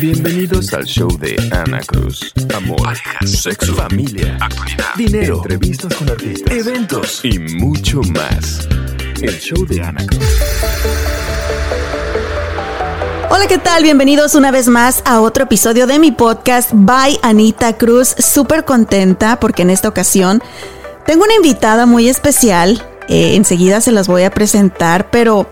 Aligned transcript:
Bienvenidos 0.00 0.72
al 0.74 0.84
show 0.84 1.08
de 1.18 1.34
Ana 1.50 1.80
Cruz. 1.80 2.32
Amor, 2.54 2.80
Parejas, 2.82 3.30
sexo, 3.30 3.74
familia, 3.74 4.38
actualidad, 4.40 4.94
dinero, 4.96 5.36
entrevistas 5.38 5.92
con 5.94 6.10
artistas, 6.10 6.52
eventos 6.52 7.24
y 7.24 7.38
mucho 7.38 8.00
más. 8.14 8.68
El 9.20 9.36
show 9.40 9.66
de 9.66 9.82
Ana 9.82 10.06
Cruz. 10.06 10.24
Hola, 13.30 13.48
¿qué 13.48 13.58
tal? 13.58 13.82
Bienvenidos 13.82 14.36
una 14.36 14.52
vez 14.52 14.68
más 14.68 15.02
a 15.04 15.20
otro 15.20 15.44
episodio 15.44 15.88
de 15.88 15.98
mi 15.98 16.12
podcast 16.12 16.70
by 16.72 17.18
Anita 17.22 17.76
Cruz. 17.76 18.14
Súper 18.18 18.64
contenta 18.64 19.40
porque 19.40 19.62
en 19.62 19.70
esta 19.70 19.88
ocasión 19.88 20.42
tengo 21.06 21.24
una 21.24 21.34
invitada 21.34 21.86
muy 21.86 22.08
especial. 22.08 22.86
Eh, 23.08 23.34
enseguida 23.34 23.80
se 23.80 23.90
las 23.90 24.06
voy 24.06 24.22
a 24.22 24.30
presentar, 24.30 25.10
pero 25.10 25.48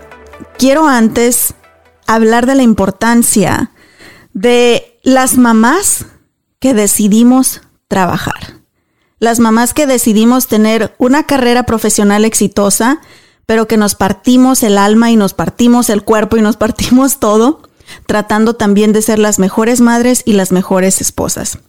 quiero 0.57 0.87
antes 0.87 1.55
hablar 2.07 2.45
de 2.45 2.55
la 2.55 2.63
importancia 2.63 3.71
de 4.33 4.99
las 5.03 5.37
mamás 5.37 6.05
que 6.59 6.73
decidimos 6.73 7.61
trabajar. 7.87 8.61
Las 9.19 9.39
mamás 9.39 9.73
que 9.73 9.85
decidimos 9.85 10.47
tener 10.47 10.95
una 10.97 11.23
carrera 11.23 11.63
profesional 11.63 12.25
exitosa, 12.25 13.01
pero 13.45 13.67
que 13.67 13.77
nos 13.77 13.95
partimos 13.95 14.63
el 14.63 14.77
alma 14.77 15.11
y 15.11 15.15
nos 15.15 15.33
partimos 15.33 15.89
el 15.89 16.03
cuerpo 16.03 16.37
y 16.37 16.41
nos 16.41 16.57
partimos 16.57 17.19
todo, 17.19 17.61
tratando 18.07 18.55
también 18.55 18.93
de 18.93 19.01
ser 19.01 19.19
las 19.19 19.39
mejores 19.39 19.81
madres 19.81 20.23
y 20.25 20.33
las 20.33 20.51
mejores 20.51 21.01
esposas. 21.01 21.59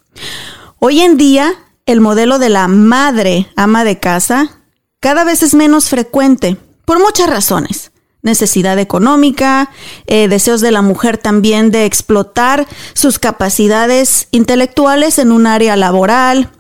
Hoy 0.79 1.01
en 1.01 1.17
día, 1.17 1.53
el 1.87 2.01
modelo 2.01 2.39
de 2.39 2.49
la 2.49 2.69
madre 2.69 3.49
ama 3.57 3.85
de 3.85 3.99
casa 3.99 4.61
cada 5.01 5.25
vez 5.25 5.43
es 5.43 5.55
menos 5.55 5.91
frecuente, 5.91 6.57
por 6.87 6.99
muchas 6.99 7.29
razones 7.29 7.93
necesidad 8.25 8.79
económica, 8.79 9.71
eh, 10.07 10.27
deseos 10.27 10.61
de 10.61 10.73
la 10.73 10.83
mujer 10.83 11.19
también 11.19 11.71
de 11.71 11.85
explotar 11.85 12.67
sus 12.95 13.21
capacidades 13.21 14.29
intelectuales 14.33 15.19
en 15.19 15.31
un 15.31 15.47
área 15.47 15.77
laboral 15.77 16.51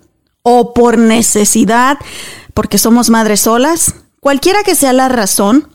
o 0.43 0.75
por 0.75 0.99
necesidad, 0.99 1.99
porque 2.53 2.79
somos 2.79 3.11
madres 3.11 3.41
solas. 3.41 3.95
Cualquiera 4.21 4.63
que 4.63 4.75
sea 4.75 4.93
la 4.93 5.09
razón, 5.09 5.69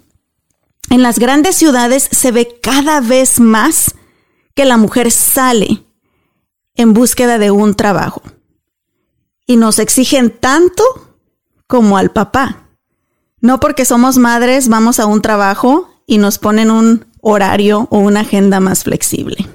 en 0.89 1.01
las 1.01 1.19
grandes 1.19 1.55
ciudades 1.55 2.07
se 2.11 2.31
ve 2.31 2.59
cada 2.61 3.01
vez 3.01 3.39
más 3.39 3.95
que 4.55 4.65
la 4.65 4.77
mujer 4.77 5.11
sale 5.11 5.83
en 6.75 6.93
búsqueda 6.93 7.37
de 7.39 7.51
un 7.51 7.73
trabajo. 7.73 8.21
Y 9.45 9.57
nos 9.57 9.79
exigen 9.79 10.29
tanto 10.29 10.83
como 11.65 11.97
al 11.97 12.11
papá. 12.11 12.68
No 13.41 13.59
porque 13.59 13.85
somos 13.85 14.17
madres 14.17 14.67
vamos 14.67 14.99
a 14.99 15.05
un 15.05 15.21
trabajo 15.21 15.89
y 16.05 16.17
nos 16.17 16.39
ponen 16.39 16.71
un 16.71 17.05
horario 17.21 17.87
o 17.91 17.99
una 17.99 18.21
agenda 18.21 18.59
más 18.59 18.83
flexible. 18.83 19.47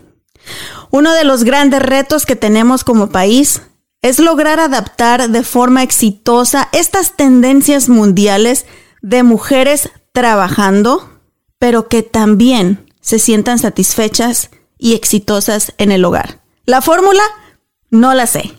Uno 0.90 1.12
de 1.12 1.24
los 1.24 1.44
grandes 1.44 1.82
retos 1.82 2.26
que 2.26 2.36
tenemos 2.36 2.84
como 2.84 3.08
país 3.08 3.62
es 4.02 4.18
lograr 4.18 4.60
adaptar 4.60 5.30
de 5.30 5.42
forma 5.42 5.82
exitosa 5.82 6.68
estas 6.72 7.16
tendencias 7.16 7.88
mundiales 7.88 8.66
de 9.00 9.22
mujeres 9.22 9.90
trabajando, 10.12 11.10
pero 11.58 11.88
que 11.88 12.02
también 12.02 12.86
se 13.00 13.18
sientan 13.18 13.58
satisfechas 13.58 14.50
y 14.78 14.94
exitosas 14.94 15.72
en 15.78 15.90
el 15.90 16.04
hogar. 16.04 16.40
La 16.66 16.82
fórmula 16.82 17.22
no 17.94 18.12
la 18.12 18.26
sé. 18.26 18.52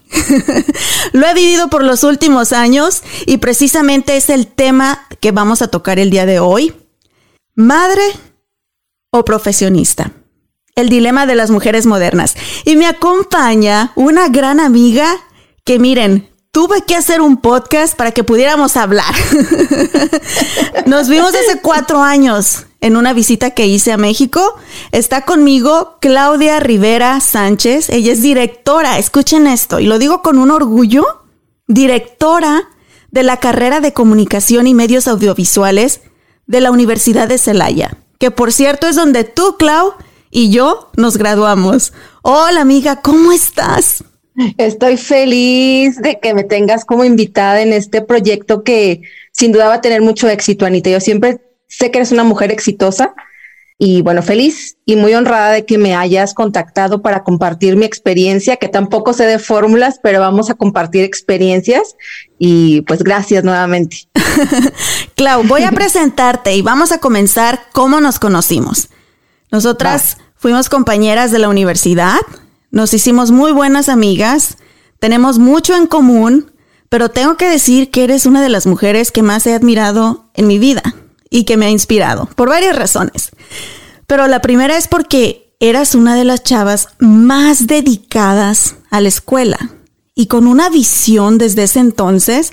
Lo 1.12 1.28
he 1.28 1.34
vivido 1.34 1.70
por 1.70 1.84
los 1.84 2.04
últimos 2.04 2.54
años 2.54 3.04
y 3.26 3.38
precisamente 3.38 4.16
es 4.16 4.30
el 4.30 4.48
tema 4.48 5.08
que 5.20 5.32
vamos 5.32 5.62
a 5.62 5.68
tocar 5.68 6.00
el 6.00 6.10
día 6.10 6.26
de 6.26 6.40
hoy. 6.40 6.74
Madre 7.54 8.02
o 9.12 9.26
profesionista. 9.26 10.12
El 10.76 10.90
dilema 10.90 11.26
de 11.26 11.36
las 11.36 11.52
mujeres 11.52 11.86
modernas. 11.86 12.36
Y 12.64 12.76
me 12.78 12.88
acompaña 12.88 13.92
una 13.96 14.30
gran 14.30 14.60
amiga 14.60 15.18
que 15.64 15.80
miren, 15.80 16.30
tuve 16.56 16.84
que 16.84 16.96
hacer 16.96 17.20
un 17.20 17.36
podcast 17.36 17.98
para 17.98 18.12
que 18.12 18.24
pudiéramos 18.24 18.78
hablar. 18.78 19.14
Nos 20.86 21.10
vimos 21.10 21.36
hace 21.36 21.60
cuatro 21.62 22.02
años 22.02 22.68
en 22.80 22.96
una 22.96 23.12
visita 23.12 23.52
que 23.52 23.68
hice 23.68 23.92
a 23.92 23.98
México. 23.98 24.56
Está 24.94 25.24
conmigo 25.24 25.98
Claudia 26.00 26.62
Rivera 26.62 27.20
Sánchez. 27.20 27.90
Ella 27.90 28.14
es 28.14 28.22
directora, 28.22 28.98
escuchen 28.98 29.48
esto, 29.48 29.82
y 29.82 29.86
lo 29.86 30.00
digo 30.00 30.22
con 30.22 30.38
un 30.38 30.50
orgullo, 30.50 31.26
directora 31.68 32.70
de 33.12 33.24
la 33.24 33.36
carrera 33.36 33.82
de 33.82 33.92
comunicación 33.92 34.66
y 34.66 34.74
medios 34.74 35.10
audiovisuales 35.10 36.00
de 36.48 36.62
la 36.62 36.72
Universidad 36.72 37.28
de 37.28 37.38
Celaya, 37.38 37.98
que 38.18 38.32
por 38.32 38.54
cierto 38.54 38.88
es 38.88 38.96
donde 38.96 39.26
tú, 39.26 39.58
Clau, 39.60 39.96
y 40.32 40.52
yo 40.52 40.90
nos 40.96 41.18
graduamos. 41.18 41.92
Hola 42.22 42.62
amiga, 42.62 43.02
¿cómo 43.02 43.34
estás? 43.34 44.06
Estoy 44.58 44.98
feliz 44.98 46.02
de 46.02 46.20
que 46.20 46.34
me 46.34 46.44
tengas 46.44 46.84
como 46.84 47.06
invitada 47.06 47.62
en 47.62 47.72
este 47.72 48.02
proyecto 48.02 48.64
que 48.64 49.02
sin 49.32 49.52
duda 49.52 49.68
va 49.68 49.76
a 49.76 49.82
tener 49.82 50.02
mucho 50.02 50.28
éxito, 50.28 50.66
Anita. 50.66 50.90
Yo 50.90 51.00
siempre 51.00 51.40
sé 51.68 51.92
que 51.92 52.00
eres 52.00 52.12
una 52.12 52.24
mujer 52.24 52.52
exitosa 52.52 53.14
y 53.78 54.02
bueno, 54.02 54.22
feliz 54.22 54.78
y 54.86 54.96
muy 54.96 55.14
honrada 55.14 55.52
de 55.52 55.66
que 55.66 55.78
me 55.78 55.96
hayas 55.96 56.34
contactado 56.34 57.02
para 57.02 57.24
compartir 57.24 57.76
mi 57.76 57.86
experiencia, 57.86 58.56
que 58.56 58.70
tampoco 58.70 59.12
sé 59.12 59.26
de 59.26 59.40
fórmulas, 59.40 60.00
pero 60.02 60.22
vamos 60.22 60.50
a 60.50 60.54
compartir 60.54 61.04
experiencias 61.04 61.96
y 62.40 62.82
pues 62.82 63.04
gracias 63.04 63.44
nuevamente. 63.44 64.08
Clau, 65.16 65.44
voy 65.44 65.64
a 65.64 65.72
presentarte 65.74 66.56
y 66.56 66.62
vamos 66.62 66.94
a 66.94 67.00
comenzar 67.00 67.64
cómo 67.74 68.00
nos 68.00 68.20
conocimos. 68.20 68.90
Nosotras 69.52 70.18
fuimos 70.36 70.70
compañeras 70.70 71.32
de 71.32 71.40
la 71.40 71.50
universidad, 71.50 72.20
nos 72.76 72.94
hicimos 72.94 73.32
muy 73.32 73.54
buenas 73.54 73.88
amigas, 73.88 74.58
tenemos 75.00 75.40
mucho 75.40 75.78
en 75.78 75.88
común, 75.88 76.52
pero 76.90 77.08
tengo 77.08 77.38
que 77.38 77.50
decir 77.50 77.90
que 77.90 78.04
eres 78.04 78.26
una 78.26 78.44
de 78.44 78.50
las 78.50 78.68
mujeres 78.68 79.14
que 79.14 79.22
más 79.22 79.48
he 79.48 79.54
admirado 79.54 80.26
en 80.34 80.46
mi 80.46 80.60
vida 80.60 80.84
y 81.30 81.46
que 81.46 81.56
me 81.56 81.68
ha 81.68 81.70
inspirado 81.70 82.28
por 82.36 82.50
varias 82.50 82.76
razones. 82.76 83.32
Pero 84.08 84.28
la 84.28 84.42
primera 84.42 84.76
es 84.76 84.90
porque 84.90 85.56
eras 85.62 85.96
una 85.96 86.16
de 86.16 86.26
las 86.26 86.44
chavas 86.44 86.90
más 87.00 87.66
dedicadas 87.66 88.76
a 88.92 89.00
la 89.00 89.08
escuela 89.08 89.72
y 90.14 90.28
con 90.28 90.46
una 90.46 90.70
visión 90.70 91.38
desde 91.38 91.64
ese 91.64 91.80
entonces 91.80 92.52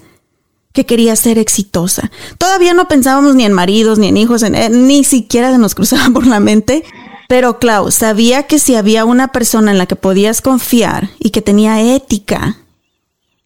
que 0.72 0.87
quería 0.87 1.16
ser 1.16 1.37
exitosa. 1.37 2.12
Todavía 2.38 2.75
no 2.75 2.87
pensábamos 2.87 3.34
ni 3.34 3.44
en 3.44 3.53
maridos, 3.53 3.99
ni 3.99 4.06
en 4.06 4.16
hijos, 4.16 4.44
ni 4.71 5.03
siquiera 5.03 5.50
se 5.50 5.59
nos 5.59 5.75
cruzaba 5.75 6.11
por 6.15 6.28
la 6.28 6.38
mente. 6.38 6.84
Pero 7.32 7.59
Klaus 7.59 7.94
sabía 7.94 8.43
que 8.43 8.59
si 8.59 8.75
había 8.75 9.06
una 9.06 9.28
persona 9.28 9.70
en 9.70 9.78
la 9.78 9.87
que 9.87 9.97
podías 9.97 10.43
confiar 10.43 11.09
y 11.19 11.31
que 11.31 11.41
tenía 11.41 11.81
ética 11.81 12.59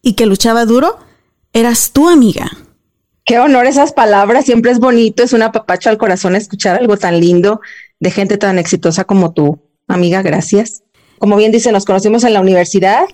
y 0.01 0.15
que 0.15 0.25
luchaba 0.25 0.65
duro, 0.65 0.99
eras 1.53 1.93
tu 1.93 2.09
amiga. 2.09 2.51
Qué 3.23 3.39
honor 3.39 3.65
esas 3.65 3.93
palabras, 3.93 4.43
siempre 4.43 4.71
es 4.71 4.79
bonito, 4.79 5.23
es 5.23 5.31
una 5.31 5.53
papacha 5.53 5.89
al 5.89 5.97
corazón 5.97 6.35
escuchar 6.35 6.77
algo 6.77 6.97
tan 6.97 7.21
lindo 7.21 7.61
de 8.01 8.11
gente 8.11 8.37
tan 8.37 8.59
exitosa 8.59 9.05
como 9.05 9.31
tú, 9.31 9.61
amiga, 9.87 10.21
gracias. 10.21 10.83
Como 11.17 11.37
bien 11.37 11.53
dice, 11.53 11.71
nos 11.71 11.85
conocimos 11.85 12.25
en 12.25 12.33
la 12.33 12.41
universidad, 12.41 13.05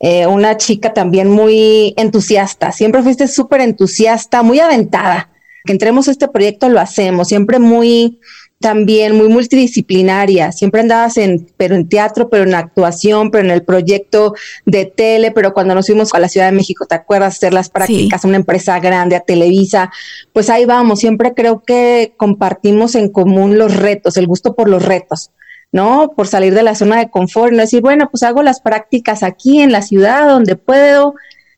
eh, 0.00 0.26
una 0.26 0.56
chica 0.56 0.94
también 0.94 1.28
muy 1.28 1.92
entusiasta, 1.98 2.72
siempre 2.72 3.02
fuiste 3.02 3.28
súper 3.28 3.60
entusiasta, 3.60 4.42
muy 4.42 4.60
aventada. 4.60 5.28
Que 5.66 5.72
entremos 5.72 6.08
a 6.08 6.10
este 6.10 6.26
proyecto 6.26 6.70
lo 6.70 6.80
hacemos, 6.80 7.28
siempre 7.28 7.58
muy 7.58 8.18
también 8.62 9.14
muy 9.14 9.28
multidisciplinaria. 9.28 10.50
Siempre 10.52 10.80
andabas 10.80 11.18
en, 11.18 11.46
pero 11.58 11.74
en 11.74 11.86
teatro, 11.86 12.30
pero 12.30 12.44
en 12.44 12.54
actuación, 12.54 13.30
pero 13.30 13.44
en 13.44 13.50
el 13.50 13.62
proyecto 13.62 14.34
de 14.64 14.86
tele, 14.86 15.30
pero 15.32 15.52
cuando 15.52 15.74
nos 15.74 15.84
fuimos 15.84 16.14
a 16.14 16.18
la 16.18 16.30
Ciudad 16.30 16.46
de 16.46 16.56
México, 16.56 16.86
¿te 16.86 16.94
acuerdas? 16.94 17.36
Hacer 17.36 17.52
las 17.52 17.68
prácticas 17.68 18.24
a 18.24 18.28
una 18.28 18.38
empresa 18.38 18.80
grande, 18.80 19.16
a 19.16 19.20
Televisa. 19.20 19.92
Pues 20.32 20.48
ahí 20.48 20.64
vamos. 20.64 21.00
Siempre 21.00 21.34
creo 21.34 21.62
que 21.62 22.14
compartimos 22.16 22.94
en 22.94 23.10
común 23.10 23.58
los 23.58 23.76
retos, 23.76 24.16
el 24.16 24.26
gusto 24.26 24.54
por 24.54 24.70
los 24.70 24.82
retos. 24.82 25.30
¿no? 25.72 26.12
Por 26.14 26.28
salir 26.28 26.54
de 26.54 26.62
la 26.62 26.74
zona 26.74 26.98
de 26.98 27.10
confort 27.10 27.52
no 27.52 27.62
decir, 27.62 27.80
bueno, 27.80 28.08
pues 28.10 28.22
hago 28.22 28.42
las 28.42 28.60
prácticas 28.60 29.22
aquí 29.22 29.60
en 29.60 29.72
la 29.72 29.82
ciudad 29.82 30.28
donde 30.28 30.56
puedo, 30.56 31.14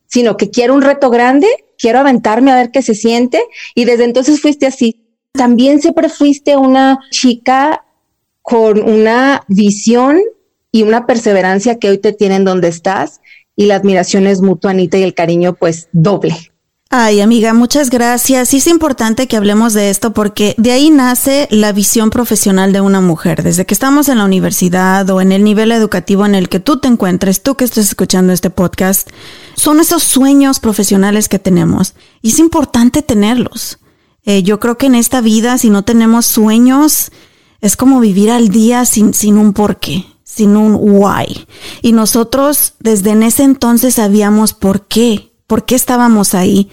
sino 0.07 0.37
que 0.37 0.50
quiero 0.50 0.75
un 0.75 0.83
reto 0.83 1.11
grande, 1.11 1.49
quiero 1.77 1.99
aventarme 1.99 2.53
a 2.53 2.57
ver 2.57 2.71
qué 2.71 2.83
se 2.83 2.95
siente 2.95 3.43
y 3.75 3.85
desde 3.85 4.05
entonces 4.05 4.41
fuiste 4.41 4.67
así, 4.67 5.04
también 5.35 5.83
siempre 5.83 6.09
fuiste 6.09 6.57
una 6.57 7.01
chica 7.11 7.85
con 8.41 8.81
una 8.81 9.43
visión 9.49 10.21
y 10.71 10.83
una 10.83 11.07
perseverancia 11.07 11.79
que 11.79 11.91
hoy 11.91 11.99
te 11.99 12.13
tienen 12.13 12.45
donde 12.45 12.69
estás 12.69 13.21
y 13.57 13.67
la 13.67 13.77
admiración 13.77 14.27
es 14.27 14.41
mutua, 14.41 14.71
Anita, 14.71 14.97
y 14.97 15.03
el 15.03 15.15
cariño 15.15 15.55
pues 15.55 15.89
doble. 15.93 16.37
Ay, 16.91 17.21
amiga, 17.21 17.53
muchas 17.55 17.91
gracias. 17.91 18.55
Y 18.55 18.59
es 18.59 18.69
importante 18.69 19.27
que 19.27 19.37
hablemos 19.37 19.73
de 19.73 19.91
esto 19.91 20.13
porque 20.13 20.55
de 20.59 20.71
ahí 20.71 20.91
nace 20.91 21.49
la 21.51 21.73
visión 21.73 22.11
profesional 22.11 22.73
de 22.73 22.81
una 22.81 23.01
mujer. 23.01 23.43
Desde 23.43 23.67
que 23.67 23.75
estamos 23.75 24.09
en 24.09 24.19
la 24.19 24.25
universidad 24.25 25.09
o 25.11 25.21
en 25.21 25.33
el 25.33 25.43
nivel 25.43 25.73
educativo 25.73 26.25
en 26.25 26.37
el 26.37 26.49
que 26.49 26.61
tú 26.61 26.79
te 26.79 26.87
encuentres, 26.87 27.43
tú 27.43 27.57
que 27.57 27.65
estés 27.65 27.89
escuchando 27.89 28.33
este 28.33 28.51
podcast, 28.51 29.11
son 29.57 29.81
esos 29.81 30.05
sueños 30.05 30.61
profesionales 30.61 31.29
que 31.29 31.41
tenemos. 31.41 31.95
Y 32.23 32.29
es 32.29 32.39
importante 32.39 33.03
tenerlos. 33.03 33.79
Eh, 34.25 34.43
yo 34.43 34.59
creo 34.59 34.79
que 34.79 34.87
en 34.87 34.94
esta 34.94 35.21
vida, 35.21 35.59
si 35.59 35.71
no 35.71 35.85
tenemos 35.85 36.26
sueños, 36.26 37.11
es 37.61 37.76
como 37.76 38.00
vivir 38.00 38.31
al 38.31 38.49
día 38.49 38.85
sin, 38.85 39.15
sin 39.15 39.38
un 39.38 39.53
porqué, 39.53 40.06
sin 40.23 40.56
un 40.56 40.76
why. 40.81 41.47
Y 41.82 41.93
nosotros 41.93 42.75
desde 42.81 43.11
en 43.11 43.23
ese 43.23 43.43
entonces 43.43 43.94
sabíamos 43.94 44.55
por 44.55 44.87
qué, 44.87 45.32
por 45.47 45.65
qué 45.65 45.75
estábamos 45.75 46.35
ahí. 46.35 46.71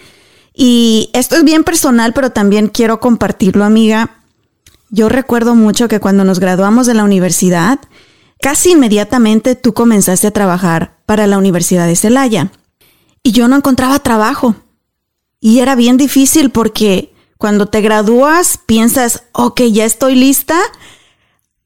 Y 0.54 1.10
esto 1.14 1.36
es 1.36 1.44
bien 1.44 1.64
personal, 1.64 2.14
pero 2.14 2.32
también 2.32 2.68
quiero 2.68 3.00
compartirlo, 3.00 3.64
amiga. 3.64 4.18
Yo 4.90 5.08
recuerdo 5.08 5.56
mucho 5.56 5.88
que 5.88 6.00
cuando 6.00 6.24
nos 6.24 6.40
graduamos 6.40 6.88
de 6.88 6.94
la 6.94 7.06
universidad, 7.06 7.80
casi 8.42 8.72
inmediatamente 8.72 9.56
tú 9.56 9.74
comenzaste 9.74 10.28
a 10.28 10.32
trabajar 10.32 10.98
para 11.06 11.28
la 11.28 11.38
Universidad 11.38 11.88
de 11.88 11.96
Celaya. 11.96 12.52
Y 13.24 13.32
yo 13.32 13.48
no 13.48 13.56
encontraba 13.56 14.00
trabajo. 14.00 14.56
Y 15.40 15.60
era 15.60 15.76
bien 15.76 15.96
difícil 15.98 16.50
porque 16.50 17.14
cuando 17.42 17.66
te 17.66 17.82
gradúas 17.82 18.60
piensas, 18.68 19.24
ok, 19.32 19.62
ya 19.72 19.84
estoy 19.84 20.14
lista, 20.14 20.60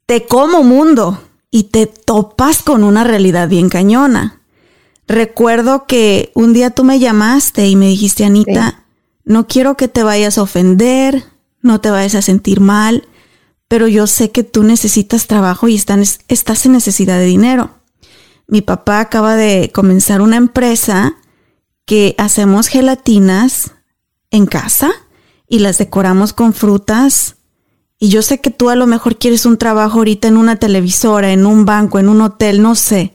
te 0.06 0.26
como 0.26 0.64
mundo 0.64 1.22
y 1.52 1.64
te 1.64 1.86
topas 1.86 2.64
con 2.64 2.86
una 2.86 3.04
realidad 3.04 3.50
bien 3.50 3.68
cañona. 3.68 4.40
Recuerdo 5.06 5.86
que 5.86 6.32
un 6.34 6.54
día 6.54 6.70
tú 6.70 6.86
me 6.86 7.00
llamaste 7.00 7.68
y 7.68 7.76
me 7.76 7.88
dijiste, 7.88 8.24
Anita, 8.24 8.86
no 9.26 9.48
quiero 9.48 9.76
que 9.76 9.90
te 9.90 10.02
vayas 10.02 10.38
a 10.38 10.44
ofender, 10.44 11.26
no 11.60 11.82
te 11.82 11.90
vayas 11.90 12.16
a 12.16 12.22
sentir 12.22 12.62
mal, 12.62 13.06
pero 13.68 13.90
yo 13.90 14.08
sé 14.08 14.32
que 14.32 14.46
tú 14.46 14.64
necesitas 14.64 15.28
trabajo 15.28 15.68
y 15.68 15.76
estás 15.76 16.66
en 16.66 16.72
necesidad 16.72 17.20
de 17.20 17.26
dinero. 17.26 17.72
Mi 18.48 18.62
papá 18.62 19.02
acaba 19.02 19.36
de 19.36 19.72
comenzar 19.74 20.22
una 20.22 20.38
empresa 20.38 21.18
que 21.86 22.16
hacemos 22.18 22.68
gelatinas 22.68 23.74
en 24.32 24.46
casa 24.46 24.94
y 25.48 25.60
las 25.60 25.78
decoramos 25.78 26.34
con 26.34 26.54
frutas. 26.54 27.36
Y 28.00 28.10
yo 28.10 28.22
sé 28.22 28.42
que 28.42 28.52
tú 28.52 28.70
a 28.70 28.76
lo 28.76 28.88
mejor 28.88 29.18
quieres 29.18 29.46
un 29.46 29.58
trabajo 29.58 30.00
ahorita 30.00 30.28
en 30.28 30.38
una 30.38 30.58
televisora, 30.58 31.32
en 31.32 31.46
un 31.46 31.66
banco, 31.66 32.00
en 32.00 32.10
un 32.10 32.22
hotel, 32.22 32.62
no 32.62 32.76
sé. 32.76 33.14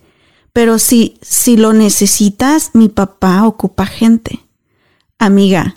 Pero 0.52 0.78
si, 0.78 1.18
si 1.22 1.56
lo 1.56 1.72
necesitas, 1.72 2.70
mi 2.72 2.88
papá 2.88 3.46
ocupa 3.46 3.86
gente. 3.86 4.40
Amiga, 5.18 5.74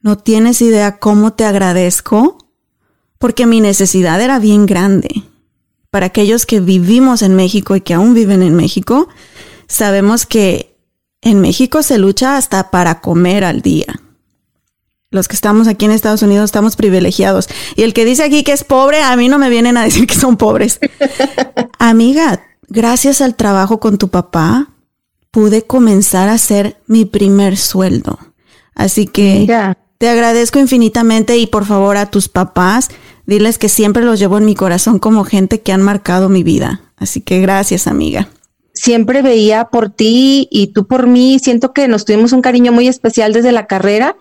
no 0.00 0.18
tienes 0.18 0.60
idea 0.62 0.98
cómo 0.98 1.34
te 1.34 1.44
agradezco 1.44 2.38
porque 3.18 3.46
mi 3.46 3.60
necesidad 3.60 4.20
era 4.20 4.40
bien 4.40 4.66
grande. 4.66 5.22
Para 5.90 6.06
aquellos 6.06 6.46
que 6.46 6.58
vivimos 6.58 7.22
en 7.22 7.36
México 7.36 7.76
y 7.76 7.82
que 7.82 7.94
aún 7.94 8.14
viven 8.14 8.42
en 8.42 8.56
México, 8.56 9.08
sabemos 9.68 10.26
que 10.26 10.74
en 11.20 11.40
México 11.40 11.84
se 11.84 11.98
lucha 11.98 12.36
hasta 12.36 12.72
para 12.72 13.00
comer 13.00 13.44
al 13.44 13.60
día. 13.60 14.01
Los 15.12 15.28
que 15.28 15.36
estamos 15.36 15.68
aquí 15.68 15.84
en 15.84 15.90
Estados 15.90 16.22
Unidos 16.22 16.46
estamos 16.46 16.74
privilegiados. 16.74 17.48
Y 17.76 17.82
el 17.82 17.92
que 17.92 18.06
dice 18.06 18.24
aquí 18.24 18.42
que 18.42 18.52
es 18.52 18.64
pobre, 18.64 19.02
a 19.02 19.14
mí 19.14 19.28
no 19.28 19.38
me 19.38 19.50
vienen 19.50 19.76
a 19.76 19.84
decir 19.84 20.06
que 20.06 20.14
son 20.14 20.38
pobres. 20.38 20.80
Amiga, 21.78 22.42
gracias 22.68 23.20
al 23.20 23.36
trabajo 23.36 23.78
con 23.78 23.98
tu 23.98 24.08
papá, 24.08 24.70
pude 25.30 25.62
comenzar 25.62 26.30
a 26.30 26.34
hacer 26.34 26.78
mi 26.86 27.04
primer 27.04 27.58
sueldo. 27.58 28.18
Así 28.74 29.06
que 29.06 29.46
te 29.98 30.08
agradezco 30.08 30.58
infinitamente 30.58 31.36
y 31.36 31.46
por 31.46 31.66
favor 31.66 31.98
a 31.98 32.10
tus 32.10 32.30
papás, 32.30 32.88
diles 33.26 33.58
que 33.58 33.68
siempre 33.68 34.04
los 34.04 34.18
llevo 34.18 34.38
en 34.38 34.46
mi 34.46 34.54
corazón 34.54 34.98
como 34.98 35.24
gente 35.24 35.60
que 35.60 35.72
han 35.72 35.82
marcado 35.82 36.30
mi 36.30 36.42
vida. 36.42 36.80
Así 36.96 37.20
que 37.20 37.40
gracias, 37.40 37.86
amiga. 37.86 38.28
Siempre 38.72 39.20
veía 39.20 39.66
por 39.66 39.90
ti 39.90 40.48
y 40.50 40.68
tú 40.68 40.86
por 40.86 41.06
mí. 41.06 41.38
Siento 41.38 41.74
que 41.74 41.86
nos 41.86 42.06
tuvimos 42.06 42.32
un 42.32 42.40
cariño 42.40 42.72
muy 42.72 42.88
especial 42.88 43.34
desde 43.34 43.52
la 43.52 43.66
carrera. 43.66 44.16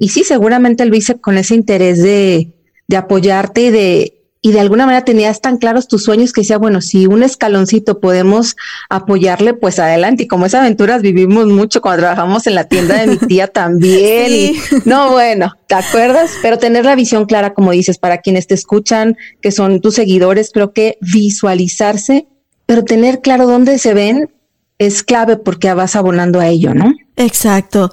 Y 0.00 0.08
sí, 0.08 0.24
seguramente 0.24 0.86
lo 0.86 0.96
hice 0.96 1.20
con 1.20 1.36
ese 1.36 1.54
interés 1.54 2.02
de, 2.02 2.54
de 2.88 2.96
apoyarte 2.96 3.60
y 3.60 3.70
de, 3.70 4.20
y 4.42 4.52
de 4.52 4.60
alguna 4.60 4.86
manera 4.86 5.04
tenías 5.04 5.42
tan 5.42 5.58
claros 5.58 5.88
tus 5.88 6.04
sueños 6.04 6.32
que 6.32 6.40
decía, 6.40 6.56
bueno, 6.56 6.80
si 6.80 7.06
un 7.06 7.22
escaloncito 7.22 8.00
podemos 8.00 8.56
apoyarle, 8.88 9.52
pues 9.52 9.78
adelante. 9.78 10.22
Y 10.22 10.26
como 10.26 10.46
esas 10.46 10.62
aventuras 10.62 11.02
vivimos 11.02 11.48
mucho 11.48 11.82
cuando 11.82 12.04
trabajamos 12.04 12.46
en 12.46 12.54
la 12.54 12.64
tienda 12.64 12.98
de 12.98 13.06
mi 13.08 13.18
tía 13.18 13.48
también. 13.52 14.32
Y 14.32 14.56
no, 14.86 15.10
bueno, 15.10 15.54
¿te 15.66 15.74
acuerdas? 15.74 16.30
Pero 16.40 16.56
tener 16.56 16.86
la 16.86 16.96
visión 16.96 17.26
clara, 17.26 17.52
como 17.52 17.72
dices, 17.72 17.98
para 17.98 18.22
quienes 18.22 18.46
te 18.46 18.54
escuchan, 18.54 19.18
que 19.42 19.52
son 19.52 19.82
tus 19.82 19.96
seguidores, 19.96 20.50
creo 20.50 20.72
que 20.72 20.96
visualizarse, 21.02 22.26
pero 22.64 22.84
tener 22.84 23.20
claro 23.20 23.46
dónde 23.46 23.78
se 23.78 23.92
ven 23.92 24.30
es 24.78 25.02
clave 25.02 25.36
porque 25.36 25.74
vas 25.74 25.94
abonando 25.94 26.40
a 26.40 26.48
ello, 26.48 26.72
¿no? 26.72 26.94
Exacto. 27.16 27.92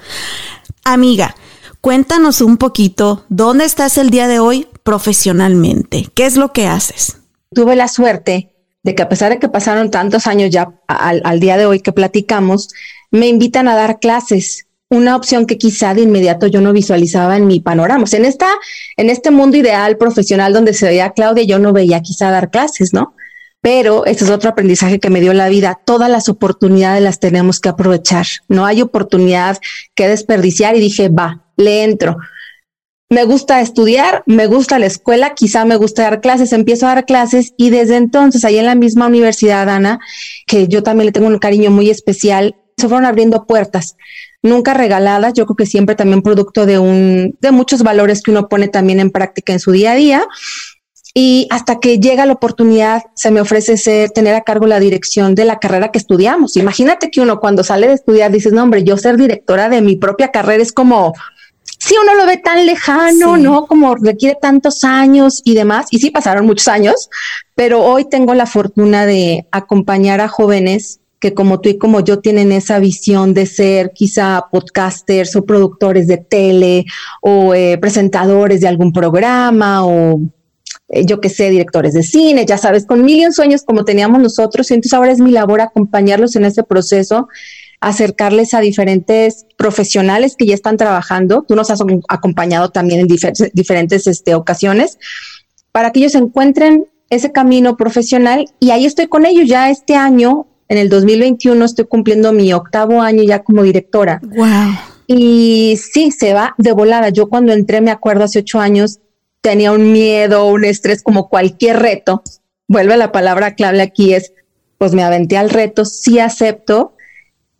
Amiga, 0.86 1.36
cuéntanos 1.88 2.42
un 2.42 2.57
poquito, 2.57 3.24
¿dónde 3.30 3.63
estás 3.63 3.98
el 3.98 4.10
día 4.10 4.28
de 4.28 4.39
hoy 4.39 4.68
profesionalmente? 4.84 6.10
¿Qué 6.16 6.25
es 6.25 6.36
lo 6.36 6.51
que 6.51 6.68
haces? 6.68 7.16
Tuve 7.56 7.78
la 7.78 7.88
suerte 7.88 8.54
de 8.84 8.94
que 8.94 9.04
a 9.04 9.07
pesar 9.07 9.31
de 9.31 9.39
que 9.39 9.48
pasaron 9.48 9.89
tantos 9.89 10.28
años 10.28 10.50
ya 10.50 10.81
al, 10.89 11.39
día 11.39 11.56
de 11.56 11.66
hoy 11.66 11.80
que 11.80 11.94
platicamos, 11.94 12.68
me 13.10 13.30
invitan 13.30 13.69
a 13.69 13.75
dar 13.75 14.01
clases 14.01 14.68
una 14.89 15.16
opción 15.16 15.45
que 15.45 15.57
quizá 15.57 15.94
de 15.94 16.01
inmediato 16.01 16.48
yo 16.48 16.60
no 16.60 16.74
visualizaba 16.74 17.38
en 17.38 17.48
mi 17.48 17.62
panorama. 17.62 18.04
en, 18.12 18.25
esta, 18.25 18.50
en 18.98 19.10
este 19.10 19.31
mundo 19.31 19.56
ideal 19.56 19.95
profesional 19.95 20.51
donde 20.51 20.74
se 20.74 20.88
veía 20.88 21.12
Claudia, 21.12 21.45
yo 21.45 21.57
no 21.57 21.72
veía 21.72 22.01
quizá 22.01 22.30
dar 22.31 22.51
clases, 22.51 22.92
¿no? 22.92 23.16
Pero 23.62 24.06
este 24.06 24.25
es 24.25 24.30
otro 24.30 24.50
aprendizaje 24.50 25.00
que 25.00 25.10
me 25.10 25.22
dio 25.22 25.33
la 25.33 25.48
vida. 25.48 25.80
Todas 25.86 26.10
las 26.10 26.28
oportunidades 26.28 27.01
las 27.01 27.22
tenemos 27.22 27.62
que 27.62 27.69
aprovechar. 27.69 28.25
No 28.50 28.66
hay 28.66 28.81
oportunidad 28.81 29.57
que 29.95 30.10
desperdiciar 30.10 30.75
y 30.75 30.81
dije, 30.81 31.07
va, 31.07 31.46
le 31.57 31.83
entro 31.83 32.18
me 33.09 33.24
gusta 33.24 33.62
estudiar, 33.62 34.24
me 34.25 34.48
gusta 34.48 34.80
la 34.80 34.86
escuela, 34.86 35.33
quizá 35.33 35.63
me 35.63 35.77
gusta 35.77 36.04
dar 36.04 36.19
clases, 36.19 36.51
empiezo 36.51 36.88
a 36.88 36.95
dar 36.95 37.06
clases 37.06 37.54
y 37.57 37.69
desde 37.69 37.95
entonces, 37.95 38.44
ahí 38.44 38.57
en 38.57 38.65
la 38.65 38.75
misma 38.75 39.07
universidad, 39.07 39.69
Ana, 39.69 40.00
que 40.45 40.68
yo 40.68 40.83
también 40.83 41.07
le 41.07 41.12
tengo 41.13 41.27
un 41.27 41.39
cariño 41.39 41.71
muy 41.71 41.89
especial, 41.89 42.57
se 42.75 42.88
fueron 42.88 43.06
abriendo 43.06 43.45
puertas, 43.45 43.95
nunca 44.44 44.74
regaladas, 44.74 45.33
yo 45.33 45.45
creo 45.45 45.56
que 45.56 45.65
siempre 45.65 45.95
también 45.95 46.21
producto 46.21 46.65
de 46.65 46.80
un, 46.80 47.38
de 47.39 47.51
muchos 47.51 47.81
valores 47.81 48.21
que 48.21 48.31
uno 48.31 48.50
pone 48.50 48.68
también 48.68 49.00
en 49.00 49.09
práctica 49.09 49.54
en 49.54 49.59
su 49.59 49.71
día 49.71 49.94
a 49.94 49.95
día. 49.95 50.24
Y 51.13 51.48
hasta 51.50 51.80
que 51.80 52.00
llega 52.00 52.27
la 52.27 52.33
oportunidad, 52.33 53.01
se 53.15 53.31
me 53.31 53.42
ofrece 53.42 53.77
ser, 53.77 54.12
tener 54.12 54.36
a 54.36 54.42
cargo 54.42 54.68
la 54.68 54.80
dirección 54.80 55.33
de 55.33 55.45
la 55.45 55.57
carrera 55.57 55.92
que 55.92 55.98
estudiamos. 55.98 56.56
Imagínate 56.57 57.09
que 57.09 57.21
uno 57.21 57.39
cuando 57.39 57.63
sale 57.63 57.88
de 57.88 57.95
estudiar 57.95 58.31
dices, 58.31 58.54
no, 58.54 58.62
hombre, 58.62 58.83
yo 58.83 58.98
ser 58.98 59.18
directora 59.18 59.68
de 59.68 59.81
mi 59.81 59.95
propia 59.95 60.27
carrera 60.30 60.62
es 60.62 60.71
como, 60.71 61.13
sí 61.88 61.95
uno 62.01 62.16
lo 62.16 62.25
ve 62.25 62.38
tan 62.38 62.66
lejano, 62.66 63.38
¿no? 63.38 63.66
Como 63.66 63.95
requiere 63.95 64.38
tantos 64.42 64.84
años 64.84 65.42
y 65.45 65.54
demás, 65.54 65.88
y 65.89 66.00
sí 66.00 66.12
pasaron 66.12 66.45
muchos 66.45 66.68
años, 66.68 67.09
pero 67.56 67.81
hoy 67.81 68.04
tengo 68.09 68.33
la 68.33 68.45
fortuna 68.45 69.06
de 69.06 69.47
acompañar 69.52 70.19
a 70.19 70.28
jóvenes 70.28 71.00
que 71.21 71.33
como 71.33 71.61
tú 71.61 71.69
y 71.69 71.78
como 71.78 72.02
yo 72.02 72.19
tienen 72.19 72.52
esa 72.52 72.80
visión 72.80 73.33
de 73.33 73.45
ser 73.45 73.92
quizá 73.94 74.45
podcasters 74.52 75.35
o 75.38 75.45
productores 75.45 76.07
de 76.07 76.18
tele 76.18 76.85
o 77.21 77.56
eh, 77.56 77.78
presentadores 77.80 78.59
de 78.61 78.68
algún 78.68 78.92
programa 78.92 79.85
o 79.85 80.19
eh, 80.90 81.06
yo 81.06 81.19
que 81.21 81.30
sé, 81.30 81.50
directores 81.50 81.94
de 81.94 82.04
cine, 82.04 82.45
ya 82.45 82.57
sabes, 82.57 82.85
con 82.85 83.04
mil 83.04 83.33
sueños 83.33 83.64
como 83.64 83.85
teníamos 83.85 84.21
nosotros. 84.21 84.69
Y 84.69 84.76
entonces 84.76 84.94
ahora 84.94 85.11
es 85.14 85.19
mi 85.19 85.31
labor 85.31 85.61
acompañarlos 85.61 86.35
en 86.35 86.45
ese 86.45 86.64
proceso 86.64 87.30
acercarles 87.80 88.54
a 88.54 88.60
diferentes 88.60 89.46
profesionales 89.57 90.36
que 90.38 90.46
ya 90.46 90.56
están 90.56 90.78
trabajando. 90.78 91.46
Tú 91.48 91.56
nos 91.56 91.69
has 91.69 91.81
acompañado 92.07 92.69
también 92.69 93.02
en 93.02 93.07
diferentes, 93.54 94.07
este, 94.07 94.36
ocasiones 94.36 94.98
para 95.72 95.92
que 95.92 96.00
ellos 96.00 96.16
encuentren 96.16 96.88
ese 97.10 97.31
camino 97.31 97.78
profesional 97.78 98.50
y 98.60 98.72
ahí 98.72 98.86
estoy 98.86 99.07
con 99.07 99.26
ellos 99.26 99.48
ya 99.48 99.69
este 99.69 99.96
año, 99.96 100.48
en 100.69 100.78
el 100.78 100.90
2021 100.90 101.64
estoy 101.64 101.86
cumpliendo 101.86 102.34
mi 102.34 102.52
octavo 102.52 103.02
año 103.02 103.24
ya 103.24 103.44
como 103.44 103.64
directora. 103.64 104.19
Wow. 104.24 104.76
Y 105.06 105.80
sí, 105.94 106.12
se 106.12 106.34
va 106.34 106.54
de 106.57 106.74
volada. 106.74 107.10
Yo 107.10 107.30
cuando 107.30 107.54
entré, 107.54 107.80
me 107.80 107.92
acuerdo, 107.92 108.26
hace 108.26 108.40
ocho 108.40 108.60
años, 108.60 109.00
tenía 109.40 109.72
un 109.72 109.94
miedo, 109.94 110.48
un 110.48 110.66
estrés 110.66 111.02
como 111.02 111.30
cualquier 111.30 111.80
reto. 111.80 112.24
Vuelve 112.68 112.98
la 112.98 113.14
palabra 113.14 113.56
clave 113.56 113.81
aquí 113.81 114.14
es, 114.14 114.34
pues 114.78 114.94
me 114.94 115.04
aventé 115.04 115.38
al 115.38 115.50
reto, 115.50 115.86
sí 115.86 116.19
acepto, 116.19 116.96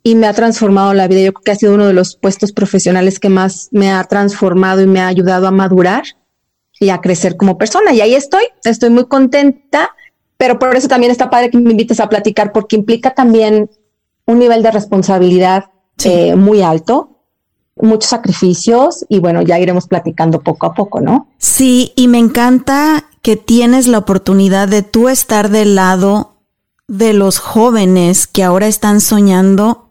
y 0.08 0.14
me 0.14 0.26
ha 0.26 0.32
transformado 0.32 0.94
la 0.94 1.06
vida. 1.06 1.20
Yo 1.20 1.34
creo 1.34 1.44
que 1.44 1.50
ha 1.50 1.56
sido 1.56 1.74
uno 1.74 1.86
de 1.86 1.92
los 1.92 2.16
puestos 2.16 2.52
profesionales 2.52 3.18
que 3.18 3.28
más 3.28 3.68
me 3.72 3.90
ha 3.90 4.02
transformado 4.04 4.80
y 4.80 4.86
me 4.86 5.00
ha 5.00 5.06
ayudado 5.06 5.46
a 5.46 5.50
madurar 5.50 6.02
y 6.80 6.88
a 6.88 7.02
crecer 7.02 7.36
como 7.36 7.58
persona. 7.58 7.92
Y 7.92 8.00
ahí 8.00 8.14
estoy, 8.14 8.44
estoy 8.64 8.88
muy 8.88 9.04
contenta, 9.04 9.90
pero 10.38 10.58
por 10.58 10.74
eso 10.74 10.88
también 10.88 11.12
está 11.12 11.28
padre 11.28 11.50
que 11.50 11.58
me 11.58 11.72
invites 11.72 12.00
a 12.00 12.08
platicar 12.08 12.52
porque 12.52 12.76
implica 12.76 13.14
también 13.14 13.70
un 14.24 14.38
nivel 14.38 14.62
de 14.62 14.70
responsabilidad 14.70 15.66
eh, 16.02 16.34
muy 16.36 16.62
alto, 16.62 17.18
muchos 17.76 18.08
sacrificios 18.08 19.04
y 19.10 19.18
bueno, 19.18 19.42
ya 19.42 19.58
iremos 19.58 19.88
platicando 19.88 20.40
poco 20.40 20.64
a 20.64 20.72
poco, 20.72 21.02
¿no? 21.02 21.28
Sí, 21.36 21.92
y 21.96 22.08
me 22.08 22.18
encanta 22.18 23.04
que 23.20 23.36
tienes 23.36 23.86
la 23.86 23.98
oportunidad 23.98 24.68
de 24.68 24.82
tú 24.82 25.10
estar 25.10 25.50
del 25.50 25.74
lado 25.74 26.36
de 26.86 27.12
los 27.12 27.38
jóvenes 27.40 28.26
que 28.26 28.42
ahora 28.42 28.68
están 28.68 29.02
soñando 29.02 29.87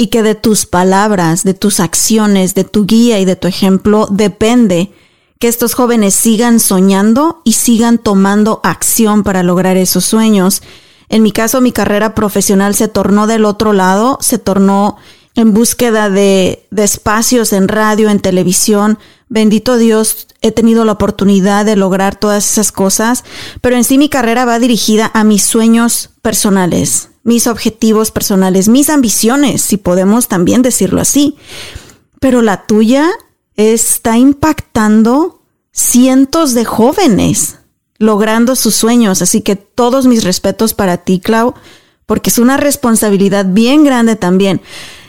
y 0.00 0.06
que 0.06 0.22
de 0.22 0.34
tus 0.34 0.64
palabras, 0.64 1.44
de 1.44 1.52
tus 1.52 1.78
acciones, 1.78 2.54
de 2.54 2.64
tu 2.64 2.86
guía 2.86 3.20
y 3.20 3.26
de 3.26 3.36
tu 3.36 3.48
ejemplo 3.48 4.08
depende 4.10 4.90
que 5.38 5.46
estos 5.46 5.74
jóvenes 5.74 6.14
sigan 6.14 6.58
soñando 6.58 7.42
y 7.44 7.52
sigan 7.52 7.98
tomando 7.98 8.62
acción 8.64 9.22
para 9.24 9.42
lograr 9.42 9.76
esos 9.76 10.06
sueños. 10.06 10.62
En 11.10 11.22
mi 11.22 11.32
caso, 11.32 11.60
mi 11.60 11.70
carrera 11.70 12.14
profesional 12.14 12.74
se 12.74 12.88
tornó 12.88 13.26
del 13.26 13.44
otro 13.44 13.74
lado, 13.74 14.16
se 14.22 14.38
tornó 14.38 14.96
en 15.34 15.52
búsqueda 15.52 16.08
de, 16.08 16.66
espacios 16.74 17.52
en 17.52 17.68
radio, 17.68 18.08
en 18.08 18.20
televisión. 18.20 18.98
Bendito 19.28 19.76
Dios, 19.76 20.28
he 20.40 20.50
tenido 20.50 20.86
la 20.86 20.92
oportunidad 20.92 21.66
de 21.66 21.76
lograr 21.76 22.16
todas 22.16 22.50
esas 22.50 22.72
cosas, 22.72 23.22
pero 23.60 23.76
en 23.76 23.84
sí 23.84 23.98
mi 23.98 24.08
carrera 24.08 24.46
va 24.46 24.58
dirigida 24.58 25.10
a 25.12 25.24
mis 25.24 25.42
sueños 25.42 26.08
personales, 26.22 27.09
mis 27.22 27.46
objetivos 27.46 28.10
personales, 28.10 28.68
mis 28.68 28.90
ambiciones, 28.90 29.62
si 29.62 29.76
podemos 29.76 30.28
también 30.28 30.62
decirlo 30.62 31.00
así. 31.00 31.36
Pero 32.20 32.42
la 32.42 32.66
tuya 32.66 33.10
está 33.56 34.18
impactando 34.18 35.42
cientos 35.72 36.54
de 36.54 36.64
jóvenes 36.64 37.58
logrando 37.98 38.56
sus 38.56 38.74
sueños. 38.74 39.22
Así 39.22 39.42
que 39.42 39.56
todos 39.56 40.06
mis 40.06 40.24
respetos 40.24 40.74
para 40.74 40.98
ti, 40.98 41.20
Clau, 41.20 41.54
porque 42.06 42.30
es 42.30 42.38
una 42.38 42.56
responsabilidad 42.56 43.46
bien 43.46 43.84
grande 43.84 44.16
también. 44.16 44.60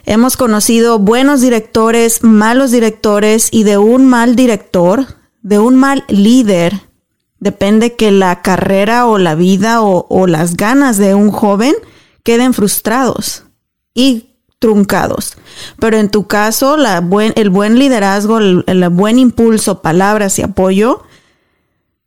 Hemos 0.05 0.37
conocido 0.37 0.99
buenos 0.99 1.41
directores, 1.41 2.23
malos 2.23 2.71
directores 2.71 3.47
y 3.51 3.63
de 3.63 3.77
un 3.77 4.05
mal 4.05 4.35
director, 4.35 5.05
de 5.41 5.59
un 5.59 5.75
mal 5.75 6.03
líder, 6.07 6.81
depende 7.41 7.95
que 7.95 8.11
la 8.11 8.41
carrera 8.41 9.07
o 9.07 9.17
la 9.17 9.35
vida 9.35 9.81
o, 9.81 10.27
las 10.27 10.55
ganas 10.55 10.97
de 10.97 11.15
un 11.15 11.31
joven 11.31 11.75
queden 12.23 12.53
frustrados 12.53 13.43
y 13.93 14.31
truncados. 14.59 15.37
Pero 15.79 15.97
en 15.97 16.09
tu 16.09 16.27
caso, 16.27 16.77
el 16.77 17.49
buen 17.49 17.79
liderazgo, 17.79 18.37
el, 18.37 18.63
el, 18.67 18.87
buen 18.89 19.19
impulso, 19.19 19.81
palabras 19.81 20.37
y 20.39 20.43
apoyo 20.43 21.03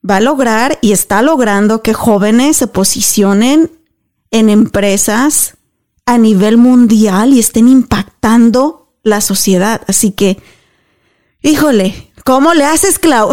va 0.08 0.16
a 0.16 0.20
lograr 0.20 0.78
y 0.82 0.92
está 0.92 1.22
logrando 1.22 1.82
que 1.82 1.94
jóvenes 1.94 2.58
se 2.58 2.66
posicionen 2.66 3.70
en 4.30 4.50
empresas 4.50 5.56
a 6.06 6.18
nivel 6.18 6.58
mundial 6.58 7.32
y 7.32 7.40
estén 7.40 7.68
impactando 7.68 8.92
la 9.02 9.20
sociedad. 9.20 9.82
Así 9.86 10.10
que, 10.10 10.38
híjole, 11.42 12.12
¿Cómo 12.24 12.54
le 12.54 12.64
haces, 12.64 12.98
Clau? 12.98 13.32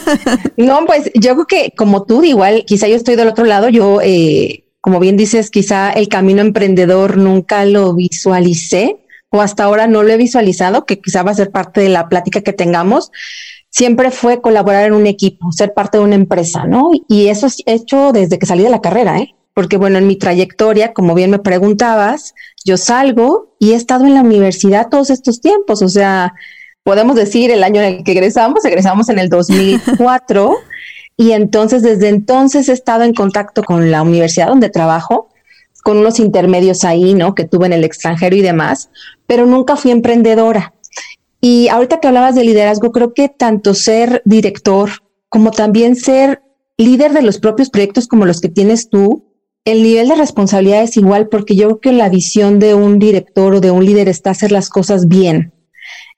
no, 0.58 0.84
pues 0.84 1.10
yo 1.14 1.32
creo 1.32 1.46
que 1.46 1.72
como 1.74 2.04
tú, 2.04 2.22
igual, 2.22 2.64
quizá 2.66 2.86
yo 2.86 2.94
estoy 2.94 3.16
del 3.16 3.28
otro 3.28 3.46
lado, 3.46 3.70
yo, 3.70 4.00
eh, 4.02 4.65
como 4.86 5.00
bien 5.00 5.16
dices, 5.16 5.50
quizá 5.50 5.90
el 5.90 6.06
camino 6.06 6.42
emprendedor 6.42 7.16
nunca 7.16 7.64
lo 7.64 7.92
visualicé 7.92 8.98
o 9.30 9.40
hasta 9.40 9.64
ahora 9.64 9.88
no 9.88 10.04
lo 10.04 10.10
he 10.10 10.16
visualizado, 10.16 10.86
que 10.86 11.00
quizá 11.00 11.24
va 11.24 11.32
a 11.32 11.34
ser 11.34 11.50
parte 11.50 11.80
de 11.80 11.88
la 11.88 12.08
plática 12.08 12.40
que 12.42 12.52
tengamos. 12.52 13.10
Siempre 13.68 14.12
fue 14.12 14.40
colaborar 14.40 14.86
en 14.86 14.92
un 14.92 15.08
equipo, 15.08 15.50
ser 15.50 15.74
parte 15.74 15.98
de 15.98 16.04
una 16.04 16.14
empresa, 16.14 16.66
¿no? 16.66 16.92
Y 17.08 17.26
eso 17.26 17.48
es 17.48 17.64
hecho 17.66 18.12
desde 18.12 18.38
que 18.38 18.46
salí 18.46 18.62
de 18.62 18.70
la 18.70 18.80
carrera, 18.80 19.18
¿eh? 19.18 19.34
Porque 19.54 19.76
bueno, 19.76 19.98
en 19.98 20.06
mi 20.06 20.14
trayectoria, 20.14 20.92
como 20.92 21.16
bien 21.16 21.32
me 21.32 21.40
preguntabas, 21.40 22.36
yo 22.64 22.76
salgo 22.76 23.56
y 23.58 23.72
he 23.72 23.74
estado 23.74 24.06
en 24.06 24.14
la 24.14 24.22
universidad 24.22 24.88
todos 24.88 25.10
estos 25.10 25.40
tiempos, 25.40 25.82
o 25.82 25.88
sea, 25.88 26.32
podemos 26.84 27.16
decir 27.16 27.50
el 27.50 27.64
año 27.64 27.82
en 27.82 27.92
el 27.92 28.04
que 28.04 28.12
egresamos, 28.12 28.64
egresamos 28.64 29.08
en 29.08 29.18
el 29.18 29.28
2004 29.30 30.54
y 31.16 31.32
entonces 31.32 31.82
desde 31.82 32.08
entonces 32.08 32.68
he 32.68 32.72
estado 32.72 33.04
en 33.04 33.14
contacto 33.14 33.62
con 33.62 33.90
la 33.90 34.02
universidad 34.02 34.48
donde 34.48 34.68
trabajo, 34.68 35.28
con 35.82 35.98
unos 35.98 36.18
intermedios 36.18 36.84
ahí, 36.84 37.14
¿no? 37.14 37.34
Que 37.34 37.44
tuve 37.44 37.66
en 37.66 37.72
el 37.72 37.84
extranjero 37.84 38.36
y 38.36 38.42
demás, 38.42 38.90
pero 39.26 39.46
nunca 39.46 39.76
fui 39.76 39.90
emprendedora. 39.90 40.74
Y 41.40 41.68
ahorita 41.68 42.00
que 42.00 42.08
hablabas 42.08 42.34
de 42.34 42.44
liderazgo, 42.44 42.92
creo 42.92 43.14
que 43.14 43.28
tanto 43.28 43.74
ser 43.74 44.22
director 44.24 44.90
como 45.28 45.52
también 45.52 45.96
ser 45.96 46.42
líder 46.76 47.12
de 47.12 47.22
los 47.22 47.38
propios 47.38 47.70
proyectos 47.70 48.08
como 48.08 48.26
los 48.26 48.40
que 48.40 48.48
tienes 48.48 48.90
tú, 48.90 49.24
el 49.64 49.82
nivel 49.82 50.08
de 50.08 50.16
responsabilidad 50.16 50.82
es 50.82 50.96
igual 50.96 51.28
porque 51.28 51.56
yo 51.56 51.66
creo 51.66 51.80
que 51.80 51.92
la 51.92 52.08
visión 52.08 52.58
de 52.58 52.74
un 52.74 52.98
director 52.98 53.54
o 53.54 53.60
de 53.60 53.70
un 53.70 53.84
líder 53.84 54.08
está 54.08 54.30
hacer 54.30 54.52
las 54.52 54.68
cosas 54.68 55.08
bien 55.08 55.52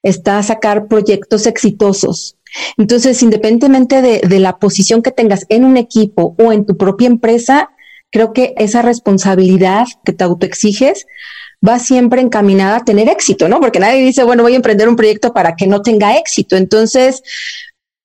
está 0.03 0.41
sacar 0.43 0.87
proyectos 0.87 1.45
exitosos. 1.45 2.37
Entonces, 2.77 3.21
independientemente 3.23 4.01
de, 4.01 4.39
la 4.39 4.57
posición 4.57 5.01
que 5.01 5.11
tengas 5.11 5.45
en 5.49 5.65
un 5.65 5.77
equipo 5.77 6.35
o 6.39 6.51
en 6.51 6.65
tu 6.65 6.77
propia 6.77 7.07
empresa, 7.07 7.69
creo 8.11 8.33
que 8.33 8.53
esa 8.57 8.81
responsabilidad 8.81 9.85
que 10.03 10.13
te 10.13 10.23
autoexiges 10.23 11.05
va 11.67 11.77
siempre 11.79 12.21
encaminada 12.21 12.77
a 12.77 12.85
tener 12.85 13.09
éxito, 13.09 13.49
¿no? 13.49 13.59
Porque 13.59 13.79
nadie 13.79 14.01
dice, 14.01 14.23
bueno, 14.23 14.43
voy 14.43 14.53
a 14.53 14.57
emprender 14.57 14.87
un 14.87 14.95
proyecto 14.95 15.33
para 15.33 15.55
que 15.55 15.67
no 15.67 15.81
tenga 15.81 16.17
éxito. 16.17 16.55
Entonces, 16.55 17.21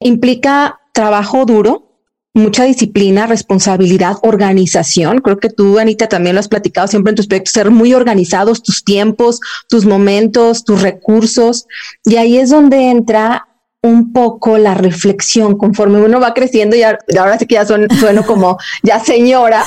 implica 0.01 0.81
trabajo 0.93 1.45
duro, 1.45 1.95
mucha 2.35 2.65
disciplina, 2.65 3.29
responsabilidad, 3.29 4.17
organización. 4.23 5.21
Creo 5.21 5.39
que 5.39 5.51
tú, 5.51 5.79
Anita, 5.79 6.09
también 6.09 6.35
lo 6.35 6.41
has 6.41 6.49
platicado 6.49 6.89
siempre 6.89 7.11
en 7.11 7.17
tus 7.17 7.29
proyectos, 7.29 7.53
ser 7.53 7.71
muy 7.71 7.95
organizados, 7.95 8.63
tus 8.63 8.83
tiempos, 8.85 9.41
tus 9.69 9.87
momentos, 9.87 10.65
tus 10.65 10.83
recursos. 10.83 11.67
Y 12.05 12.17
ahí 12.17 12.39
es 12.39 12.51
donde 12.51 12.91
entra 12.91 13.47
un 13.85 14.14
poco 14.14 14.57
la 14.57 14.73
reflexión 14.73 15.59
conforme 15.59 16.00
uno 16.00 16.19
va 16.19 16.33
creciendo 16.33 16.75
y 16.75 16.83
ahora 16.83 17.38
sí 17.38 17.45
que 17.45 17.57
ya 17.57 17.67
sueno 17.67 18.25
como 18.26 18.57
ya 18.83 18.99
señora, 18.99 19.62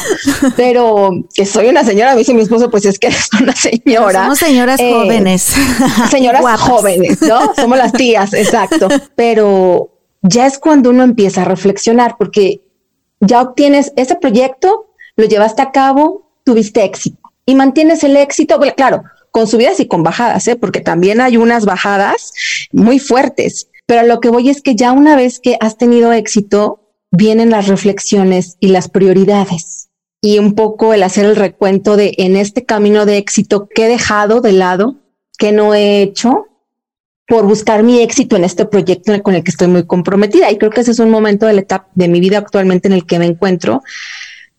pero 0.56 1.12
que 1.36 1.46
soy 1.46 1.68
una 1.68 1.84
señora, 1.84 2.14
me 2.14 2.20
dice 2.20 2.34
mi 2.34 2.42
esposo, 2.42 2.72
pues 2.72 2.86
es 2.86 2.98
que 2.98 3.08
eres 3.10 3.30
una 3.40 3.56
señora. 3.56 4.24
Somos 4.24 4.40
señoras 4.40 4.80
eh, 4.80 4.92
jóvenes. 4.92 5.42
Señoras 6.10 6.44
jóvenes, 6.60 7.22
¿no? 7.22 7.54
Somos 7.54 7.78
las 7.78 7.94
tías, 7.94 8.34
exacto. 8.34 8.88
Pero 9.16 9.92
ya 10.24 10.48
es 10.48 10.58
cuando 10.58 10.90
uno 10.90 11.04
empieza 11.04 11.44
a 11.44 11.46
reflexionar, 11.46 12.16
porque 12.18 12.62
ya 13.20 13.42
obtienes 13.44 13.94
ese 13.98 14.16
proyecto, 14.16 14.88
lo 15.16 15.26
llevaste 15.26 15.62
a 15.62 15.72
cabo, 15.72 16.32
tuviste 16.44 16.84
éxito 16.84 17.20
y 17.46 17.54
mantienes 17.54 18.04
el 18.04 18.18
éxito, 18.18 18.60
claro, 18.76 19.04
con 19.32 19.48
subidas 19.48 19.80
y 19.80 19.88
con 19.88 20.04
bajadas, 20.04 20.48
¿eh? 20.48 20.56
porque 20.56 20.82
también 20.82 21.22
hay 21.22 21.38
unas 21.38 21.66
bajadas 21.66 22.34
muy 22.72 23.00
fuertes, 23.00 23.67
pero 23.88 24.06
lo 24.06 24.20
que 24.20 24.30
voy 24.30 24.50
es 24.50 24.62
que 24.62 24.76
ya 24.76 24.92
una 24.92 25.16
vez 25.16 25.40
que 25.40 25.58
has 25.60 25.78
tenido 25.78 26.14
éxito, 26.14 26.82
vienen 27.10 27.50
las 27.50 27.68
reflexiones 27.68 28.58
y 28.60 28.68
las 28.68 28.90
prioridades. 28.90 29.90
Y 30.22 30.40
un 30.40 30.54
poco 30.54 30.94
el 30.94 31.04
hacer 31.04 31.26
el 31.26 31.36
recuento 31.36 31.96
de 31.96 32.14
en 32.18 32.36
este 32.36 32.66
camino 32.66 33.06
de 33.06 33.18
éxito, 33.18 33.70
qué 33.74 33.86
he 33.86 33.90
dejado 33.90 34.42
de 34.42 34.52
lado, 34.52 34.98
qué 35.40 35.54
no 35.54 35.74
he 35.74 36.02
hecho 36.02 36.48
por 37.28 37.46
buscar 37.46 37.84
mi 37.84 38.02
éxito 38.02 38.36
en 38.36 38.44
este 38.44 38.66
proyecto 38.66 39.14
con 39.24 39.36
el 39.36 39.44
que 39.44 39.52
estoy 39.52 39.68
muy 39.68 39.86
comprometida. 39.86 40.52
Y 40.52 40.58
creo 40.58 40.72
que 40.72 40.82
ese 40.82 40.92
es 40.92 41.00
un 41.00 41.10
momento 41.10 41.46
de 41.46 41.54
la 41.54 41.62
etapa 41.62 41.90
de 41.96 42.10
mi 42.10 42.20
vida 42.20 42.40
actualmente 42.40 42.90
en 42.90 42.94
el 42.94 43.06
que 43.06 43.20
me 43.20 43.26
encuentro 43.26 43.84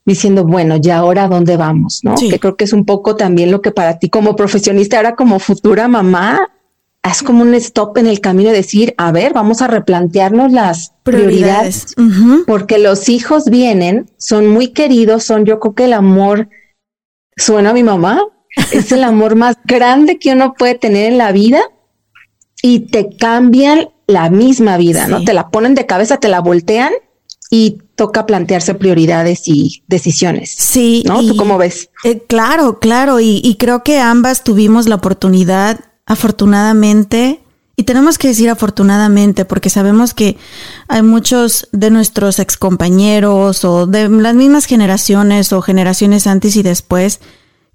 diciendo, 0.06 0.44
bueno, 0.44 0.78
ya 0.78 0.98
ahora 0.98 1.28
dónde 1.28 1.58
vamos, 1.58 2.00
¿no? 2.02 2.14
Que 2.14 2.40
creo 2.40 2.56
que 2.56 2.64
es 2.64 2.72
un 2.72 2.86
poco 2.86 3.14
también 3.14 3.50
lo 3.50 3.60
que 3.60 3.72
para 3.72 3.98
ti 3.98 4.08
como 4.08 4.36
profesionista, 4.36 4.96
ahora 4.96 5.16
como 5.16 5.38
futura 5.38 5.86
mamá, 5.86 6.48
es 7.10 7.22
como 7.22 7.42
un 7.42 7.54
stop 7.54 7.96
en 7.98 8.06
el 8.06 8.20
camino 8.20 8.50
de 8.50 8.56
decir, 8.56 8.94
a 8.98 9.12
ver, 9.12 9.32
vamos 9.32 9.62
a 9.62 9.66
replantearnos 9.66 10.52
las 10.52 10.92
prioridades, 11.02 11.94
porque 12.46 12.78
los 12.78 13.08
hijos 13.08 13.44
vienen, 13.46 14.10
son 14.18 14.48
muy 14.48 14.68
queridos, 14.68 15.24
son 15.24 15.44
yo 15.44 15.60
creo 15.60 15.74
que 15.74 15.84
el 15.84 15.92
amor, 15.92 16.48
suena 17.36 17.70
a 17.70 17.74
mi 17.74 17.82
mamá, 17.82 18.22
es 18.72 18.92
el 18.92 19.04
amor 19.04 19.36
más 19.36 19.56
grande 19.64 20.18
que 20.18 20.32
uno 20.32 20.54
puede 20.54 20.74
tener 20.74 21.12
en 21.12 21.18
la 21.18 21.32
vida 21.32 21.60
y 22.62 22.80
te 22.80 23.16
cambian 23.16 23.90
la 24.06 24.30
misma 24.30 24.76
vida, 24.76 25.06
¿no? 25.06 25.22
Te 25.22 25.34
la 25.34 25.50
ponen 25.50 25.74
de 25.74 25.86
cabeza, 25.86 26.16
te 26.16 26.28
la 26.28 26.40
voltean 26.40 26.92
y 27.50 27.78
toca 27.94 28.26
plantearse 28.26 28.74
prioridades 28.74 29.42
y 29.46 29.82
decisiones. 29.86 30.54
Sí. 30.56 31.02
¿No? 31.06 31.20
¿Tú 31.20 31.36
cómo 31.36 31.58
ves? 31.58 31.90
Eh, 32.04 32.22
claro, 32.26 32.78
claro. 32.78 33.20
Y, 33.20 33.40
y 33.42 33.56
creo 33.56 33.82
que 33.82 33.98
ambas 33.98 34.44
tuvimos 34.44 34.88
la 34.88 34.96
oportunidad, 34.96 35.80
afortunadamente, 36.08 37.42
y 37.76 37.84
tenemos 37.84 38.18
que 38.18 38.28
decir 38.28 38.50
afortunadamente, 38.50 39.44
porque 39.44 39.70
sabemos 39.70 40.14
que 40.14 40.36
hay 40.88 41.02
muchos 41.02 41.68
de 41.70 41.90
nuestros 41.90 42.40
excompañeros 42.40 43.64
o 43.64 43.86
de 43.86 44.08
las 44.08 44.34
mismas 44.34 44.64
generaciones 44.64 45.52
o 45.52 45.62
generaciones 45.62 46.26
antes 46.26 46.56
y 46.56 46.62
después 46.64 47.20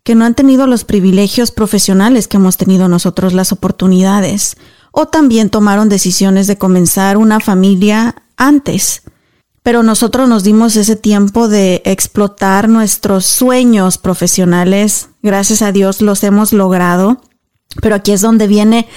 que 0.04 0.16
no 0.16 0.26
han 0.26 0.36
tenido 0.36 0.68
los 0.68 0.84
privilegios 0.84 1.52
profesionales 1.52 2.28
que 2.28 2.36
hemos 2.36 2.58
tenido 2.58 2.90
nosotros, 2.90 3.32
las 3.32 3.54
oportunidades, 3.54 4.58
o 4.92 5.06
también 5.06 5.50
tomaron 5.50 5.88
decisiones 5.88 6.48
de 6.48 6.58
comenzar 6.58 7.16
una 7.16 7.40
familia 7.40 8.16
antes. 8.36 9.04
Pero 9.62 9.84
nosotros 9.84 10.28
nos 10.28 10.44
dimos 10.44 10.76
ese 10.76 10.98
tiempo 10.98 11.48
de 11.48 11.82
explotar 11.86 12.68
nuestros 12.68 13.26
sueños 13.26 13.98
profesionales. 13.98 15.10
Gracias 15.22 15.62
a 15.62 15.72
Dios 15.72 16.02
los 16.02 16.24
hemos 16.24 16.52
logrado. 16.52 17.22
Pero 17.82 17.96
aquí 17.96 18.12
es 18.12 18.22
donde 18.22 18.48
viene 18.48 18.88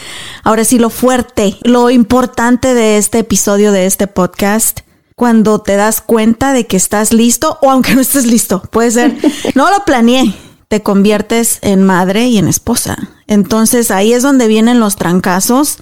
ahora 0.42 0.64
sí 0.64 0.78
lo 0.78 0.90
fuerte, 0.90 1.56
lo 1.62 1.90
importante 1.90 2.74
de 2.74 2.98
este 2.98 3.20
episodio 3.20 3.72
de 3.72 3.86
este 3.86 4.06
podcast 4.06 4.80
cuando 5.16 5.60
te 5.60 5.76
das 5.76 6.02
cuenta 6.02 6.52
de 6.52 6.66
que 6.66 6.76
estás 6.76 7.12
listo 7.12 7.58
o 7.62 7.70
aunque 7.70 7.94
no 7.94 8.02
estés 8.02 8.26
listo, 8.26 8.62
puede 8.70 8.90
ser, 8.90 9.16
no 9.54 9.70
lo 9.70 9.84
planeé, 9.84 10.34
te 10.68 10.82
conviertes 10.82 11.58
en 11.62 11.82
madre 11.84 12.26
y 12.26 12.36
en 12.36 12.48
esposa. 12.48 12.98
Entonces 13.26 13.90
ahí 13.90 14.12
es 14.12 14.22
donde 14.22 14.46
vienen 14.46 14.78
los 14.78 14.96
trancazos 14.96 15.78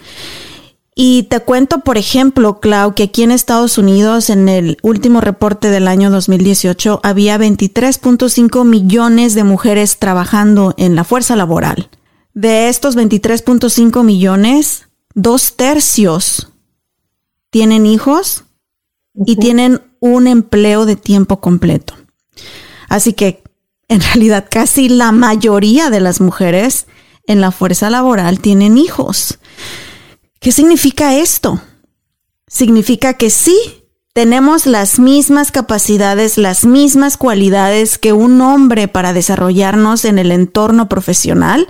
Y 0.95 1.25
te 1.25 1.41
cuento, 1.41 1.81
por 1.81 1.99
ejemplo, 1.99 2.61
Clau, 2.61 2.95
que 2.95 3.03
aquí 3.03 3.25
en 3.25 3.33
Estados 3.33 3.79
Unidos, 3.79 4.31
en 4.31 4.49
el 4.49 4.79
último 4.83 5.21
reporte 5.21 5.69
del 5.69 5.89
año 5.89 6.09
2018, 6.09 7.01
había 7.03 7.37
23.5 7.37 8.65
millones 8.65 9.35
de 9.35 9.43
mujeres 9.43 9.99
trabajando 9.99 10.75
en 10.77 10.95
la 10.95 11.03
fuerza 11.03 11.35
laboral. 11.35 11.89
De 12.35 12.69
estos 12.69 12.97
23.5 12.97 14.03
millones, 14.03 14.89
dos 15.15 15.55
tercios 15.55 16.49
tienen 17.51 17.87
hijos 17.87 18.45
y 19.15 19.37
tienen 19.37 19.81
un 20.01 20.27
empleo 20.27 20.85
de 20.85 20.97
tiempo 20.97 21.41
completo. 21.41 21.95
Así 22.89 23.13
que 23.13 23.45
en 23.89 24.01
realidad 24.01 24.47
casi 24.51 24.89
la 24.89 25.13
mayoría 25.13 25.91
de 25.91 26.01
las 26.01 26.21
mujeres 26.21 26.87
en 27.27 27.41
la 27.41 27.53
fuerza 27.53 27.91
laboral 27.91 28.41
tienen 28.41 28.79
hijos. 28.79 29.39
¿Qué 30.41 30.53
significa 30.53 31.17
esto? 31.17 31.63
Significa 32.49 33.15
que 33.15 33.31
sí, 33.31 33.57
tenemos 34.13 34.67
las 34.67 34.99
mismas 34.99 35.51
capacidades, 35.51 36.39
las 36.39 36.65
mismas 36.65 37.17
cualidades 37.17 37.99
que 37.99 38.13
un 38.13 38.41
hombre 38.41 38.89
para 38.89 39.13
desarrollarnos 39.13 40.05
en 40.05 40.19
el 40.19 40.33
entorno 40.33 40.89
profesional. 40.89 41.69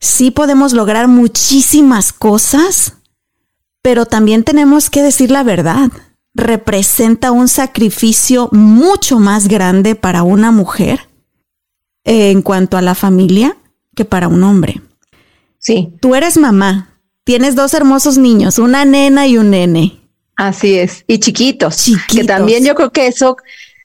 Sí 0.00 0.30
podemos 0.30 0.72
lograr 0.72 1.08
muchísimas 1.08 2.12
cosas, 2.12 2.94
pero 3.82 4.06
también 4.06 4.44
tenemos 4.44 4.90
que 4.90 5.02
decir 5.02 5.30
la 5.30 5.42
verdad. 5.42 5.90
Representa 6.34 7.32
un 7.32 7.48
sacrificio 7.48 8.48
mucho 8.52 9.18
más 9.18 9.48
grande 9.48 9.94
para 9.94 10.22
una 10.22 10.52
mujer 10.52 11.08
en 12.04 12.42
cuanto 12.42 12.76
a 12.76 12.82
la 12.82 12.94
familia 12.94 13.56
que 13.94 14.04
para 14.04 14.28
un 14.28 14.42
hombre. 14.44 14.80
Sí. 15.58 15.92
Tú 16.00 16.14
eres 16.14 16.36
mamá, 16.36 17.00
tienes 17.24 17.56
dos 17.56 17.74
hermosos 17.74 18.16
niños, 18.16 18.58
una 18.58 18.84
nena 18.84 19.26
y 19.26 19.36
un 19.36 19.50
nene. 19.50 20.00
Así 20.36 20.78
es, 20.78 21.04
y 21.08 21.18
chiquitos, 21.18 21.86
que 22.08 22.22
también 22.22 22.64
yo 22.64 22.76
creo 22.76 22.92
que 22.92 23.08
eso 23.08 23.36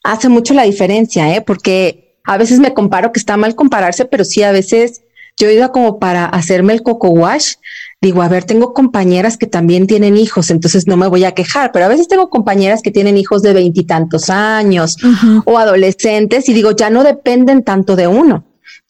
hace 0.04 0.30
mucho 0.30 0.54
la 0.54 0.64
diferencia, 0.64 1.36
¿eh? 1.36 1.42
porque 1.42 2.20
a 2.24 2.38
veces 2.38 2.60
me 2.60 2.76
comparo 2.76 3.12
que 3.12 3.20
está 3.20 3.38
mal 3.38 3.56
compararse, 3.56 4.06
pero 4.06 4.24
sí 4.24 4.44
a 4.44 4.52
veces 4.52 5.03
yo 5.38 5.50
ido 5.50 5.72
como 5.72 6.00
para 6.00 6.26
hacerme 6.26 6.74
el 6.74 6.84
coco 6.84 7.10
wash. 7.10 7.54
Digo, 8.02 8.22
a 8.22 8.28
ver, 8.28 8.44
tengo 8.44 8.74
compañeras 8.74 9.38
que 9.38 9.48
también 9.48 9.88
tienen 9.88 10.18
hijos, 10.18 10.50
entonces 10.50 10.88
no 10.88 10.98
me 10.98 11.08
voy 11.08 11.24
a 11.24 11.32
quejar, 11.34 11.72
pero 11.72 11.86
a 11.86 11.88
veces 11.88 12.10
tengo 12.10 12.30
compañeras 12.30 12.82
que 12.82 12.92
tienen 12.92 13.18
hijos 13.18 13.42
de 13.42 13.54
veintitantos 13.54 14.30
años 14.30 14.98
o 15.46 15.58
adolescentes 15.58 16.50
y 16.50 16.54
digo, 16.54 16.72
ya 16.72 16.90
no 16.90 17.04
dependen 17.04 17.64
tanto 17.64 17.96
de 17.96 18.08
uno 18.08 18.46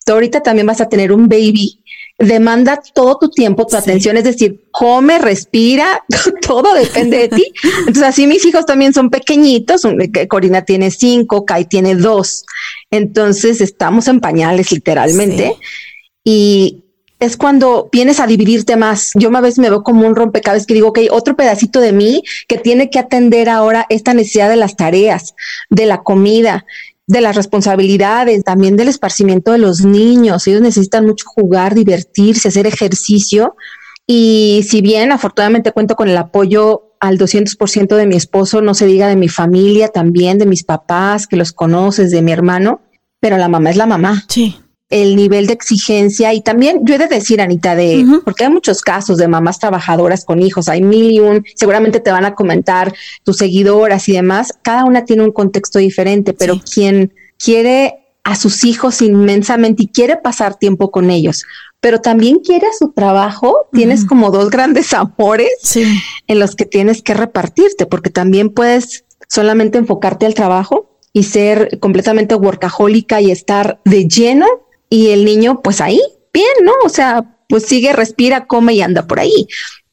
tú 0.06 0.14
ahorita 0.14 0.42
también 0.42 0.68
vas 0.68 0.82
a 0.82 0.90
tener 0.90 1.12
un 1.12 1.28
baby, 1.28 1.80
demanda 2.18 2.82
todo 2.94 3.18
tu 3.20 3.30
tiempo, 3.30 3.66
tu 3.66 3.76
atención, 3.76 4.18
es 4.18 4.24
decir, 4.24 4.66
come, 4.72 5.20
respira, 5.20 6.04
todo 6.42 6.74
depende 6.74 7.18
de 7.18 7.30
ti. 7.30 7.54
Entonces, 7.80 8.04
así 8.04 8.28
mis 8.28 8.46
hijos 8.46 8.66
también 8.66 8.94
son 8.94 9.10
pequeñitos, 9.10 9.84
Corina 10.30 10.64
tiene 10.64 10.92
cinco, 10.92 11.46
Kai 11.46 11.66
tiene 11.66 11.96
dos, 11.96 12.46
entonces 12.92 13.62
estamos 13.62 14.08
en 14.08 14.20
pañales 14.20 14.72
literalmente. 14.72 15.56
Y 16.24 16.84
es 17.24 17.38
cuando 17.38 17.90
vienes 17.92 18.20
a 18.20 18.28
dividirte 18.28 18.76
más. 18.76 19.12
Yo 19.16 19.36
a 19.36 19.42
veces 19.42 19.60
me 19.60 19.70
veo 19.70 19.84
como 19.84 20.06
un 20.06 20.16
rompecabezas 20.16 20.68
que 20.68 20.74
digo, 20.74 20.90
ok, 20.90 21.00
otro 21.12 21.36
pedacito 21.36 21.80
de 21.80 21.94
mí 21.94 22.24
que 22.48 22.58
tiene 22.58 22.90
que 22.90 23.00
atender 23.00 23.50
ahora 23.50 23.86
esta 23.90 24.14
necesidad 24.14 24.50
de 24.50 24.58
las 24.58 24.76
tareas, 24.76 25.36
de 25.70 25.86
la 25.86 26.04
comida, 26.04 26.66
de 27.08 27.22
las 27.22 27.36
responsabilidades, 27.36 28.44
también 28.44 28.76
del 28.76 28.90
esparcimiento 28.90 29.52
de 29.52 29.58
los 29.58 29.82
niños. 29.82 30.48
Ellos 30.48 30.62
necesitan 30.62 31.06
mucho 31.06 31.26
jugar, 31.28 31.76
divertirse, 31.76 32.50
hacer 32.50 32.68
ejercicio. 32.68 33.56
Y 34.06 34.66
si 34.68 34.82
bien 34.82 35.12
afortunadamente 35.12 35.72
cuento 35.72 35.96
con 35.96 36.10
el 36.10 36.18
apoyo 36.18 36.96
al 37.00 37.18
200% 37.18 37.96
de 37.96 38.06
mi 38.06 38.16
esposo, 38.16 38.62
no 38.62 38.74
se 38.74 38.86
diga 38.86 39.08
de 39.08 39.16
mi 39.16 39.30
familia 39.30 39.90
también, 39.90 40.38
de 40.38 40.46
mis 40.46 40.64
papás, 40.64 41.28
que 41.28 41.38
los 41.38 41.52
conoces, 41.52 42.12
de 42.12 42.22
mi 42.22 42.32
hermano, 42.32 42.82
pero 43.20 43.38
la 43.38 43.48
mamá 43.48 43.70
es 43.70 43.78
la 43.78 43.86
mamá. 43.86 44.26
Sí 44.28 44.58
el 44.94 45.16
nivel 45.16 45.48
de 45.48 45.54
exigencia 45.54 46.36
y 46.36 46.42
también 46.42 46.82
yo 46.84 46.94
he 46.94 46.98
de 47.00 47.08
decir, 47.08 47.42
Anita, 47.42 47.74
de 47.76 48.06
porque 48.24 48.44
hay 48.44 48.52
muchos 48.52 48.84
casos 48.84 49.18
de 49.18 49.28
mamás 49.28 49.58
trabajadoras 49.58 50.24
con 50.24 50.40
hijos, 50.40 50.70
hay 50.70 50.84
mil 50.84 51.10
y 51.10 51.20
un, 51.20 51.44
seguramente 51.56 52.00
te 52.00 52.12
van 52.12 52.26
a 52.26 52.36
comentar 52.36 52.94
tus 53.24 53.38
seguidoras 53.38 54.08
y 54.08 54.14
demás, 54.14 54.54
cada 54.62 54.86
una 54.86 55.04
tiene 55.04 55.24
un 55.24 55.32
contexto 55.32 55.80
diferente, 55.80 56.34
pero 56.34 56.62
quien 56.62 57.12
quiere 57.40 58.06
a 58.24 58.36
sus 58.36 58.64
hijos 58.64 59.02
inmensamente 59.02 59.82
y 59.84 59.88
quiere 59.88 60.18
pasar 60.18 60.60
tiempo 60.60 60.92
con 60.92 61.10
ellos, 61.10 61.44
pero 61.80 62.00
también 62.00 62.38
quiere 62.42 62.68
a 62.68 62.78
su 62.78 62.92
trabajo, 62.92 63.68
tienes 63.72 64.06
como 64.06 64.30
dos 64.30 64.52
grandes 64.52 64.94
amores 64.94 65.76
en 66.28 66.40
los 66.40 66.56
que 66.56 66.66
tienes 66.66 67.02
que 67.02 67.16
repartirte, 67.16 67.88
porque 67.88 68.12
también 68.12 68.52
puedes 68.52 69.06
solamente 69.28 69.80
enfocarte 69.80 70.28
al 70.28 70.36
trabajo 70.36 71.00
y 71.14 71.24
ser 71.24 71.80
completamente 71.80 72.36
workahólica 72.36 73.22
y 73.22 73.32
estar 73.32 73.82
de 73.86 74.08
lleno 74.08 74.46
y 74.94 75.10
el 75.10 75.26
niño 75.26 75.62
pues 75.64 75.82
ahí, 75.82 76.00
bien, 76.32 76.54
¿no? 76.64 76.74
O 76.86 76.90
sea, 76.90 77.40
pues 77.50 77.66
sigue, 77.66 77.94
respira, 77.94 78.46
come 78.46 78.76
y 78.76 78.82
anda 78.84 79.08
por 79.08 79.20
ahí. 79.20 79.48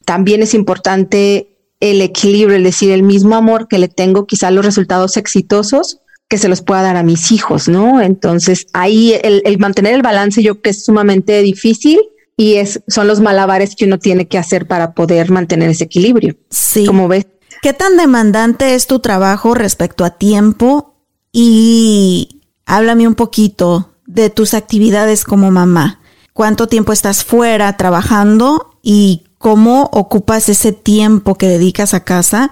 También 0.05 0.43
es 0.43 0.53
importante 0.53 1.57
el 1.79 2.01
equilibrio, 2.01 2.55
es 2.55 2.63
decir, 2.63 2.91
el 2.91 3.01
mismo 3.01 3.35
amor 3.35 3.67
que 3.67 3.79
le 3.79 3.87
tengo, 3.87 4.27
quizá 4.27 4.51
los 4.51 4.63
resultados 4.63 5.17
exitosos 5.17 6.01
que 6.27 6.37
se 6.37 6.47
los 6.47 6.61
pueda 6.61 6.83
dar 6.83 6.97
a 6.97 7.03
mis 7.03 7.31
hijos, 7.31 7.67
¿no? 7.67 7.99
Entonces 7.99 8.67
ahí 8.73 9.15
el, 9.23 9.57
mantener 9.57 9.95
el 9.95 10.03
balance 10.03 10.43
yo 10.43 10.53
creo 10.53 10.61
que 10.61 10.69
es 10.69 10.85
sumamente 10.85 11.41
difícil 11.41 11.99
y 12.37 12.57
es, 12.57 12.83
son 12.87 13.07
los 13.07 13.21
malabares 13.21 13.75
que 13.75 13.85
uno 13.85 13.97
tiene 13.97 14.27
que 14.27 14.37
hacer 14.37 14.67
para 14.67 14.93
poder 14.93 15.31
mantener 15.31 15.71
ese 15.71 15.85
equilibrio. 15.85 16.35
Sí. 16.51 16.85
Como 16.85 17.07
ves. 17.07 17.25
¿Qué 17.63 17.73
tan 17.73 17.97
demandante 17.97 18.75
es 18.75 18.85
tu 18.85 18.99
trabajo 18.99 19.55
respecto 19.55 20.05
a 20.05 20.11
tiempo? 20.11 20.93
Y 21.31 22.41
háblame 22.67 23.07
un 23.07 23.15
poquito 23.15 23.90
de 24.13 24.29
tus 24.29 24.53
actividades 24.53 25.23
como 25.23 25.51
mamá. 25.51 25.99
¿Cuánto 26.33 26.67
tiempo 26.67 26.93
estás 26.93 27.23
fuera 27.23 27.75
trabajando 27.77 28.77
y 28.81 29.23
cómo 29.37 29.89
ocupas 29.91 30.49
ese 30.49 30.71
tiempo 30.71 31.35
que 31.35 31.47
dedicas 31.47 31.93
a 31.93 32.03
casa 32.03 32.51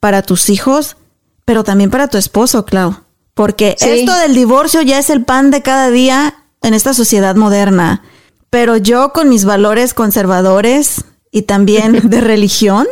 para 0.00 0.22
tus 0.22 0.48
hijos, 0.50 0.96
pero 1.44 1.64
también 1.64 1.90
para 1.90 2.08
tu 2.08 2.18
esposo, 2.18 2.64
Clau? 2.64 2.96
Porque 3.34 3.76
esto 3.80 4.14
del 4.16 4.34
divorcio 4.34 4.82
ya 4.82 4.98
es 4.98 5.10
el 5.10 5.24
pan 5.24 5.50
de 5.50 5.62
cada 5.62 5.90
día 5.90 6.34
en 6.62 6.74
esta 6.74 6.94
sociedad 6.94 7.36
moderna. 7.36 8.02
Pero 8.50 8.76
yo 8.76 9.12
con 9.12 9.28
mis 9.28 9.44
valores 9.44 9.94
conservadores 9.94 11.04
y 11.30 11.42
también 11.42 12.00
de 12.10 12.20
religión, 12.20 12.86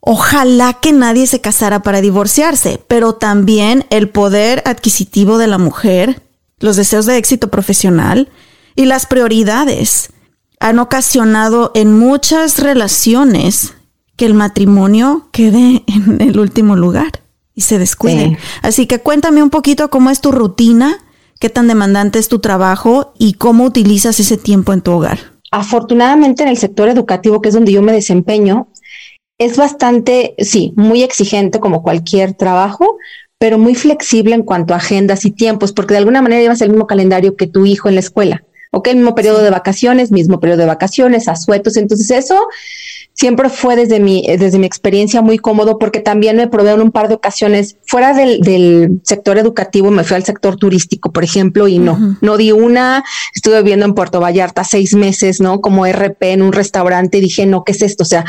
ojalá 0.00 0.74
que 0.74 0.92
nadie 0.92 1.26
se 1.26 1.40
casara 1.40 1.82
para 1.82 2.00
divorciarse, 2.00 2.82
pero 2.88 3.14
también 3.14 3.86
el 3.90 4.08
poder 4.08 4.62
adquisitivo 4.66 5.38
de 5.38 5.46
la 5.46 5.58
mujer 5.58 6.27
los 6.60 6.76
deseos 6.76 7.06
de 7.06 7.16
éxito 7.16 7.48
profesional 7.48 8.28
y 8.74 8.84
las 8.84 9.06
prioridades 9.06 10.10
han 10.60 10.78
ocasionado 10.78 11.72
en 11.74 11.98
muchas 11.98 12.58
relaciones 12.58 13.74
que 14.16 14.26
el 14.26 14.34
matrimonio 14.34 15.28
quede 15.32 15.84
en 15.86 16.20
el 16.20 16.38
último 16.38 16.76
lugar 16.76 17.22
y 17.54 17.62
se 17.62 17.78
descuide. 17.78 18.38
Así 18.62 18.86
que 18.86 19.00
cuéntame 19.00 19.42
un 19.42 19.50
poquito 19.50 19.90
cómo 19.90 20.10
es 20.10 20.20
tu 20.20 20.32
rutina, 20.32 20.98
qué 21.40 21.50
tan 21.50 21.68
demandante 21.68 22.18
es 22.18 22.28
tu 22.28 22.40
trabajo 22.40 23.14
y 23.18 23.34
cómo 23.34 23.64
utilizas 23.64 24.18
ese 24.20 24.36
tiempo 24.36 24.72
en 24.72 24.80
tu 24.80 24.92
hogar. 24.92 25.18
Afortunadamente 25.50 26.42
en 26.42 26.48
el 26.48 26.56
sector 26.56 26.88
educativo, 26.88 27.40
que 27.40 27.48
es 27.48 27.54
donde 27.54 27.72
yo 27.72 27.80
me 27.80 27.92
desempeño, 27.92 28.68
es 29.38 29.56
bastante, 29.56 30.34
sí, 30.38 30.72
muy 30.76 31.02
exigente 31.02 31.60
como 31.60 31.82
cualquier 31.82 32.34
trabajo, 32.34 32.96
pero 33.38 33.58
muy 33.58 33.74
flexible 33.74 34.34
en 34.34 34.42
cuanto 34.42 34.74
a 34.74 34.78
agendas 34.78 35.24
y 35.24 35.30
tiempos, 35.30 35.72
porque 35.72 35.94
de 35.94 35.98
alguna 35.98 36.22
manera 36.22 36.42
llevas 36.42 36.60
el 36.60 36.70
mismo 36.70 36.86
calendario 36.86 37.36
que 37.36 37.46
tu 37.46 37.66
hijo 37.66 37.88
en 37.88 37.94
la 37.94 38.00
escuela. 38.00 38.44
Ok, 38.70 38.88
mismo 38.92 39.14
periodo 39.14 39.42
de 39.42 39.50
vacaciones, 39.50 40.10
mismo 40.10 40.40
periodo 40.40 40.60
de 40.60 40.66
vacaciones, 40.66 41.28
asuetos. 41.28 41.76
Entonces, 41.76 42.10
eso 42.10 42.48
siempre 43.18 43.48
fue 43.50 43.74
desde 43.74 43.98
mi, 43.98 44.24
eh, 44.28 44.38
desde 44.38 44.60
mi 44.60 44.66
experiencia 44.66 45.22
muy 45.22 45.38
cómodo 45.38 45.78
porque 45.78 45.98
también 45.98 46.36
me 46.36 46.46
probé 46.46 46.70
en 46.70 46.80
un 46.80 46.92
par 46.92 47.08
de 47.08 47.14
ocasiones 47.14 47.76
fuera 47.84 48.14
del, 48.14 48.40
del 48.40 49.00
sector 49.02 49.38
educativo, 49.38 49.90
me 49.90 50.04
fui 50.04 50.14
al 50.14 50.24
sector 50.24 50.56
turístico, 50.56 51.10
por 51.10 51.24
ejemplo, 51.24 51.66
y 51.66 51.80
no, 51.80 52.16
no 52.20 52.36
di 52.36 52.52
una, 52.52 53.02
estuve 53.34 53.58
viviendo 53.62 53.86
en 53.86 53.94
Puerto 53.94 54.20
Vallarta 54.20 54.62
seis 54.62 54.94
meses, 54.94 55.40
¿no? 55.40 55.60
Como 55.60 55.84
RP 55.84 56.22
en 56.22 56.42
un 56.42 56.52
restaurante, 56.52 57.20
dije, 57.20 57.44
no, 57.44 57.64
¿qué 57.64 57.72
es 57.72 57.82
esto? 57.82 58.04
O 58.04 58.06
sea, 58.06 58.24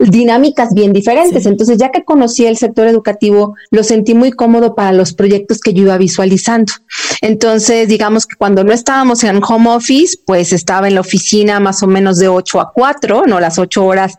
dinámicas 0.00 0.74
bien 0.74 0.92
diferentes. 0.92 1.46
Entonces, 1.46 1.78
ya 1.78 1.92
que 1.92 2.04
conocí 2.04 2.44
el 2.44 2.56
sector 2.56 2.88
educativo, 2.88 3.54
lo 3.70 3.84
sentí 3.84 4.14
muy 4.14 4.32
cómodo 4.32 4.74
para 4.74 4.92
los 4.92 5.12
proyectos 5.12 5.60
que 5.60 5.72
yo 5.72 5.84
iba 5.84 5.98
visualizando. 5.98 6.72
Entonces, 7.20 7.86
digamos 7.86 8.26
que 8.26 8.34
cuando 8.34 8.64
no 8.64 8.72
estábamos 8.72 9.22
en 9.22 9.40
home 9.42 9.70
office, 9.70 10.18
pues 10.26 10.52
estaba 10.52 10.88
en 10.88 10.96
la 10.96 11.02
oficina 11.02 11.60
más 11.60 11.82
o 11.84 11.86
menos 11.86 12.18
de 12.18 12.26
8 12.26 12.60
a 12.60 12.72
4, 12.72 13.24
no 13.26 13.38
las 13.38 13.58
ocho 13.58 13.84
horas 13.84 14.16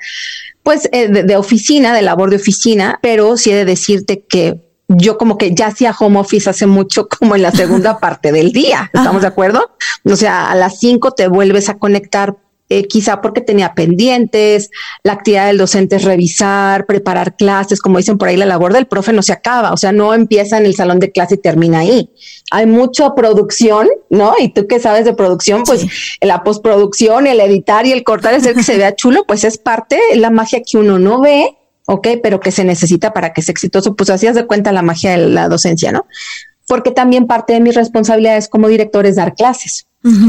pues 0.63 0.89
eh, 0.91 1.09
de, 1.09 1.35
oficina, 1.35 1.93
de 1.93 2.01
labor 2.01 2.29
de 2.29 2.37
oficina, 2.37 2.99
pero 3.01 3.37
sí 3.37 3.51
he 3.51 3.55
de 3.55 3.65
decirte 3.65 4.23
que 4.27 4.61
yo 4.87 5.17
como 5.17 5.37
que 5.37 5.53
ya 5.53 5.67
hacía 5.67 5.95
home 5.97 6.19
office 6.19 6.49
hace 6.49 6.67
mucho 6.67 7.07
como 7.19 7.35
en 7.35 7.41
la 7.41 7.51
segunda 7.51 7.99
parte 8.01 8.31
del 8.31 8.51
día, 8.51 8.89
¿estamos 8.93 9.21
de 9.21 9.27
acuerdo? 9.27 9.75
O 10.05 10.15
sea, 10.15 10.51
a 10.51 10.55
las 10.55 10.79
cinco 10.79 11.11
te 11.11 11.27
vuelves 11.27 11.69
a 11.69 11.77
conectar 11.77 12.37
eh, 12.69 12.87
quizá 12.87 13.21
porque 13.21 13.41
tenía 13.41 13.73
pendientes, 13.73 14.71
la 15.03 15.13
actividad 15.13 15.47
del 15.47 15.57
docente 15.57 15.97
es 15.97 16.03
revisar, 16.03 16.85
preparar 16.85 17.35
clases, 17.35 17.81
como 17.81 17.97
dicen 17.97 18.17
por 18.17 18.29
ahí, 18.29 18.37
la 18.37 18.45
labor 18.45 18.73
del 18.73 18.87
profe 18.87 19.13
no 19.13 19.21
se 19.21 19.33
acaba, 19.33 19.73
o 19.73 19.77
sea, 19.77 19.91
no 19.91 20.13
empieza 20.13 20.57
en 20.57 20.65
el 20.65 20.73
salón 20.73 20.99
de 20.99 21.11
clase 21.11 21.35
y 21.35 21.39
termina 21.39 21.79
ahí. 21.79 22.09
Hay 22.51 22.65
mucha 22.65 23.13
producción, 23.15 23.89
¿no? 24.09 24.33
Y 24.39 24.53
tú 24.53 24.65
que 24.65 24.79
sabes 24.79 25.05
de 25.05 25.13
producción, 25.13 25.63
pues 25.63 25.85
la 26.21 26.43
postproducción, 26.43 27.27
el 27.27 27.39
editar 27.41 27.85
y 27.85 27.91
el 27.91 28.03
cortar, 28.03 28.33
hacer 28.33 28.55
que 28.55 28.63
se 28.63 28.77
vea 28.77 28.95
chulo, 28.95 29.25
pues 29.27 29.43
es 29.43 29.57
parte 29.57 29.99
de 30.11 30.17
la 30.17 30.29
magia 30.29 30.61
que 30.65 30.77
uno 30.77 30.99
no 30.99 31.21
ve, 31.21 31.57
ok, 31.85 32.07
pero 32.23 32.39
que 32.39 32.51
se 32.51 32.63
necesita 32.63 33.13
para 33.13 33.33
que 33.33 33.41
sea 33.41 33.51
exitoso. 33.51 33.95
Pues 33.95 34.09
así 34.09 34.27
de 34.27 34.47
cuenta 34.47 34.71
la 34.71 34.81
magia 34.81 35.11
de 35.11 35.17
la 35.17 35.49
docencia, 35.49 35.91
¿no? 35.91 36.05
Porque 36.67 36.91
también 36.91 37.27
parte 37.27 37.53
de 37.53 37.59
mis 37.59 37.75
responsabilidades 37.75 38.47
como 38.47 38.67
director 38.67 39.05
es 39.05 39.17
dar 39.17 39.35
clases. 39.35 39.85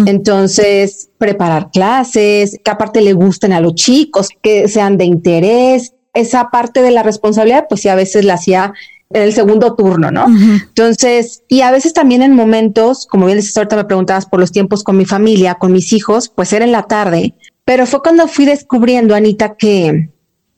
Entonces, 0.07 1.11
preparar 1.19 1.71
clases, 1.73 2.59
que 2.65 2.71
aparte 2.71 3.01
le 3.01 3.13
gusten 3.13 3.53
a 3.53 3.61
los 3.61 3.75
chicos, 3.75 4.29
que 4.43 4.69
sean 4.69 4.97
de 4.97 5.05
interés. 5.05 5.95
Esa 6.13 6.51
parte 6.51 6.81
de 6.81 6.93
la 6.93 7.03
responsabilidad, 7.03 7.67
pues 7.69 7.81
sí, 7.81 7.89
a 7.89 7.97
veces 7.97 8.25
la 8.25 8.35
hacía 8.35 8.73
en 9.11 9.23
el 9.23 9.33
segundo 9.33 9.75
turno, 9.75 10.11
¿no? 10.11 10.27
Entonces, 10.27 11.43
y 11.49 11.61
a 11.63 11.71
veces 11.71 11.93
también 11.93 12.23
en 12.23 12.35
momentos, 12.35 13.07
como 13.07 13.27
bien 13.27 13.39
dices, 13.39 13.57
ahorita 13.57 13.77
me 13.77 13.85
preguntabas 13.85 14.27
por 14.27 14.41
los 14.41 14.53
tiempos 14.53 14.83
con 14.83 14.97
mi 14.97 15.05
familia, 15.05 15.55
con 15.55 15.73
mis 15.73 15.93
hijos, 15.93 16.29
pues 16.29 16.53
era 16.53 16.65
en 16.65 16.73
la 16.73 16.85
tarde, 16.85 17.35
pero 17.65 17.87
fue 17.87 18.03
cuando 18.03 18.29
fui 18.29 18.45
descubriendo, 18.45 19.15
Anita, 19.15 19.57
que 19.57 20.11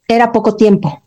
era 0.08 0.32
poco 0.32 0.56
tiempo. 0.56 1.02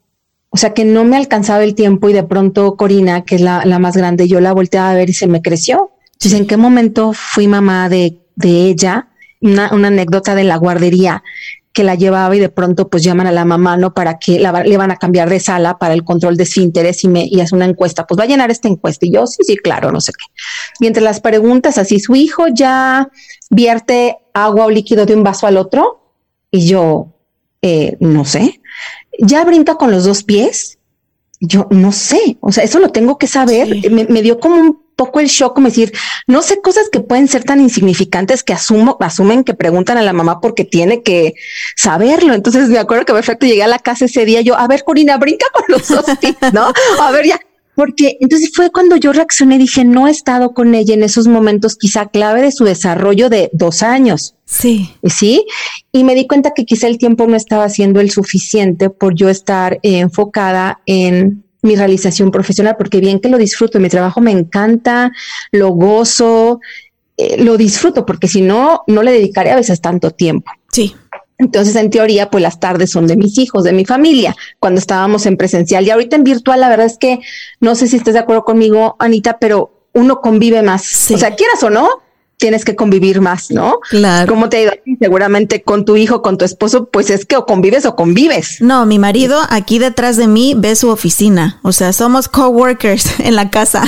O 0.51 0.57
sea, 0.57 0.73
que 0.73 0.83
no 0.83 1.03
me 1.03 1.17
alcanzaba 1.17 1.63
el 1.63 1.75
tiempo 1.75 2.09
y 2.09 2.13
de 2.13 2.23
pronto 2.23 2.75
Corina, 2.75 3.23
que 3.23 3.35
es 3.35 3.41
la, 3.41 3.63
la 3.65 3.77
más 3.79 3.95
grande, 3.95 4.27
yo 4.27 4.39
la 4.39 4.53
volteaba 4.53 4.91
a 4.91 4.95
ver 4.95 5.09
y 5.09 5.13
se 5.13 5.27
me 5.27 5.41
creció. 5.41 5.91
Entonces, 6.19 6.41
¿en 6.41 6.47
qué 6.47 6.57
momento 6.57 7.13
fui 7.13 7.47
mamá 7.47 7.87
de, 7.87 8.19
de 8.35 8.65
ella? 8.65 9.07
Una, 9.39 9.73
una, 9.73 9.87
anécdota 9.87 10.35
de 10.35 10.43
la 10.43 10.57
guardería 10.57 11.23
que 11.71 11.85
la 11.85 11.95
llevaba 11.95 12.35
y 12.35 12.39
de 12.39 12.49
pronto 12.49 12.89
pues 12.89 13.03
llaman 13.03 13.27
a 13.27 13.31
la 13.31 13.45
mamá, 13.45 13.77
¿no? 13.77 13.93
Para 13.93 14.19
que 14.19 14.37
la, 14.37 14.63
le 14.63 14.75
van 14.75 14.91
a 14.91 14.97
cambiar 14.97 15.29
de 15.29 15.39
sala 15.39 15.77
para 15.77 15.93
el 15.93 16.03
control 16.03 16.35
de 16.35 16.43
esfínteres 16.43 17.05
y 17.05 17.07
me 17.07 17.25
y 17.25 17.39
hace 17.39 17.55
una 17.55 17.63
encuesta, 17.63 18.05
pues 18.05 18.19
va 18.19 18.25
a 18.25 18.27
llenar 18.27 18.51
esta 18.51 18.67
encuesta. 18.67 19.05
Y 19.05 19.13
yo, 19.13 19.27
sí, 19.27 19.43
sí, 19.45 19.55
claro, 19.55 19.93
no 19.93 20.01
sé 20.01 20.11
qué. 20.11 20.25
Y 20.81 20.87
entre 20.87 21.01
las 21.01 21.21
preguntas, 21.21 21.77
así, 21.77 22.01
su 22.01 22.17
hijo 22.17 22.47
ya 22.53 23.07
vierte 23.49 24.17
agua 24.33 24.65
o 24.65 24.69
líquido 24.69 25.05
de 25.05 25.15
un 25.15 25.23
vaso 25.23 25.47
al 25.47 25.55
otro. 25.55 26.13
Y 26.51 26.67
yo, 26.67 27.13
eh, 27.61 27.95
no 28.01 28.25
sé, 28.25 28.59
ya 29.19 29.45
brinca 29.45 29.75
con 29.75 29.89
los 29.89 30.03
dos 30.03 30.23
pies. 30.23 30.79
Yo 31.39 31.67
no 31.69 31.93
sé, 31.93 32.37
o 32.41 32.51
sea, 32.51 32.65
eso 32.65 32.79
lo 32.79 32.89
tengo 32.89 33.17
que 33.17 33.27
saber. 33.27 33.79
Sí. 33.81 33.89
Me, 33.89 34.03
me 34.03 34.21
dio 34.21 34.41
como 34.41 34.55
un 34.55 34.88
poco 34.99 35.21
el 35.21 35.27
shock, 35.27 35.55
como 35.55 35.69
decir, 35.69 35.93
no 36.27 36.41
sé 36.41 36.59
cosas 36.59 36.89
que 36.91 36.99
pueden 36.99 37.29
ser 37.29 37.45
tan 37.45 37.61
insignificantes 37.61 38.43
que 38.43 38.51
asumo, 38.51 38.97
asumen 38.99 39.45
que 39.45 39.53
preguntan 39.53 39.97
a 39.97 40.01
la 40.01 40.11
mamá 40.11 40.41
porque 40.41 40.65
tiene 40.65 41.03
que 41.03 41.35
saberlo. 41.77 42.33
Entonces 42.33 42.67
me 42.67 42.79
acuerdo 42.79 43.05
que 43.05 43.13
perfecto 43.13 43.45
llegué 43.45 43.63
a 43.63 43.67
la 43.67 43.79
casa 43.79 44.05
ese 44.05 44.25
día, 44.25 44.41
yo, 44.41 44.57
a 44.57 44.67
ver, 44.67 44.83
Corina, 44.83 45.15
brinca 45.15 45.45
con 45.53 45.63
los 45.69 45.87
dos 45.87 46.03
pies, 46.19 46.35
¿no? 46.51 46.73
A 46.99 47.11
ver, 47.11 47.27
ya, 47.27 47.39
porque 47.75 48.17
entonces 48.19 48.51
fue 48.53 48.71
cuando 48.71 48.97
yo 48.97 49.13
reaccioné, 49.13 49.57
dije, 49.57 49.85
no 49.85 50.09
he 50.09 50.11
estado 50.11 50.53
con 50.53 50.75
ella 50.75 50.93
en 50.93 51.03
esos 51.03 51.29
momentos 51.29 51.77
quizá 51.77 52.07
clave 52.07 52.41
de 52.41 52.51
su 52.51 52.65
desarrollo 52.65 53.29
de 53.29 53.49
dos 53.53 53.83
años. 53.83 54.35
Sí. 54.43 54.93
Sí. 55.05 55.45
Y 55.93 56.03
me 56.03 56.13
di 56.13 56.27
cuenta 56.27 56.51
que 56.53 56.65
quizá 56.65 56.87
el 56.87 56.97
tiempo 56.97 57.25
no 57.25 57.37
estaba 57.37 57.69
siendo 57.69 58.01
el 58.01 58.11
suficiente 58.11 58.89
por 58.89 59.15
yo 59.15 59.29
estar 59.29 59.79
eh, 59.81 59.99
enfocada 59.99 60.81
en 60.85 61.45
mi 61.61 61.75
realización 61.75 62.31
profesional, 62.31 62.75
porque 62.77 62.99
bien 62.99 63.19
que 63.19 63.29
lo 63.29 63.37
disfruto, 63.37 63.79
mi 63.79 63.89
trabajo 63.89 64.21
me 64.21 64.31
encanta, 64.31 65.11
lo 65.51 65.69
gozo, 65.69 66.59
eh, 67.17 67.43
lo 67.43 67.57
disfruto, 67.57 68.05
porque 68.05 68.27
si 68.27 68.41
no, 68.41 68.83
no 68.87 69.03
le 69.03 69.11
dedicaré 69.11 69.51
a 69.51 69.55
veces 69.55 69.81
tanto 69.81 70.11
tiempo. 70.11 70.51
Sí. 70.71 70.95
Entonces, 71.37 71.75
en 71.75 71.89
teoría, 71.89 72.29
pues 72.29 72.41
las 72.41 72.59
tardes 72.59 72.91
son 72.91 73.07
de 73.07 73.15
mis 73.15 73.37
hijos, 73.37 73.63
de 73.63 73.71
mi 73.71 73.85
familia, 73.85 74.35
cuando 74.59 74.79
estábamos 74.79 75.25
en 75.25 75.37
presencial. 75.37 75.85
Y 75.85 75.89
ahorita 75.89 76.17
en 76.17 76.23
virtual, 76.23 76.59
la 76.59 76.69
verdad 76.69 76.85
es 76.85 76.97
que 76.97 77.19
no 77.61 77.75
sé 77.75 77.87
si 77.87 77.95
estás 77.95 78.13
de 78.13 78.19
acuerdo 78.19 78.43
conmigo, 78.43 78.95
Anita, 78.99 79.37
pero 79.39 79.71
uno 79.93 80.19
convive 80.21 80.61
más. 80.61 80.83
Sí. 80.83 81.13
O 81.13 81.17
sea, 81.17 81.35
quieras 81.35 81.63
o 81.63 81.69
no, 81.69 81.89
tienes 82.39 82.63
que 82.65 82.75
convivir 82.75 83.21
más, 83.21 83.51
¿no? 83.51 83.79
Claro. 83.89 84.33
¿Cómo 84.33 84.49
te 84.49 84.57
ha 84.57 84.61
ido? 84.61 84.71
Seguramente 84.99 85.61
con 85.61 85.85
tu 85.85 85.97
hijo, 85.97 86.21
con 86.21 86.37
tu 86.37 86.45
esposo, 86.45 86.85
pues 86.85 87.09
es 87.09 87.25
que 87.25 87.35
o 87.35 87.45
convives 87.45 87.85
o 87.85 87.95
convives. 87.95 88.61
No, 88.61 88.85
mi 88.85 88.97
marido 88.97 89.39
aquí 89.49 89.77
detrás 89.77 90.15
de 90.15 90.27
mí 90.27 90.55
ve 90.57 90.75
su 90.75 90.89
oficina, 90.89 91.59
o 91.61 91.73
sea, 91.73 91.93
somos 91.93 92.27
coworkers 92.29 93.19
en 93.19 93.35
la 93.35 93.51
casa. 93.51 93.83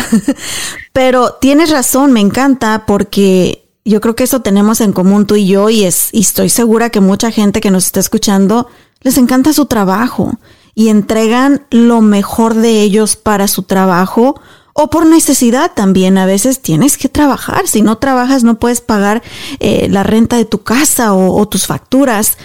Pero 0.93 1.37
tienes 1.39 1.71
razón, 1.71 2.11
me 2.11 2.19
encanta 2.19 2.83
porque 2.85 3.65
yo 3.85 4.01
creo 4.01 4.15
que 4.15 4.25
eso 4.25 4.41
tenemos 4.41 4.81
en 4.81 4.91
común 4.91 5.25
tú 5.25 5.37
y 5.37 5.47
yo 5.47 5.69
y 5.69 5.85
es 5.85 6.09
y 6.11 6.19
estoy 6.19 6.49
segura 6.49 6.89
que 6.89 6.99
mucha 6.99 7.31
gente 7.31 7.61
que 7.61 7.71
nos 7.71 7.85
está 7.85 7.99
escuchando 7.99 8.67
les 8.99 9.17
encanta 9.17 9.53
su 9.53 9.65
trabajo 9.65 10.37
y 10.75 10.89
entregan 10.89 11.65
lo 11.71 12.01
mejor 12.01 12.53
de 12.53 12.81
ellos 12.81 13.15
para 13.15 13.47
su 13.47 13.63
trabajo 13.63 14.39
o 14.73 14.89
por 14.89 15.05
necesidad 15.05 15.71
también. 15.73 16.17
A 16.17 16.25
veces 16.25 16.62
tienes 16.62 16.97
que 16.97 17.10
trabajar. 17.10 17.67
Si 17.67 17.81
no 17.81 17.97
trabajas 17.97 18.43
no 18.43 18.60
puedes 18.60 18.81
pagar 18.81 19.21
eh, 19.60 19.88
la 19.89 20.03
renta 20.03 20.38
de 20.38 20.45
tu 20.45 20.63
casa 20.63 21.13
o, 21.13 21.36
o 21.36 21.47
tus 21.47 21.67
facturas. 21.67 22.38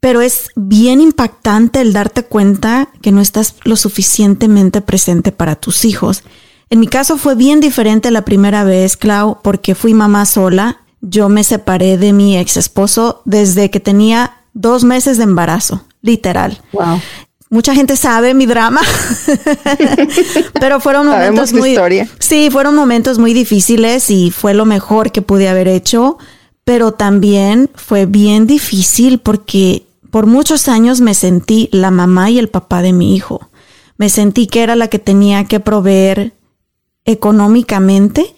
Pero 0.00 0.20
es 0.20 0.50
bien 0.54 1.00
impactante 1.00 1.80
el 1.80 1.92
darte 1.92 2.22
cuenta 2.22 2.88
que 3.02 3.10
no 3.10 3.20
estás 3.20 3.56
lo 3.64 3.74
suficientemente 3.76 4.80
presente 4.80 5.32
para 5.32 5.56
tus 5.56 5.84
hijos. 5.84 6.22
En 6.70 6.80
mi 6.80 6.86
caso 6.86 7.16
fue 7.16 7.34
bien 7.34 7.60
diferente 7.60 8.10
la 8.10 8.24
primera 8.24 8.62
vez, 8.62 8.96
Clau, 8.96 9.40
porque 9.42 9.74
fui 9.74 9.94
mamá 9.94 10.26
sola. 10.26 10.82
Yo 11.00 11.28
me 11.28 11.42
separé 11.42 11.96
de 11.96 12.12
mi 12.12 12.36
ex 12.36 12.56
esposo 12.56 13.22
desde 13.24 13.70
que 13.70 13.80
tenía 13.80 14.36
dos 14.52 14.84
meses 14.84 15.16
de 15.16 15.24
embarazo, 15.24 15.84
literal. 16.02 16.60
Wow. 16.72 17.00
Mucha 17.50 17.74
gente 17.74 17.96
sabe 17.96 18.34
mi 18.34 18.44
drama, 18.44 18.82
pero 20.60 20.80
fueron 20.80 21.06
momentos 21.06 21.54
muy, 21.54 21.70
historia. 21.70 22.06
sí, 22.18 22.50
fueron 22.50 22.74
momentos 22.74 23.18
muy 23.18 23.32
difíciles 23.32 24.10
y 24.10 24.30
fue 24.30 24.52
lo 24.52 24.66
mejor 24.66 25.12
que 25.12 25.22
pude 25.22 25.48
haber 25.48 25.66
hecho, 25.66 26.18
pero 26.64 26.92
también 26.92 27.70
fue 27.74 28.04
bien 28.04 28.46
difícil 28.46 29.18
porque 29.18 29.86
por 30.10 30.26
muchos 30.26 30.68
años 30.68 31.00
me 31.00 31.14
sentí 31.14 31.70
la 31.72 31.90
mamá 31.90 32.30
y 32.30 32.38
el 32.38 32.48
papá 32.48 32.82
de 32.82 32.92
mi 32.92 33.16
hijo. 33.16 33.48
Me 33.96 34.10
sentí 34.10 34.46
que 34.46 34.62
era 34.62 34.76
la 34.76 34.88
que 34.88 34.98
tenía 34.98 35.44
que 35.44 35.58
proveer 35.58 36.34
económicamente 37.06 38.34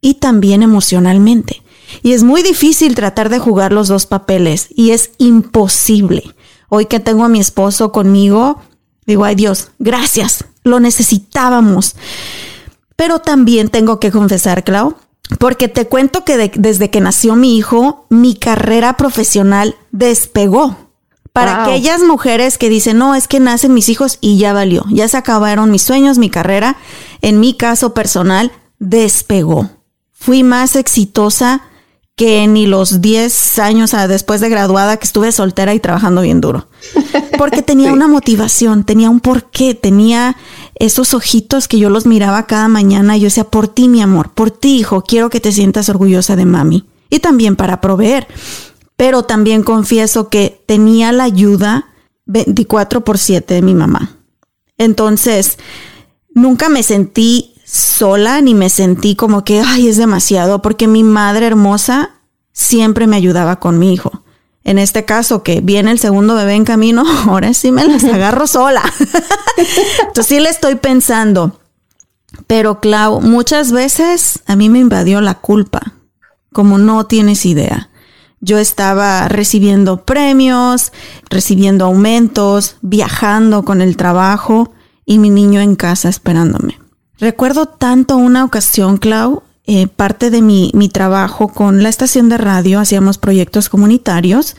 y 0.00 0.14
también 0.14 0.62
emocionalmente. 0.62 1.62
Y 2.02 2.12
es 2.12 2.24
muy 2.24 2.42
difícil 2.42 2.94
tratar 2.94 3.28
de 3.28 3.38
jugar 3.38 3.72
los 3.72 3.88
dos 3.88 4.06
papeles 4.06 4.68
y 4.74 4.90
es 4.90 5.12
imposible. 5.18 6.34
Hoy 6.68 6.86
que 6.86 7.00
tengo 7.00 7.24
a 7.24 7.28
mi 7.28 7.40
esposo 7.40 7.92
conmigo, 7.92 8.60
digo, 9.06 9.24
ay 9.24 9.34
Dios, 9.34 9.68
gracias, 9.78 10.44
lo 10.62 10.80
necesitábamos. 10.80 11.96
Pero 12.96 13.18
también 13.20 13.68
tengo 13.68 14.00
que 14.00 14.10
confesar, 14.10 14.64
Clau, 14.64 14.96
porque 15.38 15.68
te 15.68 15.86
cuento 15.86 16.24
que 16.24 16.36
de, 16.36 16.52
desde 16.54 16.90
que 16.90 17.00
nació 17.00 17.36
mi 17.36 17.56
hijo, 17.56 18.06
mi 18.10 18.34
carrera 18.34 18.96
profesional 18.96 19.76
despegó. 19.90 20.76
Para 21.32 21.56
wow. 21.56 21.64
aquellas 21.64 22.02
mujeres 22.02 22.58
que 22.58 22.68
dicen, 22.68 22.98
no, 22.98 23.16
es 23.16 23.26
que 23.26 23.40
nacen 23.40 23.74
mis 23.74 23.88
hijos 23.88 24.18
y 24.20 24.38
ya 24.38 24.52
valió, 24.52 24.84
ya 24.90 25.08
se 25.08 25.16
acabaron 25.16 25.70
mis 25.70 25.82
sueños, 25.82 26.16
mi 26.16 26.30
carrera, 26.30 26.76
en 27.22 27.40
mi 27.40 27.56
caso 27.56 27.92
personal, 27.92 28.52
despegó. 28.78 29.70
Fui 30.12 30.44
más 30.44 30.76
exitosa 30.76 31.62
que 32.16 32.46
ni 32.46 32.66
los 32.66 33.00
10 33.00 33.58
años 33.58 33.92
después 34.08 34.40
de 34.40 34.48
graduada 34.48 34.96
que 34.96 35.06
estuve 35.06 35.32
soltera 35.32 35.74
y 35.74 35.80
trabajando 35.80 36.22
bien 36.22 36.40
duro. 36.40 36.68
Porque 37.38 37.62
tenía 37.62 37.88
sí. 37.88 37.92
una 37.92 38.06
motivación, 38.06 38.84
tenía 38.84 39.10
un 39.10 39.20
porqué, 39.20 39.74
tenía 39.74 40.36
esos 40.76 41.14
ojitos 41.14 41.66
que 41.66 41.78
yo 41.78 41.90
los 41.90 42.06
miraba 42.06 42.46
cada 42.46 42.68
mañana 42.68 43.16
y 43.16 43.20
yo 43.20 43.24
decía, 43.26 43.44
por 43.44 43.68
ti, 43.68 43.88
mi 43.88 44.00
amor, 44.00 44.32
por 44.32 44.50
ti, 44.50 44.78
hijo, 44.78 45.02
quiero 45.02 45.30
que 45.30 45.40
te 45.40 45.52
sientas 45.52 45.88
orgullosa 45.88 46.36
de 46.36 46.44
mami. 46.46 46.84
Y 47.10 47.18
también 47.18 47.56
para 47.56 47.80
proveer 47.80 48.28
pero 48.96 49.24
también 49.24 49.62
confieso 49.62 50.28
que 50.28 50.62
tenía 50.66 51.12
la 51.12 51.24
ayuda 51.24 51.88
24 52.26 53.04
por 53.04 53.18
7 53.18 53.54
de 53.54 53.62
mi 53.62 53.74
mamá. 53.74 54.16
Entonces, 54.78 55.58
nunca 56.30 56.68
me 56.68 56.82
sentí 56.82 57.53
sola 57.64 58.40
ni 58.40 58.54
me 58.54 58.68
sentí 58.68 59.16
como 59.16 59.44
que, 59.44 59.60
ay, 59.60 59.88
es 59.88 59.96
demasiado, 59.96 60.62
porque 60.62 60.86
mi 60.86 61.02
madre 61.02 61.46
hermosa 61.46 62.10
siempre 62.52 63.06
me 63.06 63.16
ayudaba 63.16 63.58
con 63.58 63.78
mi 63.78 63.92
hijo. 63.92 64.24
En 64.64 64.78
este 64.78 65.04
caso, 65.04 65.42
que 65.42 65.60
viene 65.60 65.90
el 65.90 65.98
segundo 65.98 66.34
bebé 66.34 66.54
en 66.54 66.64
camino, 66.64 67.04
ahora 67.28 67.52
sí 67.54 67.72
me 67.72 67.86
las 67.86 68.04
agarro 68.12 68.46
sola. 68.46 68.82
Entonces 70.00 70.26
sí 70.26 70.40
le 70.40 70.48
estoy 70.48 70.76
pensando. 70.76 71.60
Pero 72.46 72.80
Clau, 72.80 73.20
muchas 73.20 73.72
veces 73.72 74.40
a 74.46 74.56
mí 74.56 74.68
me 74.68 74.80
invadió 74.80 75.20
la 75.20 75.34
culpa, 75.34 75.94
como 76.52 76.78
no 76.78 77.06
tienes 77.06 77.46
idea. 77.46 77.90
Yo 78.40 78.58
estaba 78.58 79.28
recibiendo 79.28 80.04
premios, 80.04 80.92
recibiendo 81.30 81.86
aumentos, 81.86 82.76
viajando 82.82 83.64
con 83.64 83.80
el 83.80 83.96
trabajo 83.96 84.72
y 85.06 85.18
mi 85.18 85.30
niño 85.30 85.60
en 85.60 85.76
casa 85.76 86.08
esperándome. 86.08 86.83
Recuerdo 87.18 87.66
tanto 87.66 88.16
una 88.16 88.44
ocasión, 88.44 88.96
Clau, 88.96 89.42
eh, 89.66 89.86
parte 89.86 90.30
de 90.30 90.42
mi, 90.42 90.70
mi 90.74 90.88
trabajo 90.88 91.48
con 91.48 91.82
la 91.82 91.88
estación 91.88 92.28
de 92.28 92.38
radio, 92.38 92.80
hacíamos 92.80 93.18
proyectos 93.18 93.68
comunitarios 93.68 94.56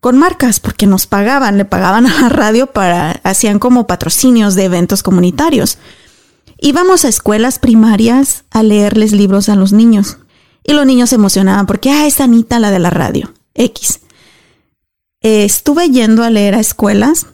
con 0.00 0.18
marcas 0.18 0.60
porque 0.60 0.86
nos 0.86 1.06
pagaban, 1.06 1.58
le 1.58 1.64
pagaban 1.64 2.06
a 2.06 2.20
la 2.20 2.28
radio 2.28 2.68
para, 2.68 3.12
hacían 3.24 3.58
como 3.58 3.86
patrocinios 3.86 4.54
de 4.54 4.64
eventos 4.64 5.02
comunitarios. 5.02 5.78
Íbamos 6.58 7.04
a 7.04 7.08
escuelas 7.08 7.58
primarias 7.58 8.44
a 8.50 8.62
leerles 8.62 9.12
libros 9.12 9.48
a 9.48 9.56
los 9.56 9.72
niños 9.72 10.18
y 10.62 10.74
los 10.74 10.86
niños 10.86 11.10
se 11.10 11.16
emocionaban 11.16 11.66
porque, 11.66 11.90
ah, 11.90 12.06
es 12.06 12.20
Anita 12.20 12.58
la 12.58 12.70
de 12.70 12.78
la 12.78 12.90
radio, 12.90 13.32
X. 13.54 14.00
Eh, 15.22 15.44
estuve 15.44 15.90
yendo 15.90 16.22
a 16.22 16.30
leer 16.30 16.54
a 16.54 16.60
escuelas, 16.60 17.26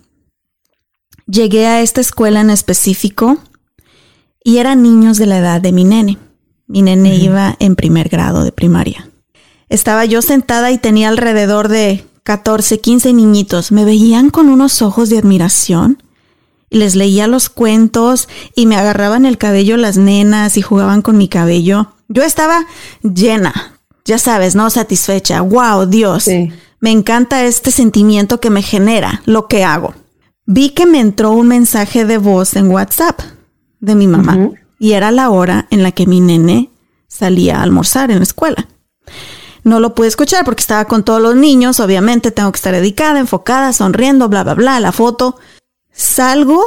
llegué 1.27 1.67
a 1.67 1.83
esta 1.83 2.01
escuela 2.01 2.41
en 2.41 2.51
específico 2.51 3.39
y 4.45 4.59
eran 4.59 4.83
niños 4.83 5.19
de 5.19 5.27
la 5.27 5.39
edad 5.39 5.61
de 5.61 5.73
mi 5.73 5.85
nene. 5.85 6.19
Mi 6.67 6.83
nene 6.83 7.17
iba 7.17 7.57
en 7.59 7.77
primer 7.77 8.09
grado 8.09 8.45
de 8.45 8.53
primaria. 8.53 9.09
Estaba 9.69 10.05
yo 10.05 10.23
sentada 10.23 10.71
y 10.71 10.79
tenía 10.79 11.09
alrededor 11.09 11.69
de 11.69 12.05
14, 12.25 12.81
15 12.81 13.13
niñitos. 13.13 13.73
Me 13.73 13.85
veían 13.85 14.31
con 14.31 14.49
unos 14.49 14.83
ojos 14.83 15.11
de 15.11 15.19
admiración 15.19 16.03
y 16.71 16.79
les 16.79 16.95
leía 16.95 17.27
los 17.27 17.49
cuentos 17.49 18.29
y 18.55 18.67
me 18.67 18.77
agarraban 18.77 19.27
el 19.27 19.39
cabello 19.39 19.77
las 19.77 19.97
nenas 19.97 20.57
y 20.57 20.63
jugaban 20.63 21.03
con 21.03 21.19
mi 21.19 21.29
cabello. 21.29 21.95
Yo 22.09 22.23
estaba 22.23 22.67
llena, 23.03 23.79
ya 24.05 24.19
sabes, 24.19 24.55
¿no? 24.55 24.71
Satisfecha. 24.71 25.41
¡Wow, 25.41 25.87
Dios! 25.87 26.29
Me 26.81 26.91
encanta 26.91 27.45
este 27.45 27.71
sentimiento 27.71 28.41
que 28.41 28.51
me 28.51 28.63
genera 28.63 29.23
lo 29.25 29.47
que 29.47 29.65
hago. 29.65 29.95
Vi 30.47 30.71
que 30.71 30.87
me 30.87 31.01
entró 31.01 31.33
un 31.33 31.49
mensaje 31.49 32.05
de 32.05 32.19
voz 32.19 32.57
en 32.57 32.71
WhatsApp 32.71 33.21
de 33.83 33.95
mi 33.95 34.07
mamá 34.07 34.39
y 34.79 34.93
era 34.93 35.11
la 35.11 35.29
hora 35.29 35.67
en 35.71 35.83
la 35.83 35.93
que 35.93 36.07
mi 36.07 36.21
nene 36.21 36.71
salía 37.09 37.59
a 37.59 37.63
almorzar 37.63 38.11
en 38.11 38.19
la 38.19 38.23
escuela. 38.23 38.69
No 39.65 39.81
lo 39.81 39.95
pude 39.95 40.09
escuchar 40.09 40.45
porque 40.45 40.61
estaba 40.61 40.87
con 40.87 41.05
todos 41.05 41.21
los 41.21 41.37
niños, 41.37 41.79
obviamente 41.79 42.31
tengo 42.31 42.51
que 42.51 42.57
estar 42.57 42.73
dedicada, 42.73 43.21
enfocada, 43.21 43.73
sonriendo, 43.73 44.29
bla, 44.29 44.45
bla, 44.45 44.55
bla, 44.55 44.81
la 44.81 44.93
foto. 44.93 45.37
Salgo 45.93 46.65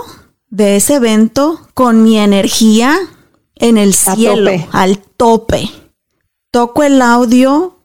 de 0.49 0.75
ese 0.75 0.95
evento 0.95 1.67
con 1.73 2.03
mi 2.03 2.19
energía 2.19 2.95
en 3.55 3.77
el 3.77 3.93
cielo, 3.93 4.51
al 4.71 4.99
tope. 4.99 5.69
Toco 6.51 6.83
el 6.83 7.01
audio 7.01 7.79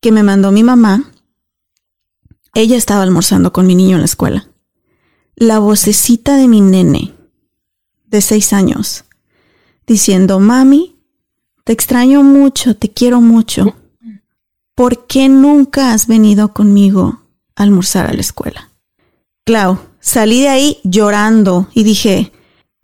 que 0.00 0.12
me 0.12 0.22
mandó 0.22 0.52
mi 0.52 0.62
mamá. 0.62 1.10
Ella 2.54 2.76
estaba 2.76 3.02
almorzando 3.02 3.52
con 3.52 3.66
mi 3.66 3.74
niño 3.74 3.96
en 3.96 4.02
la 4.02 4.06
escuela. 4.06 4.48
La 5.36 5.58
vocecita 5.58 6.36
de 6.36 6.48
mi 6.48 6.60
nene 6.60 7.15
de 8.06 8.20
seis 8.20 8.52
años, 8.52 9.04
diciendo, 9.86 10.40
mami, 10.40 10.96
te 11.64 11.72
extraño 11.72 12.22
mucho, 12.22 12.76
te 12.76 12.90
quiero 12.90 13.20
mucho. 13.20 13.76
¿Por 14.74 15.06
qué 15.06 15.28
nunca 15.28 15.92
has 15.92 16.06
venido 16.06 16.52
conmigo 16.52 17.22
a 17.56 17.62
almorzar 17.62 18.06
a 18.06 18.12
la 18.12 18.20
escuela? 18.20 18.70
Clau, 19.44 19.78
salí 20.00 20.42
de 20.42 20.48
ahí 20.48 20.78
llorando 20.84 21.68
y 21.72 21.82
dije, 21.82 22.32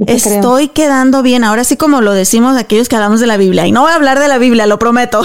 estoy 0.06 0.68
quedando 0.68 1.22
bien. 1.22 1.44
Ahora 1.44 1.64
sí 1.64 1.76
como 1.76 2.00
lo 2.00 2.12
decimos 2.12 2.56
aquellos 2.56 2.88
que 2.88 2.96
hablamos 2.96 3.20
de 3.20 3.26
la 3.26 3.36
Biblia. 3.36 3.66
Y 3.66 3.72
no 3.72 3.82
voy 3.82 3.92
a 3.92 3.96
hablar 3.96 4.18
de 4.18 4.28
la 4.28 4.38
Biblia, 4.38 4.66
lo 4.66 4.78
prometo. 4.78 5.22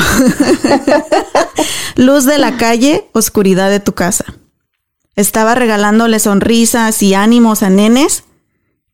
Luz 1.95 2.25
de 2.25 2.37
la 2.37 2.57
calle, 2.57 3.09
oscuridad 3.13 3.69
de 3.69 3.79
tu 3.79 3.93
casa. 3.93 4.25
Estaba 5.15 5.55
regalándole 5.55 6.19
sonrisas 6.19 7.01
y 7.01 7.15
ánimos 7.15 7.63
a 7.63 7.69
nenes 7.69 8.23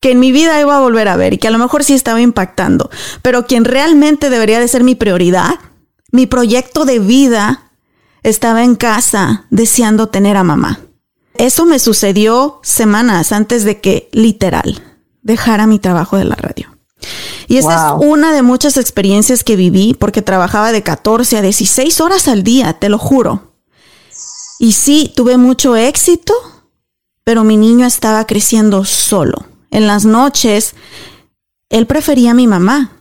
que 0.04 0.12
en 0.12 0.20
mi 0.20 0.34
vida 0.34 0.60
iba 0.60 0.76
a 0.76 0.82
volver 0.82 1.08
a 1.08 1.16
ver 1.16 1.32
y 1.32 1.38
que 1.38 1.48
a 1.48 1.52
lo 1.52 1.58
mejor 1.58 1.86
sí 1.86 1.94
estaba 1.94 2.20
impactando, 2.20 2.90
pero 3.22 3.48
quien 3.48 3.64
realmente 3.64 4.30
debería 4.30 4.60
de 4.60 4.68
ser 4.68 4.84
mi 4.84 4.96
prioridad, 4.96 5.56
mi 6.12 6.28
proyecto 6.28 6.84
de 6.84 7.00
vida, 7.00 7.72
estaba 8.22 8.66
en 8.66 8.76
casa 8.76 9.46
deseando 9.50 10.10
tener 10.10 10.36
a 10.36 10.44
mamá. 10.44 10.82
Eso 11.36 11.66
me 11.66 11.80
sucedió 11.80 12.60
semanas 12.64 13.32
antes 13.32 13.64
de 13.64 13.80
que, 13.80 14.10
literal, 14.12 14.84
dejara 15.22 15.68
mi 15.68 15.80
trabajo 15.80 16.18
de 16.18 16.26
la 16.26 16.36
radio. 16.36 16.76
Y 17.48 17.56
esa 17.56 17.96
es 17.96 18.06
una 18.06 18.34
de 18.34 18.42
muchas 18.42 18.76
experiencias 18.76 19.46
que 19.46 19.56
viví 19.56 19.94
porque 19.94 20.22
trabajaba 20.22 20.74
de 20.74 20.84
14 20.84 21.38
a 21.38 21.42
16 21.42 22.02
horas 22.02 22.28
al 22.28 22.44
día, 22.44 22.74
te 22.74 22.90
lo 22.90 22.98
juro. 22.98 23.54
Y 24.60 24.74
sí, 24.74 25.14
tuve 25.16 25.38
mucho 25.38 25.78
éxito, 25.78 26.34
pero 27.24 27.46
mi 27.46 27.56
niño 27.56 27.86
estaba 27.86 28.28
creciendo 28.28 28.84
solo 28.84 29.53
en 29.74 29.88
las 29.88 30.06
noches, 30.06 30.76
él 31.70 31.88
prefería 31.88 32.32
a 32.32 32.36
mi 32.36 32.48
mamá 32.48 32.92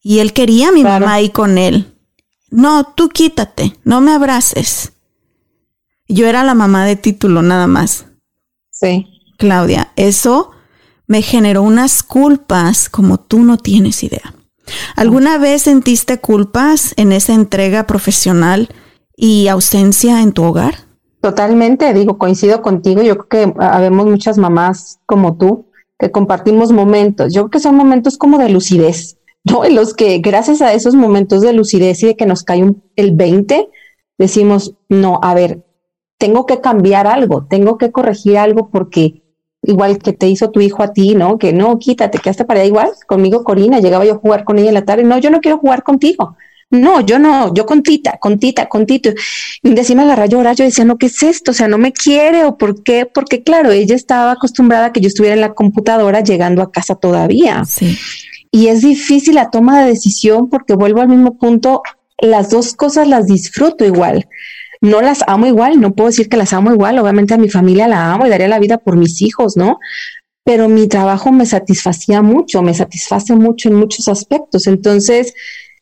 y 0.00 0.18
él 0.20 0.32
quería 0.32 0.68
a 0.68 0.72
mi 0.72 0.84
mamá 0.84 1.14
ahí 1.14 1.30
con 1.30 1.58
él. 1.58 1.94
No, 2.50 2.84
tú 2.84 3.08
quítate, 3.08 3.76
no 3.82 4.00
me 4.00 4.12
abraces. 4.12 4.92
Yo 6.06 6.26
era 6.26 6.44
la 6.44 6.54
mamá 6.54 6.84
de 6.84 6.96
título 6.96 7.42
nada 7.42 7.66
más. 7.66 8.06
Sí. 8.70 9.06
Claudia, 9.38 9.92
eso 9.96 10.50
me 11.06 11.22
generó 11.22 11.62
unas 11.62 12.02
culpas 12.02 12.90
como 12.90 13.18
tú 13.18 13.42
no 13.42 13.56
tienes 13.56 14.02
idea. 14.02 14.34
¿Alguna 14.96 15.38
vez 15.38 15.62
sentiste 15.62 16.20
culpas 16.20 16.92
en 16.96 17.12
esa 17.12 17.32
entrega 17.32 17.86
profesional 17.86 18.68
y 19.16 19.48
ausencia 19.48 20.20
en 20.20 20.32
tu 20.32 20.44
hogar? 20.44 20.86
Totalmente, 21.22 21.92
digo, 21.94 22.18
coincido 22.18 22.60
contigo. 22.60 23.02
Yo 23.02 23.16
creo 23.16 23.54
que 23.54 23.64
habemos 23.64 24.06
muchas 24.06 24.36
mamás 24.36 25.00
como 25.06 25.38
tú 25.38 25.67
que 25.98 26.10
compartimos 26.10 26.72
momentos. 26.72 27.32
Yo 27.32 27.42
creo 27.42 27.50
que 27.50 27.60
son 27.60 27.74
momentos 27.74 28.18
como 28.18 28.38
de 28.38 28.48
lucidez, 28.48 29.18
¿no? 29.44 29.64
En 29.64 29.74
los 29.74 29.94
que 29.94 30.18
gracias 30.18 30.62
a 30.62 30.72
esos 30.72 30.94
momentos 30.94 31.42
de 31.42 31.52
lucidez 31.52 32.02
y 32.02 32.06
de 32.06 32.16
que 32.16 32.26
nos 32.26 32.42
cae 32.44 32.62
un, 32.62 32.82
el 32.96 33.12
20, 33.12 33.68
decimos, 34.16 34.74
no, 34.88 35.18
a 35.22 35.34
ver, 35.34 35.64
tengo 36.18 36.46
que 36.46 36.60
cambiar 36.60 37.06
algo, 37.06 37.46
tengo 37.48 37.78
que 37.78 37.92
corregir 37.92 38.38
algo 38.38 38.70
porque 38.70 39.22
igual 39.62 39.98
que 39.98 40.12
te 40.12 40.28
hizo 40.28 40.50
tu 40.50 40.60
hijo 40.60 40.82
a 40.82 40.92
ti, 40.92 41.14
¿no? 41.14 41.38
Que 41.38 41.52
no, 41.52 41.78
quítate, 41.78 42.18
quedaste 42.18 42.44
para 42.44 42.60
allá 42.60 42.68
igual. 42.68 42.90
Conmigo, 43.06 43.44
Corina, 43.44 43.80
llegaba 43.80 44.04
yo 44.04 44.14
a 44.14 44.18
jugar 44.18 44.44
con 44.44 44.58
ella 44.58 44.68
en 44.68 44.74
la 44.74 44.84
tarde. 44.84 45.04
No, 45.04 45.18
yo 45.18 45.30
no 45.30 45.40
quiero 45.40 45.58
jugar 45.58 45.82
contigo. 45.82 46.36
No, 46.70 47.00
yo 47.00 47.18
no, 47.18 47.54
yo 47.54 47.64
con 47.64 47.82
Tita, 47.82 48.18
con 48.18 48.38
Tita, 48.38 48.68
con 48.68 48.84
Tito. 48.84 49.10
Y 49.62 49.74
de 49.74 49.94
me 49.94 50.02
agarra 50.02 50.24
a 50.24 50.26
llorar, 50.26 50.54
yo 50.54 50.64
decía, 50.64 50.84
no, 50.84 50.98
¿qué 50.98 51.06
es 51.06 51.22
esto? 51.22 51.52
O 51.52 51.54
sea, 51.54 51.66
no 51.66 51.78
me 51.78 51.92
quiere 51.92 52.44
o 52.44 52.58
por 52.58 52.82
qué? 52.82 53.06
Porque 53.06 53.42
claro, 53.42 53.72
ella 53.72 53.94
estaba 53.94 54.32
acostumbrada 54.32 54.86
a 54.86 54.92
que 54.92 55.00
yo 55.00 55.08
estuviera 55.08 55.34
en 55.34 55.40
la 55.40 55.54
computadora 55.54 56.22
llegando 56.22 56.60
a 56.60 56.70
casa 56.70 56.94
todavía. 56.94 57.64
Sí. 57.64 57.98
Y 58.50 58.68
es 58.68 58.82
difícil 58.82 59.36
la 59.36 59.50
toma 59.50 59.82
de 59.82 59.88
decisión 59.90 60.50
porque 60.50 60.74
vuelvo 60.74 61.00
al 61.00 61.08
mismo 61.08 61.38
punto, 61.38 61.82
las 62.20 62.50
dos 62.50 62.74
cosas 62.74 63.08
las 63.08 63.26
disfruto 63.26 63.84
igual. 63.84 64.28
No 64.80 65.00
las 65.00 65.24
amo 65.26 65.46
igual, 65.46 65.80
no 65.80 65.94
puedo 65.94 66.08
decir 66.08 66.28
que 66.28 66.36
las 66.36 66.52
amo 66.52 66.72
igual, 66.72 66.98
obviamente 66.98 67.34
a 67.34 67.38
mi 67.38 67.48
familia 67.48 67.88
la 67.88 68.12
amo 68.12 68.26
y 68.26 68.30
daría 68.30 68.48
la 68.48 68.58
vida 68.58 68.78
por 68.78 68.96
mis 68.96 69.22
hijos, 69.22 69.56
¿no? 69.56 69.78
Pero 70.44 70.68
mi 70.68 70.86
trabajo 70.86 71.32
me 71.32 71.46
satisfacía 71.46 72.22
mucho, 72.22 72.62
me 72.62 72.74
satisface 72.74 73.34
mucho 73.34 73.68
en 73.68 73.74
muchos 73.74 74.08
aspectos. 74.08 74.66
Entonces, 74.66 75.34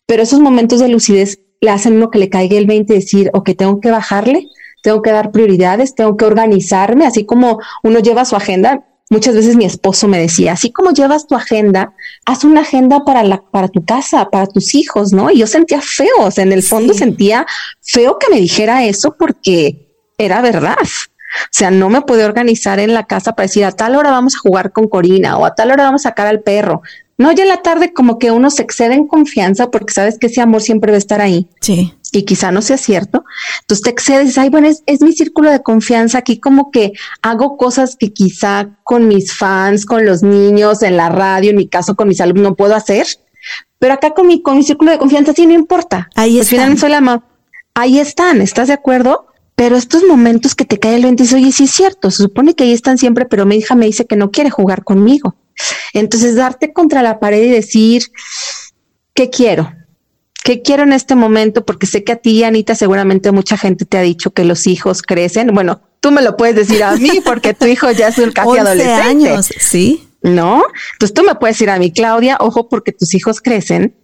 pero 0.07 0.23
esos 0.23 0.41
momentos 0.41 0.81
de 0.81 0.89
lucidez 0.89 1.41
le 1.61 1.71
hacen 1.71 1.95
uno 1.95 2.11
que 2.11 2.19
le 2.19 2.31
caiga 2.31 2.57
el 2.57 2.67
20 2.67 2.93
y 2.93 2.97
decir, 2.97 3.31
ok, 3.33 3.51
tengo 3.57 3.81
que 3.81 3.91
bajarle, 3.91 4.47
tengo 4.83 5.03
que 5.03 5.11
dar 5.11 5.33
prioridades, 5.33 5.95
tengo 5.95 6.17
que 6.17 6.25
organizarme, 6.25 7.07
así 7.07 7.25
como 7.25 7.59
uno 7.83 7.99
lleva 7.99 8.25
su 8.25 8.37
agenda. 8.37 8.85
Muchas 9.09 9.35
veces 9.35 9.57
mi 9.57 9.65
esposo 9.65 10.09
me 10.09 10.19
decía, 10.19 10.53
así 10.53 10.73
como 10.73 10.91
llevas 10.91 11.27
tu 11.27 11.35
agenda, 11.35 11.95
haz 12.25 12.45
una 12.45 12.63
agenda 12.63 13.05
para 13.05 13.23
la, 13.23 13.43
para 13.51 13.69
tu 13.69 13.85
casa, 13.85 14.31
para 14.31 14.47
tus 14.47 14.75
hijos, 14.75 15.13
¿no? 15.13 15.31
Y 15.31 15.39
yo 15.39 15.47
sentía 15.47 15.81
feo, 15.81 16.17
o 16.21 16.31
sea, 16.31 16.45
en 16.45 16.53
el 16.53 16.63
fondo 16.63 16.93
sentía 16.93 17.47
feo 17.83 18.19
que 18.19 18.29
me 18.31 18.41
dijera 18.41 18.85
eso 18.85 19.15
porque 19.17 19.87
era 20.19 20.41
verdad. 20.41 20.77
O 20.81 21.49
sea, 21.51 21.71
no 21.71 21.91
me 21.91 22.03
pude 22.03 22.25
organizar 22.25 22.79
en 22.79 22.95
la 22.95 23.05
casa 23.05 23.35
para 23.35 23.47
decir 23.47 23.65
a 23.65 23.73
tal 23.73 23.97
hora 23.97 24.11
vamos 24.11 24.37
a 24.37 24.39
jugar 24.39 24.73
con 24.73 24.89
Corina 24.89 25.37
o 25.37 25.45
a 25.45 25.55
tal 25.55 25.71
hora 25.71 25.85
vamos 25.85 26.07
a 26.07 26.11
sacar 26.11 26.27
al 26.27 26.43
perro. 26.43 26.83
No, 27.19 27.33
ya 27.33 27.45
en 27.45 27.49
la 27.49 27.63
tarde 27.63 27.93
como 27.95 28.19
que 28.19 28.31
uno 28.31 28.51
se 28.51 28.63
excede 28.63 28.95
en 28.95 29.07
confianza 29.07 29.71
porque 29.71 29.95
sabes 29.95 30.19
que 30.19 30.27
ese 30.27 30.43
amor 30.43 30.61
siempre 30.61 30.93
va 30.93 30.97
a 30.97 30.99
estar 30.99 31.21
ahí. 31.21 31.49
Sí. 31.61 31.95
Y 32.13 32.25
quizá 32.25 32.51
no 32.51 32.61
sea 32.61 32.77
cierto. 32.77 33.25
Entonces 33.63 33.83
te 33.83 33.91
excedes, 33.91 34.37
ay, 34.39 34.51
bueno, 34.51 34.69
es, 34.69 34.83
es 34.87 35.01
mi 35.01 35.13
círculo 35.13 35.51
de 35.51 35.63
confianza. 35.63 36.19
Aquí 36.19 36.39
como 36.39 36.71
que 36.71 36.93
hago 37.23 37.57
cosas 37.57 37.97
que 37.97 38.13
quizá 38.13 38.77
con 38.85 39.09
mis 39.09 39.35
fans, 39.35 39.87
con 39.87 40.05
los 40.05 40.23
niños, 40.23 40.83
en 40.83 40.97
la 40.97 41.09
radio, 41.09 41.51
en 41.51 41.57
mi 41.57 41.69
caso 41.69 41.95
con 41.95 42.09
mis 42.09 42.21
alumnos 42.21 42.51
no 42.51 42.55
puedo 42.55 42.75
hacer. 42.75 43.07
Pero 43.79 43.95
acá 43.95 44.11
con 44.11 44.27
mi, 44.27 44.43
con 44.43 44.57
mi 44.57 44.63
círculo 44.63 44.91
de 44.91 44.99
confianza 44.99 45.33
sí 45.33 45.47
no 45.47 45.55
importa. 45.55 46.09
Ahí 46.15 46.39
Al 46.39 46.47
final 46.47 46.79
soy 46.79 46.91
la 46.91 47.01
mamá. 47.01 47.25
Ahí 47.75 47.99
están, 47.99 48.41
¿estás 48.41 48.69
de 48.69 48.75
acuerdo? 48.75 49.27
Pero 49.55 49.77
estos 49.77 50.05
momentos 50.05 50.55
que 50.55 50.65
te 50.65 50.79
cae 50.79 50.97
el 50.97 51.03
20 51.03 51.35
oye, 51.35 51.53
sí 51.53 51.65
es 51.65 51.71
cierto, 51.71 52.11
se 52.11 52.23
supone 52.23 52.55
que 52.55 52.65
ahí 52.65 52.73
están 52.73 52.99
siempre, 52.99 53.25
pero 53.25 53.47
mi 53.47 53.57
hija 53.57 53.75
me 53.75 53.87
dice 53.87 54.07
que 54.07 54.17
no 54.17 54.31
quiere 54.31 54.51
jugar 54.51 54.85
conmigo. 54.85 55.35
Entonces, 55.93 56.35
darte 56.35 56.73
contra 56.73 57.03
la 57.03 57.19
pared 57.19 57.43
y 57.43 57.51
decir, 57.51 58.05
¿qué 59.15 59.31
quiero? 59.31 59.73
¿Qué 60.45 60.63
quiero 60.63 60.85
en 60.85 60.93
este 60.93 61.17
momento? 61.17 61.65
Porque 61.65 61.87
sé 61.87 62.05
que 62.05 62.13
a 62.13 62.17
ti, 62.17 62.45
Anita, 62.45 62.75
seguramente 62.77 63.33
mucha 63.33 63.57
gente 63.57 63.85
te 63.85 63.99
ha 63.99 64.03
dicho 64.03 64.31
que 64.31 64.45
los 64.45 64.69
hijos 64.69 65.03
crecen. 65.03 65.53
Bueno, 65.53 65.81
tú 66.01 66.13
me 66.13 66.23
lo 66.23 66.37
puedes 66.37 66.55
decir 66.55 66.85
a 66.85 66.95
mí 66.97 67.21
porque 67.25 67.53
tu 67.53 67.67
hijo 67.67 67.91
ya 67.91 68.09
es 68.09 68.19
un 68.19 68.31
casi 68.31 68.59
adolescente. 68.59 69.29
años, 69.29 69.49
sí. 69.59 70.09
¿No? 70.23 70.63
Entonces 70.93 71.15
tú 71.15 71.25
me 71.25 71.35
puedes 71.35 71.57
decir 71.57 71.71
a 71.71 71.79
mí, 71.79 71.93
Claudia, 71.93 72.37
ojo, 72.41 72.69
porque 72.69 72.93
tus 72.93 73.15
hijos 73.15 73.41
crecen 73.41 73.97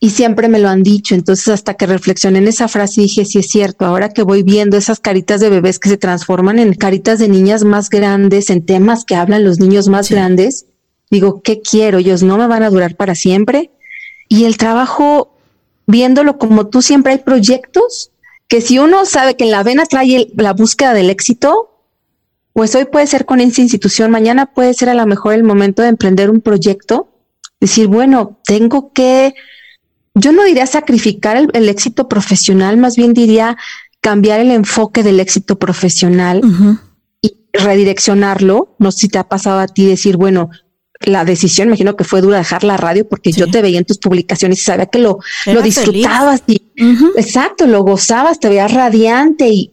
y 0.00 0.10
siempre 0.10 0.48
me 0.48 0.58
lo 0.58 0.68
han 0.68 0.82
dicho. 0.82 1.14
Entonces, 1.14 1.48
hasta 1.48 1.74
que 1.74 1.86
reflexioné 1.86 2.38
en 2.38 2.48
esa 2.48 2.68
frase, 2.68 3.02
dije, 3.02 3.24
sí 3.24 3.38
es 3.38 3.48
cierto, 3.48 3.84
ahora 3.84 4.10
que 4.10 4.22
voy 4.22 4.42
viendo 4.42 4.76
esas 4.76 5.00
caritas 5.00 5.40
de 5.40 5.50
bebés 5.50 5.78
que 5.78 5.88
se 5.88 5.96
transforman 5.96 6.58
en 6.58 6.74
caritas 6.74 7.18
de 7.18 7.28
niñas 7.28 7.64
más 7.64 7.88
grandes, 7.90 8.50
en 8.50 8.64
temas 8.64 9.04
que 9.04 9.14
hablan 9.14 9.44
los 9.44 9.58
niños 9.58 9.88
más 9.88 10.10
grandes, 10.10 10.66
digo, 11.10 11.42
¿qué 11.42 11.60
quiero? 11.60 11.98
Ellos 11.98 12.22
no 12.22 12.36
me 12.38 12.46
van 12.46 12.62
a 12.62 12.70
durar 12.70 12.96
para 12.96 13.14
siempre. 13.14 13.70
Y 14.28 14.44
el 14.44 14.56
trabajo, 14.56 15.36
viéndolo 15.86 16.38
como 16.38 16.66
tú, 16.66 16.82
siempre 16.82 17.12
hay 17.12 17.18
proyectos 17.18 18.10
que 18.48 18.60
si 18.60 18.78
uno 18.78 19.04
sabe 19.04 19.36
que 19.36 19.44
en 19.44 19.50
la 19.50 19.62
vena 19.62 19.84
trae 19.84 20.28
la 20.34 20.54
búsqueda 20.54 20.94
del 20.94 21.10
éxito, 21.10 21.82
pues 22.54 22.74
hoy 22.74 22.86
puede 22.86 23.06
ser 23.06 23.26
con 23.26 23.40
esa 23.40 23.60
institución, 23.60 24.10
mañana 24.10 24.46
puede 24.46 24.74
ser 24.74 24.88
a 24.88 24.94
lo 24.94 25.06
mejor 25.06 25.34
el 25.34 25.44
momento 25.44 25.82
de 25.82 25.88
emprender 25.88 26.30
un 26.30 26.40
proyecto, 26.40 27.08
decir, 27.60 27.88
bueno, 27.88 28.38
tengo 28.44 28.92
que 28.92 29.34
yo 30.18 30.32
no 30.32 30.44
diría 30.44 30.66
sacrificar 30.66 31.48
el, 31.52 31.68
éxito 31.68 32.08
profesional, 32.08 32.76
más 32.76 32.96
bien 32.96 33.14
diría 33.14 33.56
cambiar 34.00 34.40
el 34.40 34.50
enfoque 34.50 35.02
del 35.02 35.20
éxito 35.20 35.58
profesional 35.58 36.40
y 37.22 37.36
redireccionarlo. 37.52 38.74
No 38.78 38.90
sé 38.90 38.98
si 38.98 39.08
te 39.08 39.18
ha 39.18 39.28
pasado 39.28 39.60
a 39.60 39.68
ti 39.68 39.86
decir, 39.86 40.16
bueno, 40.16 40.50
la 41.08 41.24
decisión, 41.24 41.68
imagino 41.68 41.96
que 41.96 42.04
fue 42.04 42.20
dura 42.20 42.38
dejar 42.38 42.64
la 42.64 42.76
radio 42.76 43.08
porque 43.08 43.32
yo 43.32 43.50
te 43.50 43.62
veía 43.62 43.78
en 43.78 43.84
tus 43.84 43.98
publicaciones 43.98 44.58
y 44.60 44.62
sabía 44.62 44.86
que 44.86 44.98
lo, 44.98 45.18
lo 45.46 45.62
disfrutabas 45.62 46.42
y 46.46 46.72
exacto, 47.16 47.66
lo 47.66 47.82
gozabas, 47.82 48.40
te 48.40 48.48
veías 48.48 48.72
radiante 48.72 49.48
y, 49.48 49.72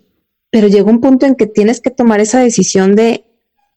pero 0.50 0.68
llegó 0.68 0.90
un 0.90 1.02
punto 1.02 1.26
en 1.26 1.36
que 1.36 1.48
tienes 1.48 1.82
que 1.82 1.92
tomar 1.92 2.20
esa 2.20 2.40
decisión 2.40 2.96
de 2.96 3.26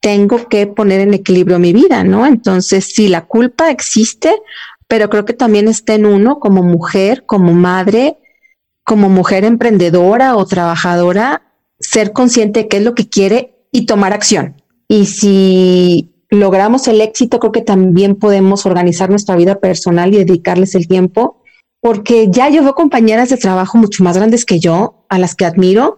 tengo 0.00 0.48
que 0.48 0.66
poner 0.66 1.00
en 1.00 1.14
equilibrio 1.14 1.58
mi 1.58 1.72
vida, 1.72 2.04
¿no? 2.04 2.26
Entonces, 2.26 2.84
si 2.94 3.08
la 3.08 3.26
culpa 3.26 3.70
existe, 3.70 4.32
pero 4.86 5.10
creo 5.10 5.24
que 5.24 5.32
también 5.32 5.68
está 5.68 5.94
en 5.94 6.06
uno 6.06 6.38
como 6.38 6.62
mujer, 6.62 7.24
como 7.26 7.52
madre, 7.52 8.18
como 8.84 9.08
mujer 9.08 9.44
emprendedora 9.44 10.36
o 10.36 10.46
trabajadora, 10.46 11.42
ser 11.78 12.12
consciente 12.12 12.60
de 12.60 12.68
qué 12.68 12.78
es 12.78 12.82
lo 12.84 12.94
que 12.94 13.08
quiere 13.08 13.58
y 13.70 13.86
tomar 13.86 14.12
acción. 14.12 14.62
Y 14.88 15.06
si 15.06 16.14
logramos 16.30 16.88
el 16.88 17.00
éxito, 17.00 17.38
creo 17.38 17.52
que 17.52 17.62
también 17.62 18.16
podemos 18.16 18.66
organizar 18.66 19.10
nuestra 19.10 19.36
vida 19.36 19.60
personal 19.60 20.12
y 20.12 20.18
dedicarles 20.18 20.74
el 20.74 20.86
tiempo, 20.86 21.42
porque 21.80 22.28
ya 22.30 22.48
yo 22.48 22.62
veo 22.62 22.74
compañeras 22.74 23.30
de 23.30 23.36
trabajo 23.36 23.78
mucho 23.78 24.04
más 24.04 24.16
grandes 24.16 24.44
que 24.44 24.60
yo, 24.60 25.06
a 25.08 25.18
las 25.18 25.34
que 25.34 25.46
admiro, 25.46 25.96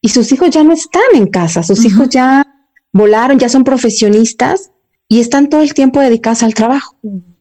y 0.00 0.10
sus 0.10 0.32
hijos 0.32 0.50
ya 0.50 0.64
no 0.64 0.72
están 0.72 1.02
en 1.14 1.26
casa, 1.26 1.62
sus 1.62 1.84
hijos 1.84 2.08
ya 2.10 2.46
volaron, 2.92 3.38
ya 3.38 3.48
son 3.48 3.64
profesionistas 3.64 4.72
y 5.08 5.20
están 5.20 5.48
todo 5.48 5.62
el 5.62 5.74
tiempo 5.74 6.00
dedicados 6.00 6.42
al 6.42 6.54
trabajo. 6.54 6.96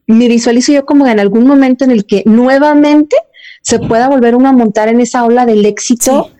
Me 0.07 0.27
visualizo 0.27 0.71
yo 0.71 0.85
como 0.85 1.07
en 1.07 1.19
algún 1.19 1.45
momento 1.45 1.83
en 1.83 1.91
el 1.91 2.05
que 2.05 2.23
nuevamente 2.25 3.15
se 3.61 3.79
pueda 3.79 4.09
volver 4.09 4.35
uno 4.35 4.49
a 4.49 4.53
montar 4.53 4.89
en 4.89 5.01
esa 5.01 5.25
ola 5.25 5.45
del 5.45 5.65
éxito 5.65 6.31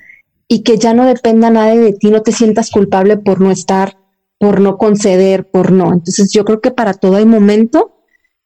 y 0.48 0.64
que 0.64 0.78
ya 0.78 0.94
no 0.94 1.06
dependa 1.06 1.50
nada 1.50 1.76
de 1.76 1.94
ti, 1.94 2.10
no 2.12 2.22
te 2.22 2.32
sientas 2.32 2.70
culpable 2.70 3.18
por 3.18 3.40
no 3.40 3.52
estar, 3.52 3.98
por 4.42 4.60
no 4.60 4.78
conceder, 4.78 5.48
por 5.52 5.72
no. 5.72 5.94
Entonces 5.94 6.34
yo 6.34 6.44
creo 6.44 6.62
que 6.62 6.72
para 6.72 6.96
todo 6.96 7.18
hay 7.18 7.26
momento, 7.26 8.00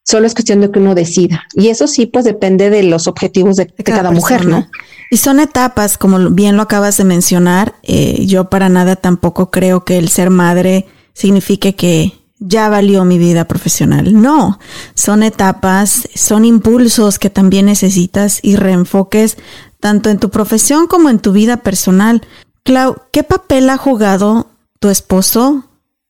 solo 0.03 0.27
es 0.27 0.33
cuestión 0.33 0.59
de 0.59 0.69
que 0.69 0.79
uno 0.79 0.93
decida. 0.93 1.45
Y 1.53 1.69
eso 1.69 1.87
sí, 1.87 2.05
pues 2.05 2.25
depende 2.25 2.69
de 2.69 2.83
los 2.83 3.07
objetivos 3.07 3.55
de, 3.55 3.67
cada, 3.67 4.11
mujer, 4.11 4.45
¿no? 4.45 4.67
Y 5.09 5.15
son 5.15 5.39
etapas, 5.39 5.97
como 5.97 6.19
bien 6.31 6.57
lo 6.57 6.63
acabas 6.63 6.97
de 6.97 7.05
mencionar. 7.05 7.75
Eh, 7.81 8.25
yo 8.25 8.49
para 8.49 8.67
nada 8.67 8.97
tampoco 8.97 9.51
creo 9.51 9.85
que 9.85 9.97
el 9.97 10.09
ser 10.09 10.31
madre 10.31 10.85
signifique 11.13 11.75
que 11.75 12.11
ya 12.39 12.67
valió 12.67 13.05
mi 13.05 13.17
vida 13.17 13.45
profesional. 13.45 14.21
No, 14.21 14.59
son 14.95 15.23
etapas, 15.23 16.09
son 16.13 16.43
impulsos 16.43 17.19
que 17.19 17.29
también 17.29 17.67
necesitas 17.67 18.41
y 18.43 18.57
reenfoques 18.57 19.37
tanto 19.79 20.09
en 20.09 20.19
tu 20.19 20.29
profesión 20.29 20.87
como 20.87 21.09
en 21.09 21.19
tu 21.19 21.31
vida 21.31 21.55
personal. 21.63 22.21
Clau, 22.63 22.97
¿qué 23.13 23.23
papel 23.23 23.69
ha 23.69 23.77
jugado 23.77 24.47
tu 24.81 24.89
esposo? 24.89 25.63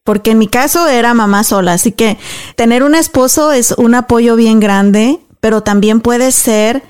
Porque 0.06 0.32
en 0.32 0.38
mi 0.38 0.48
caso 0.48 0.88
era 0.88 1.14
mamá 1.14 1.44
sola, 1.44 1.74
así 1.74 1.92
que 1.92 2.18
tener 2.56 2.84
un 2.84 2.96
esposo 2.96 3.52
es 3.52 3.72
un 3.72 3.96
apoyo 3.96 4.36
bien 4.36 4.62
grande, 4.62 5.20
pero 5.42 5.64
también 5.64 6.00
puede 6.00 6.32
ser 6.32 6.84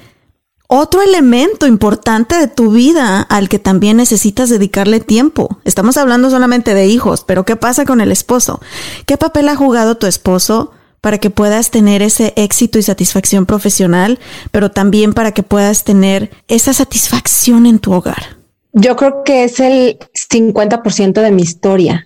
otro 0.67 1.01
elemento 1.01 1.65
importante 1.65 2.37
de 2.37 2.47
tu 2.47 2.71
vida 2.71 3.21
al 3.21 3.47
que 3.47 3.57
también 3.57 3.97
necesitas 3.97 4.49
dedicarle 4.49 4.99
tiempo. 4.99 5.59
Estamos 5.63 5.95
hablando 5.95 6.29
solamente 6.29 6.73
de 6.73 6.87
hijos, 6.87 7.23
pero 7.23 7.45
¿qué 7.45 7.55
pasa 7.55 7.85
con 7.85 8.01
el 8.01 8.11
esposo? 8.11 8.59
¿Qué 9.05 9.15
papel 9.15 9.47
ha 9.47 9.55
jugado 9.55 9.95
tu 9.95 10.07
esposo 10.07 10.71
para 10.99 11.17
que 11.17 11.29
puedas 11.29 11.71
tener 11.71 12.01
ese 12.01 12.33
éxito 12.35 12.79
y 12.79 12.83
satisfacción 12.83 13.45
profesional, 13.45 14.19
pero 14.51 14.71
también 14.71 15.13
para 15.13 15.31
que 15.31 15.43
puedas 15.43 15.85
tener 15.85 16.31
esa 16.49 16.73
satisfacción 16.73 17.65
en 17.65 17.79
tu 17.79 17.93
hogar? 17.93 18.37
Yo 18.73 18.97
creo 18.97 19.23
que 19.23 19.45
es 19.45 19.61
el 19.61 19.99
50% 20.31 21.21
de 21.21 21.31
mi 21.31 21.43
historia. 21.43 22.04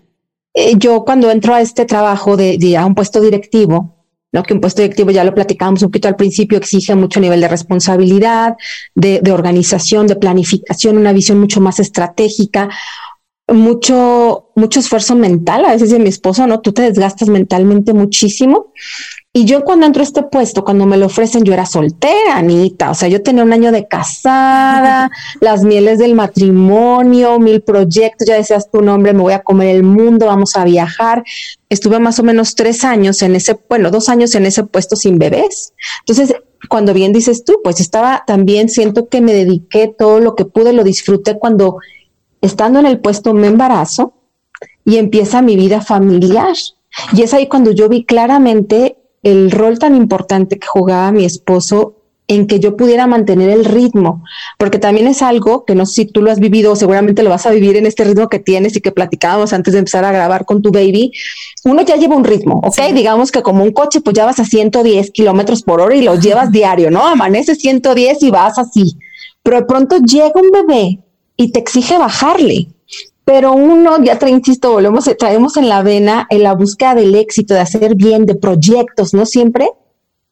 Eh, 0.53 0.73
yo 0.77 1.03
cuando 1.05 1.29
entro 1.31 1.53
a 1.53 1.61
este 1.61 1.85
trabajo 1.85 2.37
de, 2.37 2.57
de 2.57 2.77
a 2.77 2.85
un 2.85 2.95
puesto 2.95 3.21
directivo, 3.21 4.05
¿no? 4.31 4.43
que 4.43 4.53
un 4.53 4.61
puesto 4.61 4.81
directivo, 4.81 5.11
ya 5.11 5.23
lo 5.23 5.33
platicábamos 5.33 5.81
un 5.81 5.89
poquito 5.89 6.07
al 6.07 6.15
principio, 6.15 6.57
exige 6.57 6.95
mucho 6.95 7.19
nivel 7.19 7.41
de 7.41 7.47
responsabilidad, 7.47 8.55
de, 8.95 9.19
de 9.21 9.31
organización, 9.31 10.07
de 10.07 10.15
planificación, 10.15 10.97
una 10.97 11.13
visión 11.13 11.39
mucho 11.39 11.61
más 11.61 11.79
estratégica, 11.79 12.69
mucho, 13.47 14.51
mucho 14.55 14.79
esfuerzo 14.79 15.15
mental. 15.15 15.65
A 15.65 15.73
veces 15.73 15.89
de 15.89 15.99
mi 15.99 16.09
esposo, 16.09 16.45
¿no? 16.47 16.61
Tú 16.61 16.71
te 16.71 16.83
desgastas 16.83 17.29
mentalmente 17.29 17.93
muchísimo 17.93 18.73
y 19.39 19.45
yo 19.45 19.63
cuando 19.63 19.85
entro 19.85 20.01
a 20.01 20.03
este 20.03 20.23
puesto, 20.23 20.65
cuando 20.65 20.85
me 20.85 20.97
lo 20.97 21.05
ofrecen, 21.05 21.45
yo 21.45 21.53
era 21.53 21.65
soltera, 21.65 22.35
Anita. 22.35 22.91
O 22.91 22.93
sea, 22.93 23.07
yo 23.07 23.23
tenía 23.23 23.41
un 23.41 23.53
año 23.53 23.71
de 23.71 23.87
casada, 23.87 25.09
las 25.39 25.63
mieles 25.63 25.97
del 25.97 26.13
matrimonio, 26.13 27.39
mil 27.39 27.61
proyectos, 27.61 28.27
ya 28.27 28.35
decías 28.35 28.69
tu 28.69 28.81
nombre, 28.81 29.13
me 29.13 29.21
voy 29.21 29.31
a 29.31 29.41
comer 29.41 29.73
el 29.73 29.83
mundo, 29.83 30.25
vamos 30.25 30.57
a 30.57 30.65
viajar. 30.65 31.23
Estuve 31.69 31.99
más 31.99 32.19
o 32.19 32.23
menos 32.23 32.53
tres 32.53 32.83
años 32.83 33.21
en 33.21 33.33
ese, 33.33 33.57
bueno, 33.69 33.91
dos 33.91 34.09
años 34.09 34.35
en 34.35 34.45
ese 34.45 34.65
puesto 34.65 34.97
sin 34.97 35.17
bebés. 35.17 35.71
Entonces, 36.05 36.35
cuando 36.67 36.93
bien 36.93 37.13
dices 37.13 37.45
tú, 37.45 37.61
pues 37.63 37.79
estaba 37.79 38.25
también, 38.27 38.67
siento 38.67 39.07
que 39.07 39.21
me 39.21 39.31
dediqué 39.31 39.87
todo 39.87 40.19
lo 40.19 40.35
que 40.35 40.43
pude, 40.43 40.73
lo 40.73 40.83
disfruté 40.83 41.39
cuando 41.39 41.77
estando 42.41 42.79
en 42.79 42.87
el 42.87 42.99
puesto 42.99 43.33
me 43.33 43.47
embarazo 43.47 44.15
y 44.83 44.97
empieza 44.97 45.41
mi 45.41 45.55
vida 45.55 45.79
familiar. 45.79 46.57
Y 47.13 47.21
es 47.21 47.33
ahí 47.33 47.47
cuando 47.47 47.71
yo 47.71 47.87
vi 47.87 48.03
claramente 48.03 48.97
el 49.23 49.51
rol 49.51 49.79
tan 49.79 49.95
importante 49.95 50.59
que 50.59 50.67
jugaba 50.67 51.11
mi 51.11 51.25
esposo 51.25 51.95
en 52.29 52.45
que 52.45 52.59
yo 52.59 52.77
pudiera 52.77 53.07
mantener 53.07 53.49
el 53.49 53.65
ritmo, 53.65 54.23
porque 54.59 54.77
también 54.77 55.07
es 55.07 55.23
algo 55.23 55.65
que 55.65 55.73
no 55.73 55.87
sé 55.87 55.93
si 55.93 56.05
tú 56.05 56.21
lo 56.21 56.31
has 56.31 56.39
vivido, 56.39 56.75
seguramente 56.75 57.23
lo 57.23 57.31
vas 57.31 57.47
a 57.47 57.49
vivir 57.49 57.75
en 57.75 57.87
este 57.87 58.03
ritmo 58.03 58.29
que 58.29 58.37
tienes 58.37 58.75
y 58.75 58.81
que 58.81 58.91
platicábamos 58.91 59.51
antes 59.51 59.73
de 59.73 59.79
empezar 59.79 60.05
a 60.05 60.11
grabar 60.11 60.45
con 60.45 60.61
tu 60.61 60.71
baby. 60.71 61.11
Uno 61.65 61.81
ya 61.81 61.95
lleva 61.95 62.15
un 62.15 62.23
ritmo, 62.23 62.61
¿ok? 62.63 62.93
Digamos 62.93 63.31
que 63.31 63.41
como 63.41 63.63
un 63.63 63.71
coche, 63.71 64.01
pues 64.01 64.15
ya 64.15 64.25
vas 64.25 64.39
a 64.39 64.45
110 64.45 65.09
kilómetros 65.09 65.63
por 65.63 65.81
hora 65.81 65.95
y 65.95 66.03
lo 66.03 66.19
llevas 66.19 66.51
diario, 66.51 66.91
¿no? 66.91 67.03
Amanece 67.07 67.55
110 67.55 68.21
y 68.21 68.29
vas 68.29 68.59
así. 68.59 68.95
Pero 69.41 69.61
de 69.61 69.65
pronto 69.65 69.97
llega 69.97 70.31
un 70.35 70.51
bebé 70.51 70.99
y 71.35 71.51
te 71.51 71.59
exige 71.59 71.97
bajarle 71.97 72.67
pero 73.29 73.53
uno, 73.53 74.03
ya 74.03 74.17
te 74.17 74.27
insisto, 74.27 74.71
volvemos, 74.71 75.05
traemos 75.19 75.55
en 75.55 75.69
la 75.69 75.83
vena 75.83 76.25
en 76.31 76.41
la 76.41 76.55
búsqueda 76.55 76.95
del 76.95 77.13
éxito, 77.13 77.53
de 77.53 77.59
hacer 77.59 77.93
bien, 77.93 78.25
de 78.25 78.33
proyectos, 78.33 79.13
¿no? 79.13 79.27
Siempre. 79.27 79.69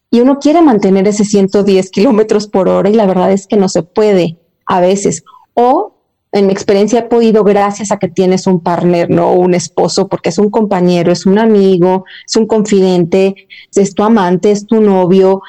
Y 0.09 0.21
uno 0.21 0.39
quiere 0.39 0.63
mantener 0.63 1.07
ese 1.07 1.23
110 1.23 1.91
kilómetros 1.91 2.47
por 2.47 2.67
hora 2.67 2.89
y 2.89 2.93
la 2.93 3.05
verdad 3.05 3.31
es 3.31 3.45
que 3.45 3.55
no 3.55 3.69
se 3.69 3.83
puede 3.83 4.39
a 4.65 4.81
veces. 4.81 5.23
O 5.53 5.93
en 6.31 6.47
mi 6.47 6.53
experiencia 6.53 7.01
he 7.01 7.03
podido 7.03 7.43
gracias 7.43 7.91
a 7.91 7.99
que 7.99 8.07
tienes 8.07 8.47
un 8.47 8.61
partner, 8.61 9.11
no 9.11 9.31
un 9.33 9.53
esposo, 9.53 10.07
porque 10.07 10.29
es 10.29 10.39
un 10.39 10.49
compañero, 10.49 11.11
es 11.11 11.27
un 11.27 11.37
amigo, 11.37 12.03
es 12.25 12.35
un 12.35 12.47
confidente, 12.47 13.35
es 13.75 13.93
tu 13.93 14.01
amante, 14.01 14.49
es 14.49 14.65
tu 14.65 14.81
novio. 14.81 15.43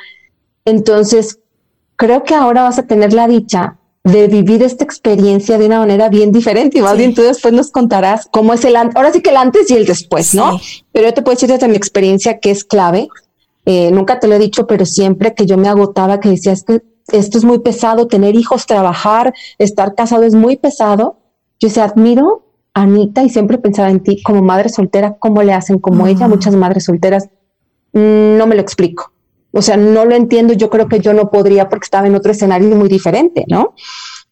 Entonces, 0.67 1.41
creo 1.97 2.25
que 2.25 2.35
ahora 2.35 2.65
vas 2.65 2.79
a 2.79 2.87
tener 2.87 3.15
la 3.15 3.27
dicha 3.27 3.78
de 4.13 4.27
vivir 4.29 4.63
esta 4.63 4.85
experiencia 4.85 5.59
de 5.59 5.67
una 5.67 5.81
manera 5.81 6.09
bien 6.09 6.33
diferente 6.33 6.79
y 6.79 6.83
más 6.83 6.97
bien 6.97 7.15
tú 7.15 7.23
después 7.23 7.53
nos 7.53 7.71
contarás 7.71 8.29
cómo 8.31 8.55
es 8.55 8.65
el 8.65 8.77
antes, 8.77 8.97
ahora 8.97 9.13
sí 9.13 9.21
que 9.21 9.31
el 9.31 9.37
antes 9.37 9.71
y 9.71 9.75
el 9.75 9.87
después, 9.87 10.35
¿no? 10.35 10.59
Pero 10.93 11.09
yo 11.09 11.15
te 11.15 11.23
puedo 11.23 11.35
decir 11.35 11.49
desde 11.49 11.69
mi 11.69 11.77
experiencia 11.77 12.39
que 12.39 12.51
es 12.51 12.65
clave. 12.65 13.09
Eh, 13.67 13.91
nunca 13.91 14.19
te 14.19 14.29
lo 14.29 14.35
he 14.35 14.39
dicho, 14.39 14.67
pero 14.67 14.87
siempre 14.87 15.35
que 15.35 15.45
yo 15.45 15.59
me 15.59 15.69
agotaba, 15.69 16.21
que 16.21 16.31
decía, 16.31 16.53
es 16.53 16.65
que 16.65 16.83
esto 17.09 17.39
es 17.39 17.45
muy 17.45 17.59
pesado, 17.59 18.07
tener 18.07 18.35
hijos, 18.35 18.67
trabajar, 18.67 19.35
estar 19.59 19.95
casado 19.95 20.25
es 20.25 20.35
muy 20.35 20.57
pesado. 20.57 21.19
Yo 21.61 21.69
se 21.69 21.83
admiro 21.83 22.45
a 22.73 22.83
Anita 22.83 23.23
y 23.23 23.29
siempre 23.29 23.59
pensaba 23.59 23.91
en 23.91 24.01
ti 24.01 24.23
como 24.23 24.43
madre 24.43 24.69
soltera, 24.69 25.17
cómo 25.19 25.43
le 25.43 25.53
hacen 25.53 25.79
como 25.79 26.07
ella, 26.07 26.29
muchas 26.29 26.55
madres 26.55 26.85
solteras. 26.85 27.29
Mm, 27.93 28.39
no 28.39 28.47
me 28.47 28.55
lo 28.55 28.61
explico. 28.61 29.13
O 29.53 29.63
sea, 29.63 29.77
no 29.77 30.05
lo 30.05 30.15
entiendo, 30.15 30.53
yo 30.53 30.69
creo 30.71 30.89
que 30.89 31.01
yo 31.01 31.13
no 31.13 31.31
podría 31.31 31.69
porque 31.69 31.85
estaba 31.85 32.07
en 32.07 32.15
otro 32.15 32.33
escenario 32.33 32.75
muy 32.77 32.89
diferente, 32.89 33.45
¿no? 33.49 33.75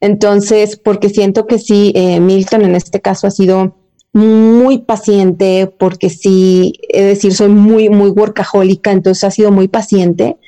Entonces, 0.00 0.76
porque 0.76 1.08
siento 1.08 1.46
que 1.46 1.58
sí, 1.58 1.92
eh, 1.94 2.20
Milton 2.20 2.62
en 2.62 2.74
este 2.74 3.00
caso 3.00 3.26
ha 3.26 3.30
sido 3.30 3.76
muy 4.12 4.78
paciente, 4.78 5.72
porque 5.78 6.10
sí, 6.10 6.74
es 6.88 7.04
decir, 7.04 7.34
soy 7.34 7.48
muy, 7.48 7.88
muy 7.88 8.10
workahólica, 8.10 8.92
entonces 8.92 9.24
ha 9.24 9.30
sido 9.30 9.52
muy 9.52 9.68
paciente. 9.68 10.38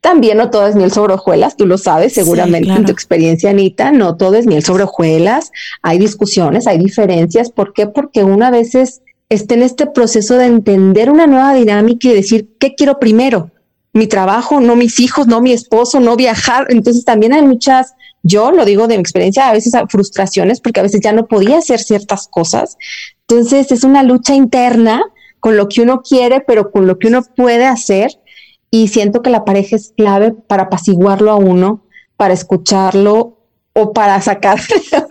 También 0.00 0.38
no 0.38 0.50
todo 0.50 0.68
es 0.68 0.76
miel 0.76 0.92
sobre 0.92 1.14
hojuelas, 1.14 1.56
tú 1.56 1.66
lo 1.66 1.76
sabes 1.76 2.12
seguramente 2.12 2.70
en 2.70 2.84
tu 2.84 2.92
experiencia, 2.92 3.50
Anita, 3.50 3.90
no 3.90 4.16
todo 4.16 4.36
es 4.36 4.46
miel 4.46 4.62
sobre 4.62 4.84
hojuelas, 4.84 5.50
hay 5.82 5.98
discusiones, 5.98 6.68
hay 6.68 6.78
diferencias. 6.78 7.50
¿Por 7.50 7.72
qué? 7.72 7.88
Porque 7.88 8.22
una 8.22 8.52
vez 8.52 8.76
está 9.28 9.54
en 9.54 9.62
este 9.62 9.86
proceso 9.86 10.36
de 10.36 10.46
entender 10.46 11.10
una 11.10 11.26
nueva 11.26 11.54
dinámica 11.54 12.08
y 12.08 12.14
decir, 12.14 12.50
¿qué 12.60 12.76
quiero 12.76 13.00
primero? 13.00 13.50
Mi 13.98 14.06
trabajo, 14.06 14.60
no 14.60 14.76
mis 14.76 15.00
hijos, 15.00 15.26
no 15.26 15.40
mi 15.40 15.52
esposo, 15.52 15.98
no 15.98 16.14
viajar. 16.14 16.66
Entonces 16.70 17.04
también 17.04 17.32
hay 17.32 17.42
muchas, 17.42 17.94
yo 18.22 18.52
lo 18.52 18.64
digo 18.64 18.86
de 18.86 18.94
mi 18.94 19.00
experiencia, 19.00 19.48
a 19.48 19.52
veces 19.52 19.72
frustraciones 19.88 20.60
porque 20.60 20.78
a 20.78 20.84
veces 20.84 21.00
ya 21.00 21.12
no 21.12 21.26
podía 21.26 21.58
hacer 21.58 21.80
ciertas 21.80 22.28
cosas. 22.28 22.76
Entonces 23.26 23.72
es 23.72 23.82
una 23.82 24.04
lucha 24.04 24.34
interna 24.34 25.02
con 25.40 25.56
lo 25.56 25.68
que 25.68 25.82
uno 25.82 26.02
quiere, 26.02 26.40
pero 26.40 26.70
con 26.70 26.86
lo 26.86 27.00
que 27.00 27.08
uno 27.08 27.22
puede 27.36 27.66
hacer 27.66 28.12
y 28.70 28.86
siento 28.86 29.20
que 29.20 29.30
la 29.30 29.44
pareja 29.44 29.74
es 29.74 29.92
clave 29.96 30.32
para 30.32 30.64
apaciguarlo 30.64 31.32
a 31.32 31.36
uno, 31.36 31.84
para 32.16 32.34
escucharlo 32.34 33.38
o 33.72 33.92
para 33.92 34.20
sacar 34.20 34.60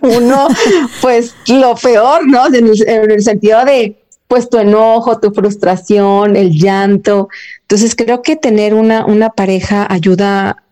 uno, 0.02 0.48
pues 1.02 1.36
lo 1.48 1.76
peor, 1.76 2.26
¿no? 2.26 2.48
En 2.48 2.68
el, 2.68 3.22
sentido 3.22 3.66
de, 3.66 4.07
pues 4.28 4.50
tu 4.50 4.58
enojo, 4.58 5.20
tu 5.20 5.32
frustración, 5.32 6.36
el 6.36 6.52
llanto. 6.52 7.30
Entonces 7.62 7.96
creo 7.96 8.22
que 8.22 8.36
tener 8.36 8.74
una, 8.74 9.06
una 9.06 9.30
pareja 9.30 9.88
ayuda, 9.90 10.64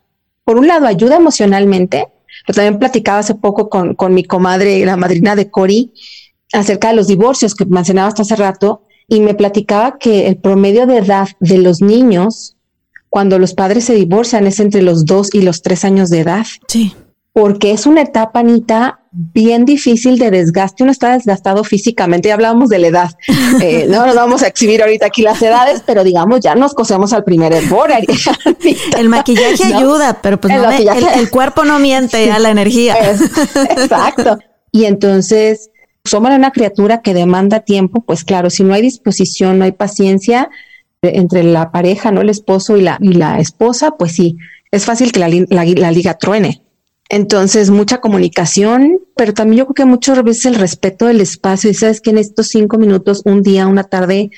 por 0.43 0.57
un 0.57 0.67
lado, 0.67 0.87
ayuda 0.87 1.15
emocionalmente, 1.15 2.07
pero 2.45 2.55
también 2.55 2.79
platicaba 2.79 3.19
hace 3.19 3.35
poco 3.35 3.69
con, 3.69 3.95
con 3.95 4.13
mi 4.13 4.23
comadre, 4.23 4.85
la 4.85 4.97
madrina 4.97 5.35
de 5.35 5.49
Cori, 5.49 5.93
acerca 6.53 6.89
de 6.89 6.95
los 6.95 7.07
divorcios 7.07 7.55
que 7.55 7.65
mencionaba 7.65 8.09
hasta 8.09 8.23
hace 8.23 8.35
rato, 8.35 8.83
y 9.07 9.21
me 9.21 9.35
platicaba 9.35 9.97
que 9.97 10.27
el 10.27 10.37
promedio 10.37 10.87
de 10.87 10.97
edad 10.97 11.27
de 11.39 11.59
los 11.59 11.81
niños 11.81 12.55
cuando 13.09 13.39
los 13.39 13.53
padres 13.53 13.85
se 13.85 13.93
divorcian 13.93 14.45
es 14.45 14.59
entre 14.59 14.81
los 14.81 15.05
dos 15.05 15.33
y 15.33 15.41
los 15.41 15.61
tres 15.61 15.85
años 15.85 16.09
de 16.09 16.19
edad. 16.19 16.45
Sí. 16.67 16.93
Porque 17.37 17.71
es 17.71 17.85
una 17.85 18.01
etapa, 18.01 18.39
Anita, 18.39 19.01
bien 19.11 19.65
difícil 19.65 20.17
de 20.17 20.31
desgaste. 20.31 20.83
Uno 20.83 20.93
está 20.93 21.11
desgastado 21.11 21.65
físicamente. 21.65 22.29
Ya 22.29 22.35
hablábamos 22.35 22.69
de 22.69 22.79
la 22.79 22.87
edad. 22.87 23.09
Eh, 23.61 23.87
no 23.89 24.05
nos 24.05 24.15
vamos 24.15 24.41
a 24.41 24.47
exhibir 24.47 24.81
ahorita 24.81 25.07
aquí 25.07 25.21
las 25.21 25.41
edades, 25.41 25.83
pero 25.85 26.05
digamos, 26.05 26.39
ya 26.39 26.55
nos 26.55 26.73
cosemos 26.73 27.11
al 27.11 27.25
primer 27.25 27.51
hervor. 27.51 27.91
el 28.97 29.09
maquillaje 29.09 29.65
ayuda, 29.65 30.19
pero 30.21 30.39
pues 30.39 30.53
el, 30.53 31.29
cuerpo 31.29 31.65
no 31.65 31.77
miente 31.77 32.31
a 32.31 32.39
la 32.39 32.51
energía. 32.51 32.95
exacto. 33.69 34.39
Y 34.71 34.85
entonces, 34.85 35.71
somos 36.05 36.31
una 36.31 36.51
criatura 36.51 37.01
que 37.01 37.13
demanda 37.13 37.59
tiempo. 37.59 37.99
Pues 38.05 38.23
claro, 38.23 38.49
si 38.49 38.63
no 38.63 38.73
hay 38.73 38.81
disposición, 38.81 39.59
no 39.59 39.65
hay 39.65 39.73
paciencia, 39.73 40.49
entre 41.01 41.43
la 41.43 41.69
pareja, 41.69 42.11
¿no? 42.11 42.21
El 42.21 42.29
esposo 42.29 42.77
y 42.77 42.81
la, 42.81 42.97
y 43.01 43.11
la 43.11 43.39
esposa, 43.39 43.91
pues 43.97 44.13
sí, 44.13 44.37
es 44.71 44.85
fácil 44.85 45.11
que 45.11 45.19
la, 45.19 45.29
la, 45.29 45.91
liga 45.91 46.15
truene. 46.15 46.64
Entonces, 47.09 47.69
mucha 47.69 48.01
comunicación, 48.01 48.99
pero 49.15 49.33
también 49.33 49.59
yo 49.59 49.65
creo 49.67 49.75
que 49.75 49.85
muchas 49.85 50.23
veces 50.23 50.45
el 50.45 50.55
respeto 50.55 51.05
del 51.05 51.21
espacio. 51.21 51.69
Y 51.69 51.73
sabes 51.73 52.01
que 52.01 52.09
en 52.09 52.17
estos 52.17 52.47
cinco 52.47 52.77
minutos, 52.77 53.21
un 53.25 53.43
día, 53.43 53.67
una 53.67 53.83
tarde, 53.83 54.31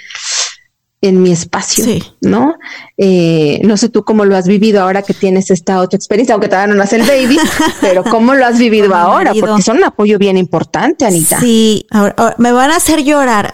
en 0.99 1.21
mi 1.21 1.31
espacio, 1.31 1.85
¿no? 2.21 2.55
Eh, 2.97 3.61
no 3.63 3.77
sé 3.77 3.89
tú 3.89 4.03
cómo 4.03 4.25
lo 4.25 4.35
has 4.35 4.47
vivido 4.47 4.81
ahora 4.81 5.03
que 5.03 5.13
tienes 5.13 5.51
esta 5.51 5.79
otra 5.79 5.95
experiencia, 5.95 6.33
aunque 6.33 6.47
todavía 6.47 6.73
no 6.73 6.79
nace 6.79 6.95
el 6.95 7.03
baby, 7.03 7.37
pero 7.81 8.03
cómo 8.03 8.33
lo 8.33 8.45
has 8.45 8.57
vivido 8.57 8.95
ahora, 8.95 9.31
porque 9.39 9.61
son 9.61 9.77
un 9.77 9.83
apoyo 9.83 10.17
bien 10.17 10.37
importante, 10.37 11.05
Anita. 11.05 11.39
Sí, 11.39 11.85
ahora, 11.91 12.35
me 12.39 12.51
van 12.51 12.71
a 12.71 12.77
hacer 12.77 13.03
llorar. 13.03 13.53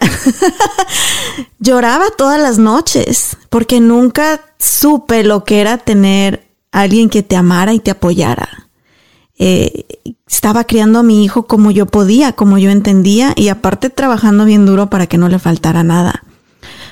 Lloraba 1.59 2.05
todas 2.17 2.41
las 2.41 2.59
noches, 2.59 3.35
porque 3.49 3.81
nunca 3.81 4.39
supe 4.57 5.23
lo 5.23 5.43
que 5.43 5.59
era 5.59 5.77
tener 5.77 6.47
alguien 6.71 7.09
que 7.09 7.23
te 7.23 7.35
amara 7.35 7.73
y 7.73 7.79
te 7.79 7.91
apoyara. 7.91 8.69
Eh, 9.39 9.85
estaba 10.27 10.65
criando 10.65 10.99
a 10.99 11.03
mi 11.03 11.23
hijo 11.23 11.47
como 11.47 11.71
yo 11.71 11.85
podía, 11.85 12.33
como 12.33 12.57
yo 12.57 12.69
entendía, 12.69 13.33
y 13.35 13.49
aparte 13.49 13.89
trabajando 13.89 14.45
bien 14.45 14.65
duro 14.65 14.89
para 14.89 15.07
que 15.07 15.17
no 15.17 15.29
le 15.29 15.39
faltara 15.39 15.83
nada. 15.83 16.23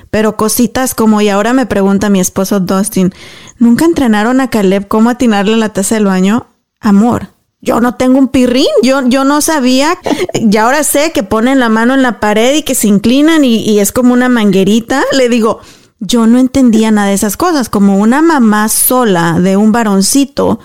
Pero 0.10 0.36
cositas 0.36 0.94
como, 0.94 1.22
y 1.22 1.30
ahora 1.30 1.54
me 1.54 1.66
pregunta 1.66 2.10
mi 2.10 2.20
esposo 2.20 2.60
Dustin, 2.60 3.14
¿nunca 3.60 3.86
entrenaron 3.86 4.42
a 4.42 4.50
Caleb 4.50 4.88
cómo 4.88 5.10
atinarle 5.10 5.56
la 5.58 5.70
taza 5.70 5.96
del 5.96 6.06
baño? 6.06 6.48
Amor, 6.80 7.30
yo 7.62 7.80
no 7.80 7.96
tengo 7.96 8.18
un 8.18 8.28
pirrín, 8.28 8.68
yo, 8.84 9.08
yo 9.08 9.24
no 9.24 9.40
sabía, 9.42 9.98
y 10.34 10.58
ahora 10.58 10.84
sé 10.84 11.12
que 11.14 11.24
ponen 11.24 11.60
la 11.60 11.70
mano 11.70 11.94
en 11.94 12.02
la 12.02 12.20
pared 12.20 12.56
y 12.56 12.64
que 12.64 12.76
se 12.76 12.88
inclinan 12.88 13.46
y, 13.46 13.58
y 13.58 13.80
es 13.80 13.92
como 13.92 14.14
una 14.14 14.30
manguerita. 14.30 15.04
Le 15.18 15.30
digo, 15.30 15.62
yo 16.00 16.28
no 16.28 16.40
entendía 16.40 16.92
nada 16.92 17.10
de 17.10 17.14
esas 17.14 17.38
cosas, 17.38 17.70
como 17.70 17.98
una 17.98 18.22
mamá 18.22 18.68
sola 18.68 19.40
de 19.40 19.58
un 19.58 19.72
varoncito, 19.72 20.60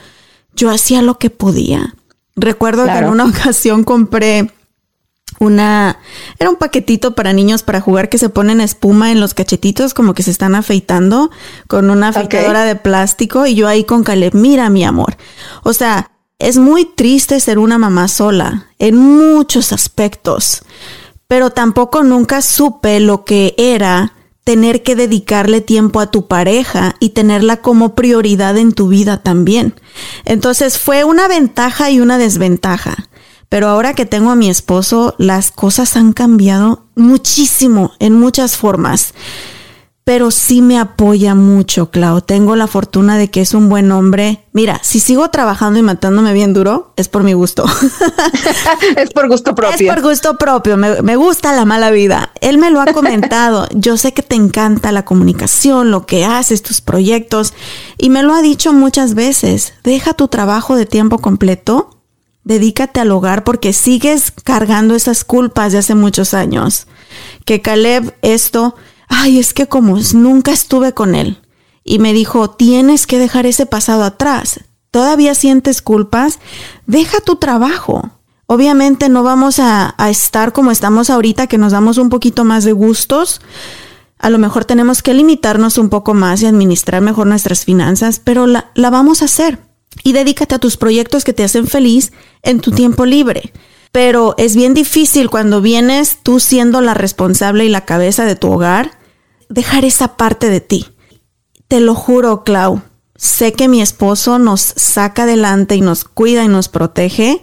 yo 0.57 0.71
hacía 0.71 1.03
lo 1.03 1.19
que 1.19 1.31
podía. 1.31 1.95
Recuerdo 2.35 2.87
que 2.87 2.99
en 2.99 3.09
una 3.09 3.25
ocasión 3.27 3.85
compré 3.85 4.51
una, 5.39 5.99
era 6.39 6.51
un 6.51 6.57
paquetito 6.57 7.15
para 7.15 7.33
niños 7.33 7.63
para 7.63 7.81
jugar 7.81 8.09
que 8.09 8.19
se 8.19 8.31
ponen 8.31 8.61
espuma 8.61 9.13
en 9.13 9.21
los 9.21 9.35
cachetitos 9.35 9.93
como 9.93 10.15
que 10.15 10.23
se 10.23 10.31
están 10.31 10.55
afeitando 10.55 11.31
con 11.69 11.91
una 11.91 12.09
afeitadora 12.09 12.65
de 12.65 12.77
plástico 12.77 13.47
y 13.47 13.55
yo 13.55 13.69
ahí 13.69 13.85
con 13.85 14.03
Caleb, 14.03 14.35
mira 14.35 14.71
mi 14.71 14.85
amor. 14.85 15.17
O 15.63 15.73
sea, 15.73 16.11
es 16.39 16.57
muy 16.59 16.85
triste 16.85 17.39
ser 17.41 17.59
una 17.59 17.79
mamá 17.79 18.09
sola 18.09 18.67
en 18.79 18.97
muchos 18.97 19.73
aspectos, 19.73 20.63
pero 21.29 21.51
tampoco 21.51 22.03
nunca 22.03 22.41
supe 22.41 23.01
lo 23.01 23.25
que 23.25 23.55
era 23.59 24.16
tener 24.47 24.84
que 24.84 24.94
dedicarle 24.94 25.61
tiempo 25.61 25.99
a 25.99 26.12
tu 26.12 26.28
pareja 26.28 26.94
y 27.01 27.11
tenerla 27.11 27.57
como 27.57 27.97
prioridad 27.97 28.57
en 28.57 28.72
tu 28.72 28.86
vida 28.86 29.20
también. 29.20 29.74
Entonces 30.24 30.78
fue 30.78 31.03
una 31.03 31.26
ventaja 31.26 31.90
y 31.90 31.99
una 31.99 32.16
desventaja. 32.16 33.09
Pero 33.49 33.66
ahora 33.66 33.94
que 33.94 34.07
tengo 34.07 34.30
a 34.30 34.36
mi 34.36 34.49
esposo, 34.49 35.16
las 35.18 35.51
cosas 35.51 35.97
han 35.97 36.12
cambiado 36.12 36.84
muchísimo 36.94 37.90
en 37.99 38.12
muchas 38.12 38.57
formas. 38.57 39.14
Pero 40.07 40.31
sí 40.31 40.63
me 40.63 40.79
apoya 40.79 41.35
mucho, 41.35 41.91
Clau. 41.91 42.21
Tengo 42.21 42.55
la 42.55 42.69
fortuna 42.69 43.19
de 43.19 43.29
que 43.29 43.41
es 43.41 43.55
un 43.55 43.69
buen 43.69 43.91
hombre. 43.91 44.45
Mira, 44.53 44.79
si 44.85 45.01
sigo 45.01 45.29
trabajando 45.31 45.81
y 45.81 45.83
matándome 45.83 46.33
bien 46.33 46.55
duro, 46.55 46.93
es 46.95 47.09
por 47.09 47.25
mi 47.25 47.33
gusto. 47.33 47.65
es 48.97 49.11
por 49.11 49.29
gusto 49.29 49.57
propio. 49.57 49.91
Es 49.91 49.93
por 49.93 50.05
gusto 50.05 50.39
propio. 50.39 50.77
Me, 50.77 51.03
me, 51.03 51.17
gusta 51.17 51.53
la 51.57 51.65
mala 51.65 51.91
vida. 51.91 52.31
Él 52.41 52.59
me 52.59 52.71
lo 52.71 52.81
ha 52.81 52.87
comentado. 52.93 53.67
Yo 53.75 53.97
sé 53.97 54.15
que 54.15 54.23
te 54.23 54.37
encanta 54.37 54.93
la 54.93 55.05
comunicación, 55.05 55.91
lo 55.91 56.07
que 56.07 56.25
haces, 56.25 56.63
tus 56.63 56.81
proyectos. 56.81 57.53
Y 57.99 58.09
me 58.09 58.23
lo 58.23 58.33
ha 58.33 58.43
dicho 58.43 58.73
muchas 58.73 59.15
veces. 59.15 59.75
Deja 59.83 60.15
tu 60.15 60.29
trabajo 60.29 60.77
de 60.77 60.87
tiempo 60.87 61.19
completo 61.19 61.97
Dedícate 62.47 63.01
al 63.01 63.11
hogar 63.11 63.43
porque 63.43 63.73
sigues 63.73 64.31
cargando 64.31 64.95
esas 64.95 65.25
culpas 65.25 65.73
de 65.73 65.79
hace 65.79 65.97
muchos 65.97 66.33
años. 66.33 66.87
Que 67.45 67.61
Caleb 67.61 68.15
esto, 68.23 68.77
ay, 69.09 69.39
es 69.39 69.55
que 69.55 69.67
como 69.67 69.99
nunca 70.15 70.53
estuve 70.53 70.93
con 70.93 71.15
él. 71.15 71.43
Y 71.85 71.99
me 71.99 72.13
dijo, 72.13 72.51
tienes 72.51 73.07
que 73.07 73.19
dejar 73.19 73.47
ese 73.47 73.67
pasado 73.67 74.05
atrás. 74.05 74.61
¿Todavía 74.91 75.35
sientes 75.35 75.83
culpas? 75.83 76.39
Deja 76.87 77.21
tu 77.21 77.37
trabajo. 77.37 78.11
Obviamente 78.47 79.09
no 79.09 79.23
vamos 79.23 79.59
a, 79.59 79.95
estar 80.09 80.53
como 80.53 80.71
estamos 80.71 81.11
ahorita, 81.11 81.47
que 81.47 81.59
nos 81.59 81.73
damos 81.73 81.99
un 81.99 82.09
poquito 82.09 82.45
más 82.45 82.65
de 82.65 82.73
gustos. 82.73 83.41
A 84.19 84.31
lo 84.31 84.39
mejor 84.39 84.65
tenemos 84.65 85.03
que 85.03 85.15
limitarnos 85.15 85.79
un 85.79 85.89
poco 85.89 86.15
más 86.15 86.43
y 86.43 86.47
administrar 86.47 87.03
mejor 87.03 87.27
nuestras 87.27 87.65
finanzas, 87.65 88.21
pero 88.23 88.47
la, 88.47 88.71
la 88.75 88.91
vamos 88.91 89.23
a 89.23 89.27
hacer 89.27 89.59
y 90.03 90.13
dedícate 90.13 90.55
a 90.55 90.59
tus 90.59 90.77
proyectos 90.77 91.25
que 91.25 91.33
te 91.33 91.45
hacen 91.45 91.67
feliz 91.67 92.13
en 92.43 92.61
tu 92.61 92.71
tiempo 92.71 93.07
libre. 93.07 93.53
Pero 93.93 94.35
es 94.39 94.57
bien 94.57 94.75
difícil 94.75 95.31
cuando 95.31 95.61
vienes 95.61 96.19
tú 96.23 96.39
siendo 96.39 96.81
la 96.81 96.95
responsable 96.95 97.65
y 97.65 97.69
la 97.69 97.85
cabeza 97.85 98.25
de 98.25 98.37
tu 98.37 98.53
hogar, 98.53 98.95
dejar 99.49 99.84
esa 99.84 100.16
parte 100.16 100.51
de 100.51 100.61
ti. 100.61 100.86
Te 101.68 101.80
lo 101.80 101.94
juro, 101.94 102.44
Clau, 102.44 102.82
sé 103.16 103.53
que 103.53 103.68
mi 103.68 103.80
esposo 103.82 104.38
nos 104.38 104.61
saca 104.61 105.24
adelante 105.24 105.74
y 105.76 105.80
nos 105.80 106.05
cuida 106.05 106.44
y 106.44 106.49
nos 106.49 106.68
protege, 106.68 107.42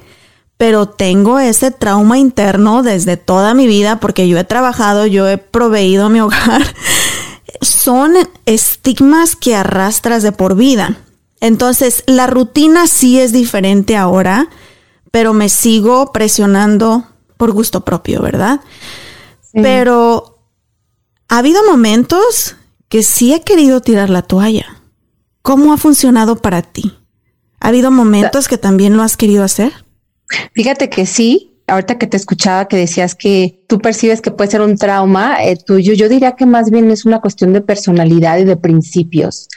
pero 0.58 0.88
tengo 0.88 1.40
ese 1.40 1.72
trauma 1.72 2.18
interno 2.18 2.84
desde 2.84 3.18
toda 3.18 3.54
mi 3.54 3.68
vida 3.68 4.00
porque 4.00 4.28
yo 4.28 4.38
he 4.38 4.44
trabajado, 4.44 5.06
yo 5.06 5.28
he 5.28 5.38
proveído 5.38 6.10
mi 6.10 6.22
hogar. 6.22 6.64
Son 7.62 8.14
estigmas 8.46 9.36
que 9.36 9.56
arrastras 9.56 10.24
de 10.24 10.32
por 10.32 10.56
vida. 10.56 10.98
Entonces, 11.40 12.04
la 12.08 12.28
rutina 12.28 12.88
sí 12.88 13.20
es 13.20 13.34
diferente 13.34 13.98
ahora, 13.98 14.48
pero 15.12 15.34
me 15.34 15.50
sigo 15.50 16.14
presionando 16.14 17.04
por 17.38 17.52
gusto 17.52 17.82
propio, 17.84 18.22
¿verdad? 18.22 18.62
Pero 19.52 20.33
ha 21.28 21.38
habido 21.38 21.62
momentos 21.70 22.56
que 22.90 23.04
sí 23.04 23.34
he 23.34 23.42
querido 23.42 23.82
tirar 23.82 24.10
la 24.10 24.22
toalla. 24.22 24.82
¿Cómo 25.42 25.74
ha 25.74 25.78
funcionado 25.78 26.38
para 26.38 26.62
ti? 26.62 26.94
¿Ha 27.60 27.70
habido 27.70 27.92
momentos 27.92 28.48
que 28.48 28.58
también 28.58 28.96
lo 28.96 29.04
has 29.04 29.18
querido 29.18 29.44
hacer? 29.44 29.72
Fíjate 30.54 30.90
que 30.90 31.06
sí, 31.06 31.54
ahorita 31.68 31.98
que 31.98 32.08
te 32.08 32.18
escuchaba 32.18 32.68
que 32.68 32.78
decías 32.78 33.16
que 33.16 33.64
tú 33.68 33.80
percibes 33.80 34.22
que 34.22 34.32
puede 34.32 34.52
ser 34.52 34.62
un 34.62 34.78
trauma 34.78 35.44
eh, 35.44 35.58
tuyo, 35.58 35.94
yo 35.94 36.10
diría 36.10 36.34
que 36.34 36.46
más 36.46 36.70
bien 36.70 36.92
es 36.92 37.06
una 37.06 37.20
cuestión 37.22 37.54
de 37.54 37.62
personalidad 37.62 38.38
y 38.38 38.44
de 38.44 38.58
principios 38.58 39.48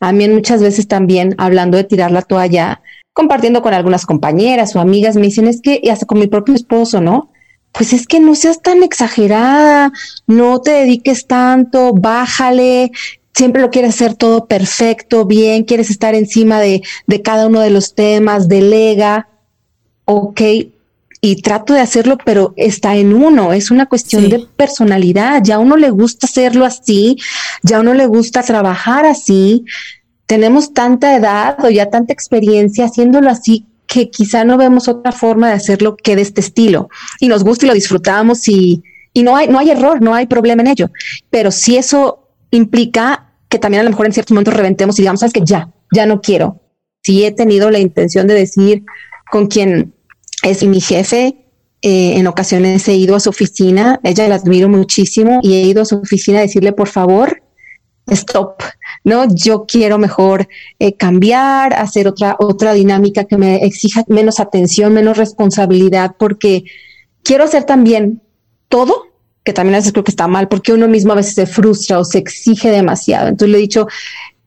A 0.00 0.12
mí 0.12 0.28
muchas 0.28 0.62
veces 0.62 0.88
también, 0.88 1.34
hablando 1.38 1.76
de 1.76 1.84
tirar 1.84 2.10
la 2.10 2.22
toalla, 2.22 2.82
compartiendo 3.12 3.62
con 3.62 3.74
algunas 3.74 4.06
compañeras 4.06 4.74
o 4.74 4.80
amigas, 4.80 5.16
me 5.16 5.22
dicen, 5.22 5.46
es 5.46 5.60
que, 5.60 5.80
y 5.82 5.90
hasta 5.90 6.06
con 6.06 6.18
mi 6.18 6.26
propio 6.26 6.54
esposo, 6.54 7.00
¿no? 7.00 7.30
Pues 7.72 7.92
es 7.92 8.06
que 8.06 8.20
no 8.20 8.34
seas 8.34 8.62
tan 8.62 8.82
exagerada, 8.82 9.92
no 10.26 10.60
te 10.60 10.72
dediques 10.72 11.26
tanto, 11.26 11.92
bájale, 11.92 12.90
siempre 13.34 13.62
lo 13.62 13.70
quieres 13.70 13.94
hacer 13.94 14.14
todo 14.14 14.46
perfecto, 14.46 15.24
bien, 15.24 15.64
quieres 15.64 15.90
estar 15.90 16.14
encima 16.14 16.60
de, 16.60 16.82
de 17.06 17.22
cada 17.22 17.46
uno 17.46 17.60
de 17.60 17.70
los 17.70 17.94
temas, 17.94 18.48
delega, 18.48 19.28
ok, 20.04 20.40
y 21.22 21.42
trato 21.42 21.74
de 21.74 21.80
hacerlo, 21.80 22.18
pero 22.24 22.54
está 22.56 22.96
en 22.96 23.14
uno, 23.14 23.52
es 23.52 23.70
una 23.70 23.86
cuestión 23.86 24.28
de 24.28 24.46
personalidad, 24.56 25.42
ya 25.44 25.56
a 25.56 25.58
uno 25.58 25.76
le 25.76 25.90
gusta 25.90 26.26
hacerlo 26.26 26.64
así, 26.64 27.18
ya 27.62 27.76
a 27.76 27.80
uno 27.80 27.94
le 27.94 28.06
gusta 28.06 28.42
trabajar 28.42 29.04
así, 29.04 29.64
tenemos 30.26 30.72
tanta 30.72 31.14
edad 31.14 31.56
o 31.62 31.68
ya 31.68 31.90
tanta 31.90 32.12
experiencia 32.12 32.86
haciéndolo 32.86 33.30
así 33.30 33.66
que 33.90 34.08
quizá 34.08 34.44
no 34.44 34.56
vemos 34.56 34.86
otra 34.86 35.10
forma 35.10 35.48
de 35.48 35.54
hacerlo 35.54 35.96
que 35.96 36.14
de 36.14 36.22
este 36.22 36.40
estilo 36.40 36.88
y 37.18 37.26
nos 37.26 37.42
gusta 37.42 37.66
y 37.66 37.68
lo 37.68 37.74
disfrutamos 37.74 38.46
y, 38.46 38.84
y 39.12 39.24
no 39.24 39.36
hay, 39.36 39.48
no 39.48 39.58
hay 39.58 39.70
error, 39.70 40.00
no 40.00 40.14
hay 40.14 40.26
problema 40.26 40.62
en 40.62 40.68
ello, 40.68 40.90
pero 41.28 41.50
si 41.50 41.76
eso 41.76 42.28
implica 42.52 43.32
que 43.48 43.58
también 43.58 43.80
a 43.80 43.84
lo 43.84 43.90
mejor 43.90 44.06
en 44.06 44.12
ciertos 44.12 44.32
momentos 44.32 44.54
reventemos 44.54 44.96
y 44.96 45.02
digamos, 45.02 45.20
sabes 45.20 45.32
que 45.32 45.42
ya, 45.44 45.68
ya 45.92 46.06
no 46.06 46.20
quiero. 46.20 46.60
Si 47.02 47.24
he 47.24 47.32
tenido 47.32 47.68
la 47.70 47.80
intención 47.80 48.28
de 48.28 48.34
decir 48.34 48.84
con 49.28 49.48
quien 49.48 49.92
es 50.42 50.62
mi 50.64 50.80
jefe. 50.80 51.36
Eh, 51.82 52.18
en 52.18 52.26
ocasiones 52.26 52.86
he 52.88 52.94
ido 52.94 53.16
a 53.16 53.20
su 53.20 53.30
oficina, 53.30 54.00
ella 54.02 54.28
la 54.28 54.34
admiro 54.34 54.68
muchísimo 54.68 55.40
y 55.42 55.54
he 55.54 55.62
ido 55.62 55.80
a 55.80 55.86
su 55.86 55.96
oficina 55.96 56.38
a 56.38 56.42
decirle, 56.42 56.72
por 56.72 56.88
favor, 56.88 57.42
stop, 58.06 58.62
¿no? 59.04 59.26
Yo 59.34 59.66
quiero 59.66 59.98
mejor 59.98 60.48
eh, 60.78 60.96
cambiar, 60.96 61.74
hacer 61.74 62.08
otra, 62.08 62.36
otra 62.38 62.72
dinámica 62.72 63.24
que 63.24 63.36
me 63.36 63.64
exija 63.64 64.04
menos 64.08 64.40
atención, 64.40 64.92
menos 64.92 65.16
responsabilidad, 65.16 66.16
porque 66.18 66.64
quiero 67.22 67.44
hacer 67.44 67.64
también 67.64 68.22
todo, 68.68 69.06
que 69.42 69.52
también 69.52 69.74
a 69.74 69.78
veces 69.78 69.92
creo 69.92 70.04
que 70.04 70.10
está 70.10 70.28
mal, 70.28 70.48
porque 70.48 70.72
uno 70.72 70.86
mismo 70.86 71.12
a 71.12 71.16
veces 71.16 71.34
se 71.34 71.46
frustra 71.46 71.98
o 71.98 72.04
se 72.04 72.18
exige 72.18 72.70
demasiado. 72.70 73.28
Entonces 73.28 73.52
le 73.52 73.58
he 73.58 73.62
dicho, 73.62 73.86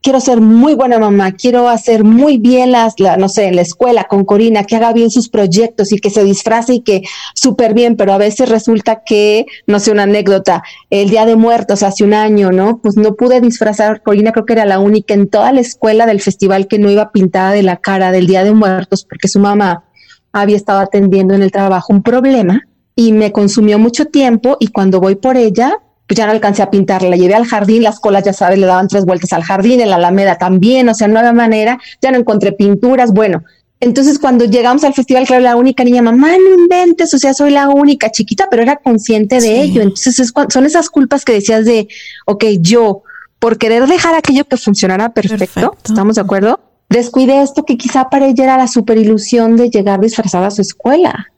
quiero 0.04 0.20
ser 0.20 0.42
muy 0.42 0.74
buena 0.74 0.98
mamá, 0.98 1.32
quiero 1.32 1.66
hacer 1.66 2.04
muy 2.04 2.36
bien 2.36 2.72
las, 2.72 3.00
la, 3.00 3.16
no 3.16 3.30
sé, 3.30 3.46
en 3.46 3.56
la 3.56 3.62
escuela 3.62 4.04
con 4.04 4.26
Corina, 4.26 4.64
que 4.64 4.76
haga 4.76 4.92
bien 4.92 5.10
sus 5.10 5.30
proyectos 5.30 5.92
y 5.92 5.98
que 5.98 6.10
se 6.10 6.22
disfrace 6.22 6.74
y 6.74 6.80
que 6.82 7.02
súper 7.34 7.72
bien, 7.72 7.96
pero 7.96 8.12
a 8.12 8.18
veces 8.18 8.50
resulta 8.50 9.02
que, 9.02 9.46
no 9.66 9.80
sé, 9.80 9.92
una 9.92 10.02
anécdota, 10.02 10.62
el 10.90 11.08
Día 11.08 11.24
de 11.24 11.36
Muertos 11.36 11.82
hace 11.82 12.04
un 12.04 12.12
año, 12.12 12.52
¿no? 12.52 12.80
Pues 12.82 12.98
no 12.98 13.14
pude 13.14 13.40
disfrazar, 13.40 14.02
Corina 14.02 14.30
creo 14.32 14.44
que 14.44 14.52
era 14.52 14.66
la 14.66 14.78
única 14.78 15.14
en 15.14 15.26
toda 15.26 15.52
la 15.52 15.62
escuela 15.62 16.04
del 16.04 16.20
festival 16.20 16.68
que 16.68 16.78
no 16.78 16.90
iba 16.90 17.10
pintada 17.10 17.52
de 17.52 17.62
la 17.62 17.78
cara 17.78 18.12
del 18.12 18.26
Día 18.26 18.44
de 18.44 18.52
Muertos 18.52 19.06
porque 19.08 19.28
su 19.28 19.40
mamá 19.40 19.84
había 20.32 20.56
estado 20.56 20.80
atendiendo 20.80 21.32
en 21.32 21.42
el 21.42 21.50
trabajo 21.50 21.94
un 21.94 22.02
problema 22.02 22.60
y 22.94 23.12
me 23.12 23.32
consumió 23.32 23.78
mucho 23.78 24.04
tiempo 24.04 24.58
y 24.60 24.68
cuando 24.68 25.00
voy 25.00 25.14
por 25.14 25.38
ella, 25.38 25.78
pues 26.06 26.18
ya 26.18 26.26
no 26.26 26.32
alcancé 26.32 26.62
a 26.62 26.70
pintarla, 26.70 27.08
la 27.08 27.16
llevé 27.16 27.34
al 27.34 27.46
jardín, 27.46 27.82
las 27.82 27.98
colas, 27.98 28.24
ya 28.24 28.32
sabes, 28.32 28.58
le 28.58 28.66
daban 28.66 28.88
tres 28.88 29.04
vueltas 29.04 29.32
al 29.32 29.42
jardín, 29.42 29.80
en 29.80 29.90
la 29.90 29.96
Alameda 29.96 30.36
también, 30.36 30.88
o 30.88 30.94
sea, 30.94 31.08
no 31.08 31.18
había 31.18 31.32
manera, 31.32 31.78
ya 32.02 32.10
no 32.10 32.18
encontré 32.18 32.52
pinturas, 32.52 33.12
bueno. 33.12 33.42
Entonces, 33.80 34.18
cuando 34.18 34.44
llegamos 34.44 34.84
al 34.84 34.94
festival, 34.94 35.26
claro, 35.26 35.42
la 35.42 35.56
única 35.56 35.84
niña, 35.84 36.00
mamá, 36.00 36.28
no 36.28 36.62
inventes, 36.62 37.12
o 37.12 37.18
sea, 37.18 37.34
soy 37.34 37.50
la 37.50 37.68
única 37.68 38.10
chiquita, 38.10 38.48
pero 38.50 38.62
era 38.62 38.76
consciente 38.76 39.40
de 39.40 39.60
ello. 39.60 39.82
Entonces, 39.82 40.32
son 40.48 40.64
esas 40.64 40.88
culpas 40.88 41.24
que 41.24 41.34
decías 41.34 41.64
de, 41.66 41.88
ok, 42.26 42.44
yo, 42.60 43.02
por 43.38 43.58
querer 43.58 43.86
dejar 43.86 44.14
aquello 44.14 44.44
que 44.44 44.56
funcionara 44.56 45.12
perfecto, 45.12 45.76
¿estamos 45.84 46.14
de 46.14 46.22
acuerdo? 46.22 46.60
Descuide 46.88 47.42
esto 47.42 47.64
que 47.64 47.76
quizá 47.76 48.08
para 48.08 48.26
ella 48.26 48.44
era 48.44 48.56
la 48.56 48.68
super 48.68 48.96
ilusión 48.96 49.56
de 49.56 49.68
llegar 49.68 50.00
disfrazada 50.00 50.46
a 50.46 50.50
su 50.50 50.62
escuela. 50.62 51.28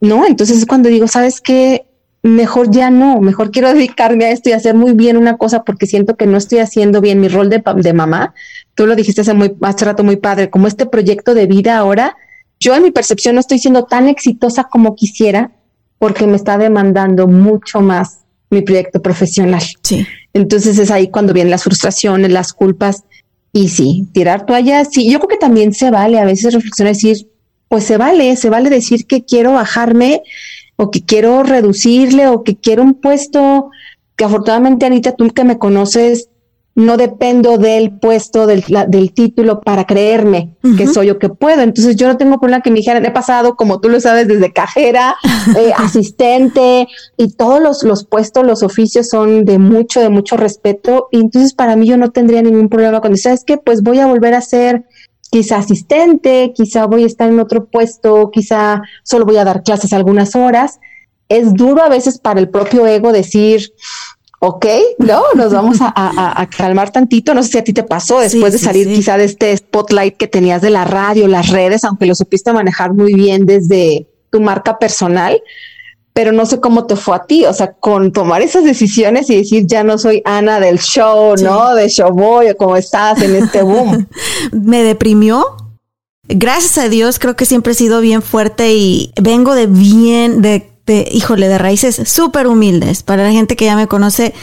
¿No? 0.00 0.26
Entonces 0.26 0.58
es 0.58 0.66
cuando 0.66 0.88
digo, 0.88 1.06
¿sabes 1.06 1.40
qué? 1.40 1.86
Mejor 2.22 2.70
ya 2.70 2.90
no, 2.90 3.20
mejor 3.20 3.50
quiero 3.50 3.68
dedicarme 3.74 4.26
a 4.26 4.30
esto 4.30 4.48
y 4.48 4.52
hacer 4.52 4.74
muy 4.74 4.92
bien 4.92 5.16
una 5.16 5.36
cosa 5.36 5.64
porque 5.64 5.86
siento 5.86 6.16
que 6.16 6.26
no 6.26 6.38
estoy 6.38 6.58
haciendo 6.58 7.00
bien 7.00 7.20
mi 7.20 7.28
rol 7.28 7.50
de, 7.50 7.62
de 7.76 7.92
mamá. 7.92 8.34
Tú 8.74 8.86
lo 8.86 8.96
dijiste 8.96 9.20
hace, 9.20 9.34
muy, 9.34 9.54
hace 9.62 9.84
rato 9.84 10.04
muy 10.04 10.16
padre, 10.16 10.50
como 10.50 10.66
este 10.66 10.86
proyecto 10.86 11.34
de 11.34 11.46
vida 11.46 11.76
ahora, 11.76 12.16
yo 12.58 12.74
en 12.76 12.84
mi 12.84 12.92
percepción 12.92 13.34
no 13.34 13.40
estoy 13.40 13.58
siendo 13.58 13.84
tan 13.84 14.08
exitosa 14.08 14.64
como 14.64 14.94
quisiera 14.94 15.50
porque 15.98 16.26
me 16.26 16.36
está 16.36 16.58
demandando 16.58 17.26
mucho 17.26 17.80
más 17.80 18.20
mi 18.50 18.62
proyecto 18.62 19.02
profesional. 19.02 19.62
Sí. 19.82 20.06
Entonces 20.32 20.78
es 20.78 20.90
ahí 20.90 21.08
cuando 21.08 21.32
vienen 21.32 21.50
las 21.50 21.64
frustraciones, 21.64 22.30
las 22.30 22.52
culpas 22.52 23.04
y 23.52 23.68
sí, 23.68 24.08
tirar 24.12 24.46
toallas. 24.46 24.88
Sí, 24.92 25.10
yo 25.10 25.18
creo 25.18 25.28
que 25.28 25.36
también 25.36 25.72
se 25.72 25.90
vale 25.90 26.18
a 26.20 26.24
veces 26.24 26.54
reflexionar 26.54 26.92
y 26.92 26.94
decir, 26.94 27.28
pues 27.68 27.84
se 27.84 27.96
vale, 27.96 28.36
se 28.36 28.50
vale 28.50 28.70
decir 28.70 29.06
que 29.06 29.24
quiero 29.24 29.52
bajarme 29.54 30.22
o 30.82 30.90
que 30.90 31.04
quiero 31.04 31.42
reducirle 31.42 32.28
o 32.28 32.42
que 32.42 32.56
quiero 32.56 32.82
un 32.82 32.94
puesto 32.94 33.70
que 34.16 34.24
afortunadamente 34.24 34.86
Anita, 34.86 35.12
tú 35.12 35.28
que 35.30 35.44
me 35.44 35.58
conoces, 35.58 36.28
no 36.74 36.96
dependo 36.96 37.58
del 37.58 37.98
puesto, 37.98 38.46
del, 38.46 38.64
del 38.88 39.12
título 39.12 39.60
para 39.60 39.86
creerme 39.86 40.56
que 40.76 40.86
soy 40.86 41.10
o 41.10 41.18
que 41.18 41.28
puedo. 41.28 41.60
Entonces 41.60 41.96
yo 41.96 42.08
no 42.08 42.16
tengo 42.16 42.38
problema 42.38 42.62
que 42.62 42.70
me 42.70 42.78
dijeran, 42.78 43.04
he 43.04 43.10
pasado, 43.10 43.56
como 43.56 43.80
tú 43.80 43.90
lo 43.90 44.00
sabes, 44.00 44.26
desde 44.26 44.52
cajera, 44.52 45.16
eh, 45.58 45.72
asistente 45.76 46.88
y 47.16 47.32
todos 47.34 47.60
los, 47.60 47.82
los 47.82 48.06
puestos, 48.06 48.46
los 48.46 48.62
oficios 48.62 49.08
son 49.08 49.44
de 49.44 49.58
mucho, 49.58 50.00
de 50.00 50.08
mucho 50.08 50.36
respeto. 50.36 51.08
Y 51.10 51.20
entonces 51.20 51.52
para 51.52 51.76
mí 51.76 51.86
yo 51.86 51.98
no 51.98 52.10
tendría 52.10 52.40
ningún 52.42 52.68
problema 52.68 53.00
cuando, 53.00 53.18
¿sabes 53.18 53.44
que 53.44 53.58
Pues 53.58 53.82
voy 53.82 53.98
a 53.98 54.06
volver 54.06 54.34
a 54.34 54.40
ser 54.40 54.86
quizá 55.32 55.56
asistente, 55.56 56.52
quizá 56.54 56.84
voy 56.84 57.04
a 57.04 57.06
estar 57.06 57.26
en 57.26 57.40
otro 57.40 57.64
puesto, 57.64 58.30
quizá 58.30 58.82
solo 59.02 59.24
voy 59.24 59.38
a 59.38 59.44
dar 59.44 59.62
clases 59.62 59.94
algunas 59.94 60.36
horas. 60.36 60.78
Es 61.26 61.54
duro 61.54 61.82
a 61.82 61.88
veces 61.88 62.18
para 62.18 62.38
el 62.38 62.50
propio 62.50 62.86
ego 62.86 63.12
decir, 63.12 63.72
ok, 64.40 64.66
no, 64.98 65.22
nos 65.34 65.50
vamos 65.54 65.78
a, 65.80 66.46
calmar 66.54 66.92
tantito. 66.92 67.32
No 67.32 67.42
sé 67.42 67.48
si 67.48 67.58
a 67.58 67.64
ti 67.64 67.72
te 67.72 67.82
pasó 67.82 68.20
después 68.20 68.52
de 68.52 68.58
salir 68.58 68.86
quizá 68.88 69.16
de 69.16 69.24
este 69.24 69.56
spotlight 69.56 70.18
que 70.18 70.28
tenías 70.28 70.60
de 70.60 70.68
la 70.68 70.84
radio, 70.84 71.26
las 71.26 71.48
redes, 71.48 71.82
aunque 71.84 72.04
lo 72.04 72.14
supiste 72.14 72.52
manejar 72.52 72.92
muy 72.92 73.14
bien 73.14 73.46
desde 73.46 74.06
tu 74.28 74.38
marca 74.42 74.78
personal, 74.78 75.40
pero 76.12 76.32
no 76.32 76.44
sé 76.44 76.60
cómo 76.60 76.86
te 76.86 76.96
fue 76.96 77.16
a 77.16 77.24
ti, 77.24 77.46
o 77.46 77.52
sea, 77.52 77.72
con 77.72 78.12
tomar 78.12 78.42
esas 78.42 78.64
decisiones 78.64 79.30
y 79.30 79.36
decir, 79.36 79.66
ya 79.66 79.82
no 79.82 79.96
soy 79.96 80.22
Ana 80.24 80.60
del 80.60 80.78
show, 80.78 81.34
¿no? 81.42 81.74
De 81.74 81.88
Showboy 81.88 82.50
o 82.50 82.56
cómo 82.56 82.76
estás 82.76 83.22
en 83.22 83.34
este 83.36 83.62
boom. 83.62 84.06
Me 84.52 84.82
deprimió. 84.82 85.44
Gracias 86.28 86.78
a 86.78 86.88
Dios, 86.88 87.18
creo 87.18 87.34
que 87.34 87.46
siempre 87.46 87.72
he 87.72 87.76
sido 87.76 88.00
bien 88.00 88.22
fuerte 88.22 88.74
y 88.74 89.12
vengo 89.20 89.54
de 89.54 89.66
bien, 89.66 90.42
de, 90.42 90.70
de 90.86 91.08
híjole, 91.10 91.48
de 91.48 91.58
raíces 91.58 92.00
súper 92.06 92.46
humildes. 92.46 93.02
Para 93.02 93.24
la 93.24 93.32
gente 93.32 93.56
que 93.56 93.64
ya 93.64 93.76
me 93.76 93.88
conoce, 93.88 94.34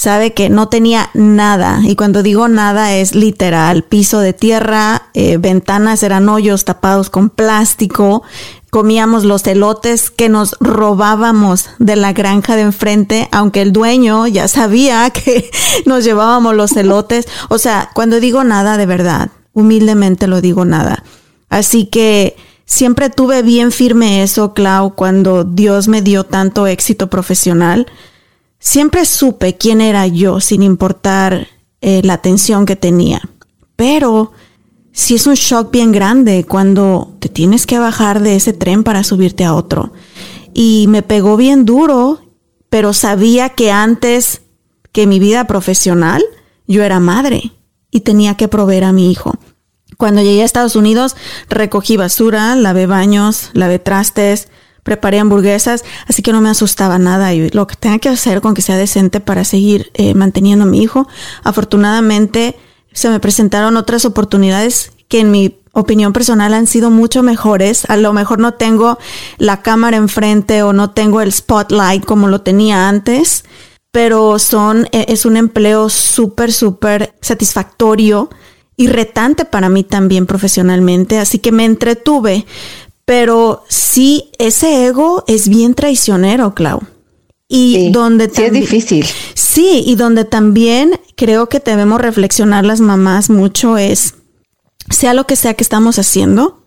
sabe 0.00 0.32
que 0.32 0.48
no 0.48 0.68
tenía 0.68 1.10
nada. 1.12 1.80
Y 1.84 1.94
cuando 1.94 2.22
digo 2.22 2.48
nada 2.48 2.94
es 2.94 3.14
literal, 3.14 3.84
piso 3.84 4.20
de 4.20 4.32
tierra, 4.32 5.10
eh, 5.14 5.36
ventanas 5.36 6.02
eran 6.02 6.28
hoyos 6.28 6.64
tapados 6.64 7.10
con 7.10 7.28
plástico, 7.28 8.22
comíamos 8.70 9.24
los 9.24 9.46
elotes 9.46 10.10
que 10.10 10.28
nos 10.28 10.56
robábamos 10.60 11.66
de 11.78 11.96
la 11.96 12.12
granja 12.12 12.56
de 12.56 12.62
enfrente, 12.62 13.28
aunque 13.32 13.62
el 13.62 13.72
dueño 13.72 14.26
ya 14.26 14.48
sabía 14.48 15.10
que 15.14 15.50
nos 15.84 16.04
llevábamos 16.04 16.54
los 16.54 16.72
elotes. 16.76 17.26
O 17.48 17.58
sea, 17.58 17.90
cuando 17.94 18.20
digo 18.20 18.44
nada 18.44 18.76
de 18.76 18.86
verdad, 18.86 19.30
humildemente 19.52 20.26
lo 20.26 20.40
digo 20.40 20.64
nada. 20.64 21.04
Así 21.48 21.86
que 21.86 22.36
siempre 22.64 23.10
tuve 23.10 23.42
bien 23.42 23.72
firme 23.72 24.22
eso, 24.22 24.54
Clau, 24.54 24.94
cuando 24.94 25.44
Dios 25.44 25.88
me 25.88 26.00
dio 26.00 26.24
tanto 26.24 26.66
éxito 26.66 27.10
profesional. 27.10 27.86
Siempre 28.60 29.04
supe 29.04 29.56
quién 29.56 29.80
era 29.80 30.06
yo 30.06 30.40
sin 30.40 30.62
importar 30.62 31.48
eh, 31.80 32.02
la 32.04 32.14
atención 32.14 32.66
que 32.66 32.76
tenía. 32.76 33.20
Pero 33.74 34.32
si 34.92 35.14
es 35.14 35.26
un 35.26 35.34
shock 35.34 35.70
bien 35.70 35.92
grande 35.92 36.44
cuando 36.44 37.16
te 37.20 37.28
tienes 37.28 37.66
que 37.66 37.78
bajar 37.78 38.20
de 38.20 38.36
ese 38.36 38.52
tren 38.52 38.84
para 38.84 39.04
subirte 39.04 39.44
a 39.44 39.54
otro. 39.54 39.92
Y 40.52 40.86
me 40.88 41.02
pegó 41.02 41.36
bien 41.36 41.64
duro, 41.64 42.20
pero 42.68 42.92
sabía 42.92 43.50
que 43.50 43.70
antes 43.70 44.42
que 44.92 45.06
mi 45.06 45.18
vida 45.18 45.46
profesional, 45.46 46.22
yo 46.66 46.82
era 46.82 47.00
madre 47.00 47.52
y 47.90 48.00
tenía 48.00 48.36
que 48.36 48.48
proveer 48.48 48.84
a 48.84 48.92
mi 48.92 49.10
hijo. 49.10 49.34
Cuando 49.96 50.22
llegué 50.22 50.42
a 50.42 50.46
Estados 50.46 50.76
Unidos, 50.76 51.16
recogí 51.48 51.96
basura, 51.96 52.56
lavé 52.56 52.86
baños, 52.86 53.50
lavé 53.52 53.78
trastes, 53.78 54.48
preparé 54.82 55.18
hamburguesas, 55.18 55.84
así 56.06 56.22
que 56.22 56.32
no 56.32 56.40
me 56.40 56.48
asustaba 56.48 56.98
nada 56.98 57.34
y 57.34 57.50
lo 57.50 57.66
que 57.66 57.76
tenga 57.76 57.98
que 57.98 58.08
hacer 58.08 58.40
con 58.40 58.54
que 58.54 58.62
sea 58.62 58.76
decente 58.76 59.20
para 59.20 59.44
seguir 59.44 59.90
eh, 59.94 60.14
manteniendo 60.14 60.64
a 60.64 60.68
mi 60.68 60.82
hijo. 60.82 61.06
Afortunadamente, 61.44 62.56
se 62.92 63.08
me 63.08 63.20
presentaron 63.20 63.76
otras 63.76 64.04
oportunidades 64.04 64.92
que 65.08 65.20
en 65.20 65.30
mi 65.30 65.56
opinión 65.72 66.12
personal 66.12 66.54
han 66.54 66.66
sido 66.66 66.90
mucho 66.90 67.22
mejores. 67.22 67.84
A 67.88 67.96
lo 67.96 68.12
mejor 68.12 68.38
no 68.38 68.54
tengo 68.54 68.98
la 69.38 69.62
cámara 69.62 69.96
enfrente 69.96 70.62
o 70.62 70.72
no 70.72 70.90
tengo 70.90 71.20
el 71.20 71.32
spotlight 71.32 72.04
como 72.04 72.28
lo 72.28 72.40
tenía 72.40 72.88
antes, 72.88 73.44
pero 73.90 74.38
son, 74.38 74.88
e, 74.92 75.06
es 75.08 75.24
un 75.24 75.36
empleo 75.36 75.88
súper, 75.88 76.52
súper 76.52 77.14
satisfactorio 77.20 78.30
y 78.76 78.86
retante 78.86 79.44
para 79.44 79.68
mí 79.68 79.84
también 79.84 80.26
profesionalmente, 80.26 81.18
así 81.18 81.38
que 81.38 81.52
me 81.52 81.66
entretuve, 81.66 82.46
pero 83.04 83.64
sí, 83.68 84.30
ese 84.38 84.86
ego 84.86 85.24
es 85.26 85.48
bien 85.48 85.74
traicionero, 85.74 86.54
Clau. 86.54 86.80
Y 87.52 87.90
donde 87.90 88.30
sí 88.30 88.44
es 88.44 88.52
difícil. 88.52 89.04
Sí, 89.34 89.82
y 89.84 89.96
donde 89.96 90.24
también 90.24 91.00
creo 91.16 91.48
que 91.48 91.58
debemos 91.58 92.00
reflexionar 92.00 92.64
las 92.64 92.80
mamás 92.80 93.28
mucho 93.28 93.76
es, 93.76 94.14
sea 94.88 95.14
lo 95.14 95.26
que 95.26 95.34
sea 95.34 95.54
que 95.54 95.64
estamos 95.64 95.98
haciendo, 95.98 96.64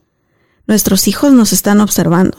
nuestros 0.67 1.07
hijos 1.07 1.31
nos 1.31 1.53
están 1.53 1.79
observando 1.79 2.37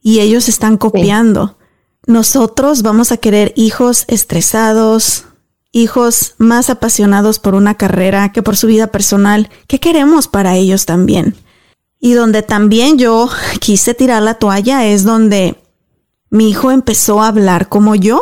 y 0.00 0.20
ellos 0.20 0.48
están 0.48 0.78
copiando. 0.78 1.58
Nosotros 2.06 2.80
vamos 2.80 3.12
a 3.12 3.18
querer 3.18 3.52
hijos 3.54 4.04
estresados, 4.08 5.26
hijos 5.70 6.36
más 6.38 6.70
apasionados 6.70 7.38
por 7.38 7.54
una 7.54 7.74
carrera 7.74 8.32
que 8.32 8.42
por 8.42 8.56
su 8.56 8.66
vida 8.66 8.86
personal. 8.86 9.50
¿Qué 9.66 9.78
queremos 9.78 10.26
para 10.26 10.56
ellos 10.56 10.86
también? 10.86 11.36
Y 12.00 12.14
donde 12.14 12.40
también 12.40 12.96
yo 12.96 13.28
quise 13.60 13.92
tirar 13.92 14.22
la 14.22 14.34
toalla 14.34 14.86
es 14.86 15.04
donde 15.04 15.63
mi 16.34 16.50
hijo 16.50 16.72
empezó 16.72 17.22
a 17.22 17.28
hablar 17.28 17.68
como 17.68 17.94
yo 17.94 18.20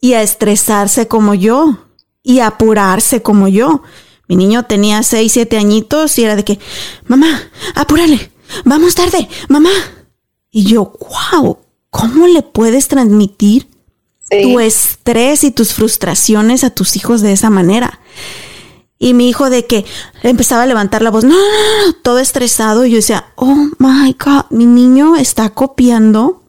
y 0.00 0.12
a 0.12 0.22
estresarse 0.22 1.08
como 1.08 1.34
yo 1.34 1.78
y 2.22 2.38
a 2.38 2.46
apurarse 2.46 3.22
como 3.22 3.48
yo. 3.48 3.82
Mi 4.28 4.36
niño 4.36 4.66
tenía 4.66 5.02
seis, 5.02 5.32
siete 5.32 5.58
añitos 5.58 6.16
y 6.16 6.22
era 6.22 6.36
de 6.36 6.44
que, 6.44 6.60
mamá, 7.08 7.50
apúrale, 7.74 8.30
vamos 8.64 8.94
tarde, 8.94 9.28
mamá. 9.48 9.72
Y 10.52 10.62
yo, 10.62 10.92
wow, 11.32 11.58
¿cómo 11.90 12.28
le 12.28 12.42
puedes 12.42 12.86
transmitir 12.86 13.68
tu 14.30 14.60
estrés 14.60 15.42
y 15.42 15.50
tus 15.50 15.74
frustraciones 15.74 16.62
a 16.62 16.70
tus 16.70 16.94
hijos 16.94 17.20
de 17.20 17.32
esa 17.32 17.50
manera? 17.50 17.98
Y 18.96 19.12
mi 19.12 19.28
hijo 19.28 19.50
de 19.50 19.66
que 19.66 19.84
empezaba 20.22 20.62
a 20.62 20.66
levantar 20.66 21.02
la 21.02 21.10
voz, 21.10 21.24
no, 21.24 21.34
no, 21.34 21.86
no, 21.86 21.94
todo 21.94 22.20
estresado. 22.20 22.86
Y 22.86 22.90
yo 22.90 22.96
decía, 22.98 23.32
oh 23.34 23.70
my 23.78 24.16
God, 24.24 24.44
mi 24.50 24.66
niño 24.66 25.16
está 25.16 25.50
copiando 25.50 26.43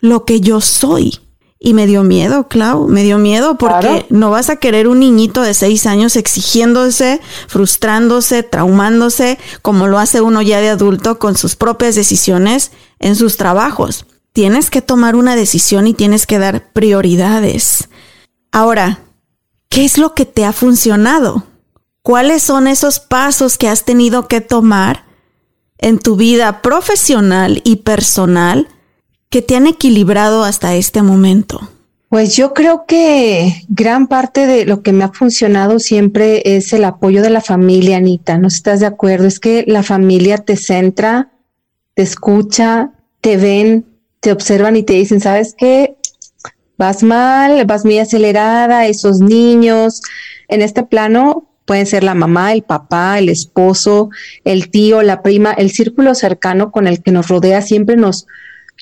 lo 0.00 0.24
que 0.24 0.40
yo 0.40 0.60
soy. 0.60 1.18
Y 1.62 1.74
me 1.74 1.86
dio 1.86 2.04
miedo, 2.04 2.48
Clau, 2.48 2.88
me 2.88 3.02
dio 3.02 3.18
miedo 3.18 3.58
porque 3.58 4.06
no 4.08 4.30
vas 4.30 4.48
a 4.48 4.56
querer 4.56 4.88
un 4.88 5.00
niñito 5.00 5.42
de 5.42 5.52
seis 5.52 5.84
años 5.84 6.16
exigiéndose, 6.16 7.20
frustrándose, 7.48 8.42
traumándose, 8.42 9.38
como 9.60 9.86
lo 9.86 9.98
hace 9.98 10.22
uno 10.22 10.40
ya 10.40 10.62
de 10.62 10.70
adulto 10.70 11.18
con 11.18 11.36
sus 11.36 11.56
propias 11.56 11.96
decisiones 11.96 12.72
en 12.98 13.14
sus 13.14 13.36
trabajos. 13.36 14.06
Tienes 14.32 14.70
que 14.70 14.80
tomar 14.80 15.16
una 15.16 15.36
decisión 15.36 15.86
y 15.86 15.92
tienes 15.92 16.26
que 16.26 16.38
dar 16.38 16.72
prioridades. 16.72 17.90
Ahora, 18.52 19.00
¿qué 19.68 19.84
es 19.84 19.98
lo 19.98 20.14
que 20.14 20.24
te 20.24 20.46
ha 20.46 20.54
funcionado? 20.54 21.44
¿Cuáles 22.02 22.42
son 22.42 22.68
esos 22.68 23.00
pasos 23.00 23.58
que 23.58 23.68
has 23.68 23.84
tenido 23.84 24.28
que 24.28 24.40
tomar 24.40 25.04
en 25.76 25.98
tu 25.98 26.16
vida 26.16 26.62
profesional 26.62 27.60
y 27.64 27.76
personal? 27.76 28.68
Que 29.30 29.42
te 29.42 29.54
han 29.54 29.68
equilibrado 29.68 30.42
hasta 30.42 30.74
este 30.74 31.02
momento? 31.02 31.70
Pues 32.08 32.36
yo 32.36 32.52
creo 32.52 32.84
que 32.86 33.62
gran 33.68 34.08
parte 34.08 34.48
de 34.48 34.66
lo 34.66 34.82
que 34.82 34.92
me 34.92 35.04
ha 35.04 35.12
funcionado 35.12 35.78
siempre 35.78 36.42
es 36.44 36.72
el 36.72 36.84
apoyo 36.84 37.22
de 37.22 37.30
la 37.30 37.40
familia, 37.40 37.98
Anita. 37.98 38.36
¿No 38.36 38.48
estás 38.48 38.80
de 38.80 38.86
acuerdo? 38.86 39.28
Es 39.28 39.38
que 39.38 39.64
la 39.68 39.84
familia 39.84 40.38
te 40.38 40.56
centra, 40.56 41.30
te 41.94 42.02
escucha, 42.02 42.90
te 43.20 43.36
ven, 43.36 43.86
te 44.18 44.32
observan 44.32 44.74
y 44.74 44.82
te 44.82 44.94
dicen, 44.94 45.20
¿sabes 45.20 45.54
qué? 45.56 45.94
Vas 46.76 47.04
mal, 47.04 47.64
vas 47.64 47.84
muy 47.84 48.00
acelerada, 48.00 48.86
esos 48.86 49.20
niños. 49.20 50.02
En 50.48 50.62
este 50.62 50.82
plano 50.82 51.48
pueden 51.64 51.86
ser 51.86 52.02
la 52.02 52.14
mamá, 52.16 52.52
el 52.52 52.62
papá, 52.62 53.20
el 53.20 53.28
esposo, 53.28 54.10
el 54.42 54.70
tío, 54.70 55.02
la 55.02 55.22
prima, 55.22 55.52
el 55.52 55.70
círculo 55.70 56.16
cercano 56.16 56.72
con 56.72 56.88
el 56.88 57.00
que 57.00 57.12
nos 57.12 57.28
rodea 57.28 57.62
siempre 57.62 57.96
nos, 57.96 58.26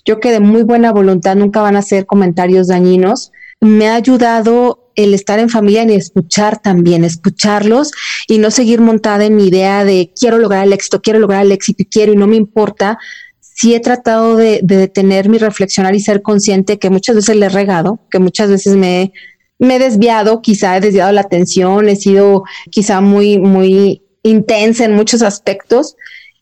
yo 0.08 0.20
que 0.20 0.32
de 0.32 0.40
muy 0.40 0.62
buena 0.62 0.90
voluntad 0.90 1.36
nunca 1.36 1.60
van 1.60 1.76
a 1.76 1.82
ser 1.82 2.06
comentarios 2.06 2.68
dañinos. 2.68 3.30
Me 3.60 3.88
ha 3.88 3.94
ayudado 3.94 4.90
el 4.94 5.12
estar 5.12 5.38
en 5.38 5.50
familia 5.50 5.84
y 5.84 5.94
escuchar 5.94 6.62
también, 6.62 7.04
escucharlos 7.04 7.90
y 8.26 8.38
no 8.38 8.50
seguir 8.50 8.80
montada 8.80 9.26
en 9.26 9.36
mi 9.36 9.48
idea 9.48 9.84
de 9.84 10.10
quiero 10.18 10.38
lograr 10.38 10.66
el 10.66 10.72
éxito, 10.72 11.02
quiero 11.02 11.18
lograr 11.18 11.44
el 11.44 11.52
éxito 11.52 11.82
y 11.82 11.86
quiero 11.86 12.14
y 12.14 12.16
no 12.16 12.26
me 12.26 12.36
importa. 12.36 12.98
Sí 13.38 13.74
he 13.74 13.80
tratado 13.80 14.36
de, 14.36 14.60
de 14.62 14.78
detenerme 14.78 15.38
reflexionar 15.38 15.94
y 15.94 16.00
ser 16.00 16.22
consciente 16.22 16.78
que 16.78 16.88
muchas 16.88 17.16
veces 17.16 17.36
le 17.36 17.44
he 17.44 17.50
regado, 17.50 18.00
que 18.10 18.18
muchas 18.18 18.48
veces 18.48 18.76
me, 18.76 19.12
me 19.58 19.76
he 19.76 19.78
desviado, 19.78 20.40
quizá 20.40 20.74
he 20.78 20.80
desviado 20.80 21.12
la 21.12 21.20
atención, 21.20 21.86
he 21.86 21.96
sido 21.96 22.44
quizá 22.70 23.02
muy, 23.02 23.38
muy 23.38 24.00
intensa 24.22 24.86
en 24.86 24.94
muchos 24.94 25.20
aspectos. 25.20 25.96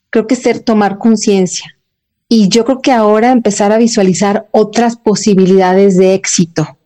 Creo 0.09 0.25
que 0.25 0.37
ser 0.37 0.61
tomar 0.61 0.99
conciencia 0.99 1.76
y 2.29 2.49
yo 2.49 2.65
creo 2.65 2.81
que 2.81 2.91
ahora 2.91 3.31
empezar 3.31 3.71
a 3.71 3.77
visualizar 3.77 4.47
otras 4.51 4.97
posibilidades 4.97 5.97
de 5.97 6.13
éxito. 6.13 6.77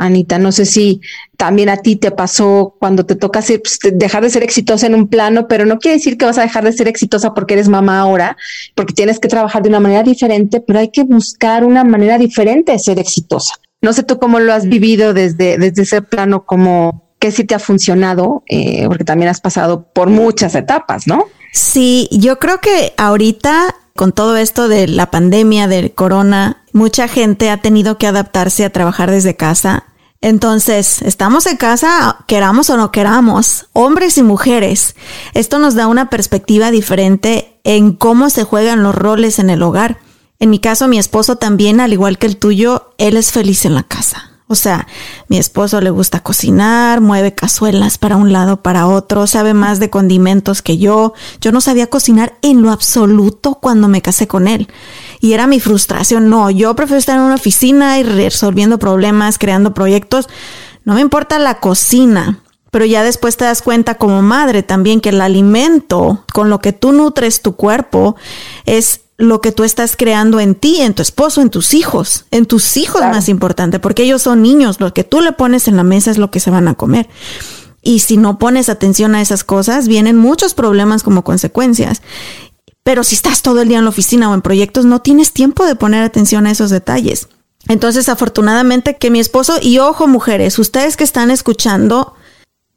Anita, 0.00 0.38
no 0.38 0.52
sé 0.52 0.64
si 0.64 1.00
también 1.36 1.68
a 1.68 1.78
ti 1.78 1.96
te 1.96 2.12
pasó 2.12 2.76
cuando 2.78 3.04
te 3.04 3.16
toca 3.16 3.40
pues, 3.40 3.80
dejar 3.94 4.22
de 4.22 4.30
ser 4.30 4.44
exitosa 4.44 4.86
en 4.86 4.94
un 4.94 5.08
plano, 5.08 5.48
pero 5.48 5.66
no 5.66 5.80
quiere 5.80 5.96
decir 5.96 6.16
que 6.16 6.24
vas 6.24 6.38
a 6.38 6.42
dejar 6.42 6.62
de 6.62 6.72
ser 6.72 6.86
exitosa 6.86 7.34
porque 7.34 7.54
eres 7.54 7.68
mamá 7.68 7.98
ahora, 7.98 8.36
porque 8.76 8.94
tienes 8.94 9.18
que 9.18 9.26
trabajar 9.26 9.62
de 9.62 9.70
una 9.70 9.80
manera 9.80 10.04
diferente, 10.04 10.60
pero 10.60 10.78
hay 10.78 10.90
que 10.90 11.02
buscar 11.02 11.64
una 11.64 11.82
manera 11.82 12.16
diferente 12.16 12.70
de 12.70 12.78
ser 12.78 13.00
exitosa. 13.00 13.54
No 13.82 13.92
sé 13.92 14.04
tú 14.04 14.20
cómo 14.20 14.38
lo 14.38 14.52
has 14.52 14.68
vivido 14.68 15.14
desde, 15.14 15.58
desde 15.58 15.82
ese 15.82 16.00
plano, 16.02 16.44
como 16.44 17.08
qué 17.18 17.32
sí 17.32 17.42
te 17.42 17.56
ha 17.56 17.58
funcionado, 17.58 18.44
eh, 18.48 18.86
porque 18.86 19.04
también 19.04 19.28
has 19.28 19.40
pasado 19.40 19.88
por 19.92 20.10
muchas 20.10 20.54
etapas, 20.54 21.08
¿no? 21.08 21.24
Sí, 21.52 22.08
yo 22.12 22.38
creo 22.38 22.60
que 22.60 22.92
ahorita 22.96 23.74
con 23.98 24.12
todo 24.12 24.36
esto 24.36 24.68
de 24.68 24.86
la 24.86 25.10
pandemia 25.10 25.66
del 25.66 25.92
corona, 25.92 26.62
mucha 26.72 27.08
gente 27.08 27.50
ha 27.50 27.56
tenido 27.56 27.98
que 27.98 28.06
adaptarse 28.06 28.64
a 28.64 28.70
trabajar 28.70 29.10
desde 29.10 29.34
casa. 29.34 29.86
Entonces, 30.20 31.02
estamos 31.02 31.46
en 31.46 31.56
casa, 31.56 32.18
queramos 32.28 32.70
o 32.70 32.76
no 32.76 32.92
queramos, 32.92 33.66
hombres 33.72 34.16
y 34.16 34.22
mujeres. 34.22 34.94
Esto 35.34 35.58
nos 35.58 35.74
da 35.74 35.88
una 35.88 36.10
perspectiva 36.10 36.70
diferente 36.70 37.58
en 37.64 37.92
cómo 37.92 38.30
se 38.30 38.44
juegan 38.44 38.84
los 38.84 38.94
roles 38.94 39.40
en 39.40 39.50
el 39.50 39.64
hogar. 39.64 39.98
En 40.38 40.50
mi 40.50 40.60
caso, 40.60 40.86
mi 40.86 41.00
esposo 41.00 41.34
también, 41.34 41.80
al 41.80 41.92
igual 41.92 42.18
que 42.18 42.28
el 42.28 42.36
tuyo, 42.36 42.94
él 42.98 43.16
es 43.16 43.32
feliz 43.32 43.64
en 43.64 43.74
la 43.74 43.82
casa. 43.82 44.27
O 44.50 44.54
sea, 44.54 44.86
mi 45.28 45.36
esposo 45.36 45.82
le 45.82 45.90
gusta 45.90 46.20
cocinar, 46.20 47.02
mueve 47.02 47.34
cazuelas 47.34 47.98
para 47.98 48.16
un 48.16 48.32
lado, 48.32 48.62
para 48.62 48.86
otro, 48.86 49.26
sabe 49.26 49.52
más 49.52 49.78
de 49.78 49.90
condimentos 49.90 50.62
que 50.62 50.78
yo. 50.78 51.12
Yo 51.42 51.52
no 51.52 51.60
sabía 51.60 51.88
cocinar 51.88 52.38
en 52.40 52.62
lo 52.62 52.70
absoluto 52.70 53.56
cuando 53.56 53.88
me 53.88 54.00
casé 54.00 54.26
con 54.26 54.48
él. 54.48 54.68
Y 55.20 55.34
era 55.34 55.46
mi 55.46 55.60
frustración. 55.60 56.30
No, 56.30 56.48
yo 56.50 56.74
prefiero 56.74 56.98
estar 56.98 57.16
en 57.16 57.24
una 57.24 57.34
oficina 57.34 57.98
y 57.98 58.04
resolviendo 58.04 58.78
problemas, 58.78 59.38
creando 59.38 59.74
proyectos. 59.74 60.28
No 60.84 60.94
me 60.94 61.02
importa 61.02 61.38
la 61.38 61.60
cocina. 61.60 62.40
Pero 62.70 62.84
ya 62.84 63.02
después 63.02 63.36
te 63.36 63.44
das 63.44 63.62
cuenta 63.62 63.96
como 63.96 64.22
madre 64.22 64.62
también 64.62 65.00
que 65.00 65.08
el 65.08 65.20
alimento 65.20 66.24
con 66.32 66.50
lo 66.50 66.60
que 66.60 66.72
tú 66.72 66.92
nutres 66.92 67.40
tu 67.40 67.56
cuerpo 67.56 68.16
es 68.66 69.00
lo 69.18 69.40
que 69.40 69.50
tú 69.50 69.64
estás 69.64 69.96
creando 69.96 70.38
en 70.38 70.54
ti, 70.54 70.80
en 70.80 70.94
tu 70.94 71.02
esposo, 71.02 71.42
en 71.42 71.50
tus 71.50 71.74
hijos, 71.74 72.26
en 72.30 72.46
tus 72.46 72.76
hijos 72.76 73.02
más 73.02 73.28
importante, 73.28 73.80
porque 73.80 74.04
ellos 74.04 74.22
son 74.22 74.42
niños, 74.42 74.80
lo 74.80 74.94
que 74.94 75.02
tú 75.02 75.20
le 75.20 75.32
pones 75.32 75.66
en 75.66 75.76
la 75.76 75.82
mesa 75.82 76.12
es 76.12 76.18
lo 76.18 76.30
que 76.30 76.38
se 76.38 76.50
van 76.50 76.68
a 76.68 76.74
comer. 76.74 77.08
Y 77.82 77.98
si 77.98 78.16
no 78.16 78.38
pones 78.38 78.68
atención 78.68 79.16
a 79.16 79.20
esas 79.20 79.42
cosas, 79.42 79.88
vienen 79.88 80.16
muchos 80.16 80.54
problemas 80.54 81.02
como 81.02 81.24
consecuencias. 81.24 82.00
Pero 82.84 83.02
si 83.02 83.16
estás 83.16 83.42
todo 83.42 83.60
el 83.60 83.68
día 83.68 83.78
en 83.78 83.84
la 83.84 83.90
oficina 83.90 84.30
o 84.30 84.34
en 84.34 84.42
proyectos, 84.42 84.84
no 84.84 85.00
tienes 85.02 85.32
tiempo 85.32 85.66
de 85.66 85.74
poner 85.74 86.04
atención 86.04 86.46
a 86.46 86.52
esos 86.52 86.70
detalles. 86.70 87.28
Entonces, 87.66 88.08
afortunadamente 88.08 88.96
que 88.96 89.10
mi 89.10 89.18
esposo, 89.18 89.58
y 89.60 89.78
ojo 89.78 90.06
mujeres, 90.06 90.58
ustedes 90.58 90.96
que 90.96 91.04
están 91.04 91.30
escuchando, 91.30 92.14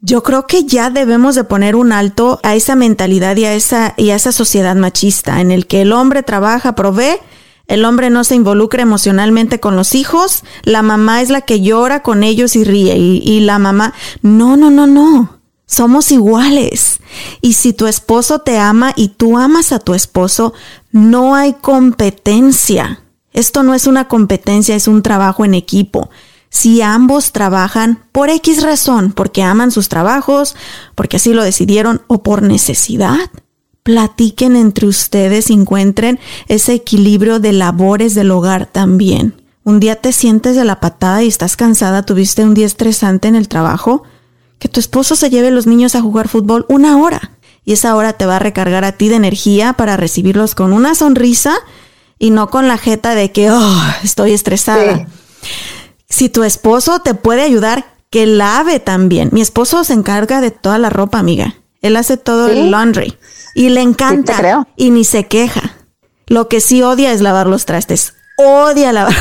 yo 0.01 0.23
creo 0.23 0.47
que 0.47 0.65
ya 0.65 0.89
debemos 0.89 1.35
de 1.35 1.43
poner 1.43 1.75
un 1.75 1.91
alto 1.91 2.39
a 2.43 2.55
esa 2.55 2.75
mentalidad 2.75 3.37
y 3.37 3.45
a 3.45 3.53
esa, 3.53 3.93
y 3.97 4.09
a 4.09 4.15
esa 4.15 4.31
sociedad 4.31 4.75
machista 4.75 5.41
en 5.41 5.51
el 5.51 5.67
que 5.67 5.83
el 5.83 5.93
hombre 5.93 6.23
trabaja, 6.23 6.73
provee, 6.73 7.19
el 7.67 7.85
hombre 7.85 8.09
no 8.09 8.23
se 8.23 8.35
involucra 8.35 8.81
emocionalmente 8.81 9.59
con 9.59 9.75
los 9.75 9.93
hijos, 9.93 10.43
la 10.63 10.81
mamá 10.81 11.21
es 11.21 11.29
la 11.29 11.41
que 11.41 11.61
llora 11.61 12.01
con 12.01 12.23
ellos 12.23 12.55
y 12.55 12.63
ríe 12.63 12.97
y, 12.97 13.21
y 13.23 13.41
la 13.41 13.59
mamá, 13.59 13.93
no, 14.21 14.57
no, 14.57 14.71
no, 14.71 14.87
no. 14.87 15.39
Somos 15.67 16.11
iguales. 16.11 16.99
Y 17.39 17.53
si 17.53 17.71
tu 17.71 17.87
esposo 17.87 18.39
te 18.39 18.57
ama 18.57 18.91
y 18.97 19.09
tú 19.09 19.37
amas 19.37 19.71
a 19.71 19.79
tu 19.79 19.93
esposo, 19.93 20.53
no 20.91 21.33
hay 21.33 21.53
competencia. 21.53 23.03
Esto 23.31 23.63
no 23.63 23.73
es 23.73 23.87
una 23.87 24.09
competencia, 24.09 24.75
es 24.75 24.89
un 24.89 25.01
trabajo 25.01 25.45
en 25.45 25.53
equipo 25.53 26.09
si 26.51 26.83
ambos 26.83 27.31
trabajan 27.31 28.03
por 28.11 28.29
X 28.29 28.61
razón, 28.61 29.13
porque 29.13 29.41
aman 29.41 29.71
sus 29.71 29.89
trabajos, 29.89 30.55
porque 30.93 31.15
así 31.15 31.33
lo 31.33 31.43
decidieron 31.43 32.03
o 32.07 32.21
por 32.21 32.43
necesidad. 32.43 33.31
Platiquen 33.81 34.55
entre 34.55 34.85
ustedes 34.85 35.49
y 35.49 35.53
encuentren 35.53 36.19
ese 36.47 36.73
equilibrio 36.73 37.39
de 37.39 37.53
labores 37.53 38.13
del 38.13 38.29
hogar 38.29 38.67
también, 38.67 39.41
un 39.63 39.79
día 39.79 39.95
te 39.95 40.11
sientes 40.11 40.55
de 40.55 40.65
la 40.65 40.79
patada 40.79 41.23
y 41.23 41.27
estás 41.27 41.55
cansada, 41.55 42.03
tuviste 42.03 42.43
un 42.43 42.53
día 42.53 42.65
estresante 42.65 43.27
en 43.27 43.35
el 43.35 43.47
trabajo, 43.47 44.03
que 44.57 44.67
tu 44.67 44.79
esposo 44.79 45.15
se 45.15 45.29
lleve 45.29 45.51
los 45.51 45.67
niños 45.67 45.95
a 45.95 46.01
jugar 46.01 46.27
fútbol 46.27 46.65
una 46.67 46.97
hora 46.97 47.31
y 47.63 47.73
esa 47.73 47.95
hora 47.95 48.13
te 48.13 48.25
va 48.25 48.37
a 48.37 48.39
recargar 48.39 48.83
a 48.83 48.93
ti 48.93 49.07
de 49.07 49.15
energía 49.15 49.73
para 49.73 49.97
recibirlos 49.97 50.55
con 50.55 50.73
una 50.73 50.95
sonrisa 50.95 51.55
y 52.17 52.31
no 52.31 52.49
con 52.49 52.67
la 52.67 52.77
jeta 52.77 53.13
de 53.13 53.31
que, 53.31 53.51
oh, 53.51 53.81
estoy 54.03 54.33
estresada. 54.33 55.07
Si 56.11 56.27
tu 56.27 56.43
esposo 56.43 56.99
te 56.99 57.13
puede 57.13 57.41
ayudar, 57.41 57.95
que 58.09 58.25
lave 58.25 58.81
también. 58.81 59.29
Mi 59.31 59.41
esposo 59.41 59.83
se 59.85 59.93
encarga 59.93 60.41
de 60.41 60.51
toda 60.51 60.77
la 60.77 60.89
ropa, 60.89 61.17
amiga. 61.17 61.55
Él 61.81 61.95
hace 61.95 62.17
todo 62.17 62.49
el 62.49 62.69
laundry 62.69 63.17
y 63.55 63.69
le 63.69 63.81
encanta 63.81 64.67
y 64.75 64.91
ni 64.91 65.05
se 65.05 65.27
queja. 65.27 65.77
Lo 66.27 66.49
que 66.49 66.59
sí 66.59 66.83
odia 66.83 67.13
es 67.13 67.21
lavar 67.21 67.47
los 67.47 67.65
trastes. 67.65 68.13
Odia 68.37 68.91
lavar. 68.91 69.15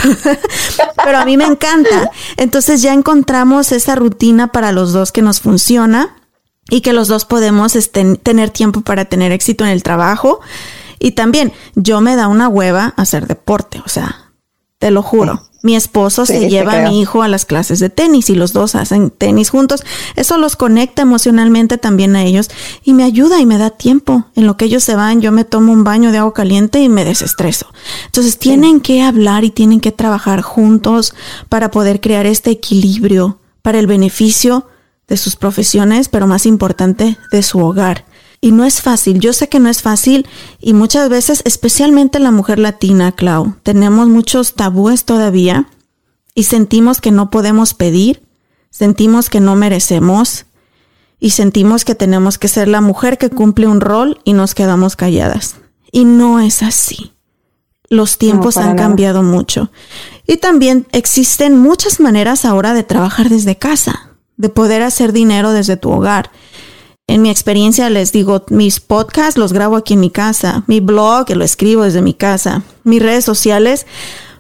Pero 1.05 1.19
a 1.19 1.25
mí 1.25 1.37
me 1.37 1.45
encanta. 1.45 2.11
Entonces 2.37 2.83
ya 2.83 2.93
encontramos 2.93 3.71
esa 3.71 3.95
rutina 3.95 4.49
para 4.49 4.73
los 4.73 4.93
dos 4.93 5.13
que 5.13 5.23
nos 5.23 5.41
funciona 5.41 6.17
y 6.69 6.81
que 6.81 6.93
los 6.93 7.07
dos 7.07 7.25
podemos 7.25 7.77
este, 7.77 8.17
tener 8.17 8.51
tiempo 8.51 8.81
para 8.81 9.05
tener 9.05 9.31
éxito 9.31 9.65
en 9.65 9.71
el 9.71 9.85
trabajo. 9.85 10.41
Y 10.99 11.13
también 11.13 11.53
yo 11.77 12.01
me 12.01 12.17
da 12.17 12.27
una 12.27 12.49
hueva 12.49 12.95
hacer 12.97 13.29
deporte, 13.29 13.81
o 13.87 13.89
sea, 13.89 14.33
te 14.79 14.91
lo 14.91 15.03
juro. 15.03 15.50
Mi 15.63 15.77
esposo 15.77 16.25
se 16.25 16.49
lleva 16.49 16.73
a 16.73 16.89
mi 16.89 17.01
hijo 17.01 17.23
a 17.23 17.29
las 17.29 17.45
clases 17.45 17.81
de 17.81 17.91
tenis 17.91 18.31
y 18.31 18.35
los 18.35 18.55
dos 18.55 18.75
hacen 18.75 19.11
tenis 19.11 19.51
juntos. 19.51 19.85
Eso 20.17 20.39
los 20.39 20.57
conecta 20.57 21.03
emocionalmente 21.03 21.77
también 21.77 22.17
a 22.17 22.25
ellos 22.25 22.49
y 22.83 22.95
me 22.95 23.05
ayuda 23.05 23.41
y 23.41 23.47
me 23.47 23.59
da 23.59 23.69
tiempo. 23.69 24.25
En 24.37 24.47
lo 24.47 24.57
que 24.57 24.65
ellos 24.65 24.83
se 24.83 24.95
van, 24.95 25.21
yo 25.21 25.33
me 25.33 25.45
tomo 25.45 25.73
un 25.73 25.85
baño 25.85 26.13
de 26.13 26.19
agua 26.19 26.33
caliente 26.33 26.81
y 26.81 26.89
me 26.89 27.05
desestreso. 27.05 27.67
Entonces 28.07 28.39
tienen 28.39 28.81
que 28.81 29.03
hablar 29.03 29.45
y 29.45 29.51
tienen 29.51 29.81
que 29.81 29.93
trabajar 29.93 30.41
juntos 30.41 31.15
para 31.51 31.71
poder 31.71 32.01
crear 32.01 32.25
este 32.25 32.51
equilibrio 32.51 33.39
para 33.61 33.79
el 33.79 33.87
beneficio 33.87 34.67
de 35.09 35.17
sus 35.17 35.37
profesiones, 35.37 36.09
pero 36.09 36.27
más 36.27 36.47
importante, 36.47 37.19
de 37.33 37.43
su 37.43 37.59
hogar. 37.59 38.07
Y 38.41 38.53
no 38.53 38.65
es 38.65 38.81
fácil, 38.81 39.21
yo 39.21 39.33
sé 39.35 39.49
que 39.49 39.61
no 39.61 39.69
es 39.69 39.83
fácil 39.83 40.27
y 40.61 40.73
muchas 40.73 41.11
veces, 41.11 41.43
especialmente 41.45 42.19
la 42.19 42.31
mujer 42.31 42.59
latina, 42.59 43.13
Clau, 43.13 43.57
tenemos 43.63 44.09
muchos 44.09 44.55
tabúes 44.55 45.05
todavía 45.05 45.69
y 46.35 46.45
sentimos 46.45 47.03
que 47.03 47.11
no 47.11 47.29
podemos 47.29 47.75
pedir, 47.75 48.23
sentimos 48.71 49.29
que 49.29 49.41
no 49.41 49.57
merecemos 49.57 50.47
y 51.19 51.31
sentimos 51.31 51.85
que 51.85 51.95
tenemos 51.95 52.39
que 52.39 52.49
ser 52.49 52.67
la 52.69 52.81
mujer 52.81 53.19
que 53.19 53.29
cumple 53.29 53.67
un 53.67 53.81
rol 53.81 54.21
y 54.25 54.33
nos 54.33 54.55
quedamos 54.55 54.97
calladas. 54.97 55.57
Y 55.93 56.07
no 56.07 56.41
es 56.41 56.63
así. 56.63 57.13
Los 57.91 58.17
tiempos 58.17 58.57
han 58.57 58.77
cambiado 58.77 59.23
mucho. 59.23 59.71
Y 60.27 60.39
también 60.39 60.87
existen 60.93 61.59
muchas 61.59 62.01
maneras 62.01 62.45
ahora 62.45 62.73
de 62.73 62.85
trabajar 62.85 63.29
desde 63.29 63.59
casa 63.59 64.11
de 64.41 64.49
poder 64.49 64.83
hacer 64.83 65.13
dinero 65.13 65.53
desde 65.53 65.77
tu 65.77 65.91
hogar. 65.91 66.31
En 67.11 67.23
mi 67.23 67.31
experiencia 67.31 67.91
les 67.91 68.13
digo, 68.13 68.45
mis 68.51 68.79
podcasts 68.79 69.37
los 69.37 69.53
grabo 69.53 69.75
aquí 69.75 69.95
en 69.95 70.01
mi 70.01 70.11
casa, 70.11 70.63
mi 70.69 70.79
blog 70.79 71.29
lo 71.31 71.45
escribo 71.45 71.83
desde 71.83 72.03
mi 72.03 72.15
casa, 72.15 72.63
mis 72.85 73.03
redes 73.03 73.25
sociales, 73.25 73.85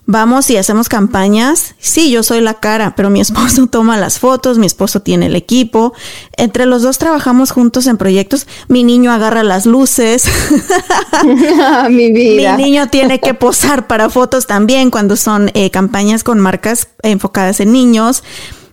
vamos 0.06 0.48
y 0.50 0.56
hacemos 0.56 0.88
campañas. 0.88 1.74
Sí, 1.80 2.12
yo 2.12 2.22
soy 2.22 2.40
la 2.40 2.54
cara, 2.54 2.94
pero 2.94 3.10
mi 3.10 3.20
esposo 3.26 3.66
toma 3.66 3.96
las 3.96 4.20
fotos, 4.20 4.58
mi 4.58 4.66
esposo 4.66 5.00
tiene 5.00 5.26
el 5.26 5.34
equipo. 5.34 5.94
Entre 6.36 6.64
los 6.64 6.82
dos 6.82 6.98
trabajamos 6.98 7.50
juntos 7.50 7.88
en 7.88 7.96
proyectos. 7.96 8.46
Mi 8.68 8.84
niño 8.84 9.10
agarra 9.10 9.42
las 9.42 9.66
luces. 9.66 10.26
mi 11.90 12.12
vida. 12.12 12.56
Mi 12.56 12.62
niño 12.62 12.86
tiene 12.86 13.18
que 13.18 13.34
posar 13.34 13.88
para 13.88 14.10
fotos 14.10 14.46
también 14.46 14.92
cuando 14.92 15.16
son 15.16 15.50
eh, 15.54 15.72
campañas 15.72 16.22
con 16.22 16.38
marcas 16.38 16.86
enfocadas 17.02 17.58
en 17.58 17.72
niños. 17.72 18.22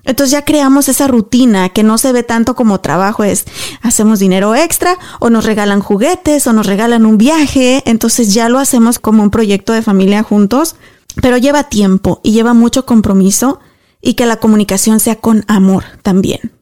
Entonces 0.07 0.31
ya 0.31 0.43
creamos 0.43 0.87
esa 0.87 1.07
rutina 1.07 1.69
que 1.69 1.83
no 1.83 1.97
se 1.97 2.13
ve 2.13 2.23
tanto 2.23 2.55
como 2.55 2.79
trabajo, 2.79 3.23
es 3.23 3.45
hacemos 3.81 4.19
dinero 4.19 4.55
extra 4.55 4.97
o 5.19 5.29
nos 5.29 5.45
regalan 5.45 5.81
juguetes 5.81 6.47
o 6.47 6.53
nos 6.53 6.65
regalan 6.65 7.05
un 7.05 7.17
viaje, 7.17 7.83
entonces 7.85 8.33
ya 8.33 8.47
lo 8.47 8.57
hacemos 8.57 8.99
como 8.99 9.21
un 9.21 9.29
proyecto 9.29 9.73
de 9.73 9.81
familia 9.81 10.23
juntos, 10.23 10.77
pero 11.21 11.37
lleva 11.37 11.65
tiempo 11.65 12.21
y 12.23 12.31
lleva 12.31 12.53
mucho 12.53 12.85
compromiso 12.85 13.59
y 14.01 14.13
que 14.13 14.25
la 14.25 14.37
comunicación 14.37 15.01
sea 15.01 15.17
con 15.17 15.43
amor 15.47 15.83
también 16.03 16.53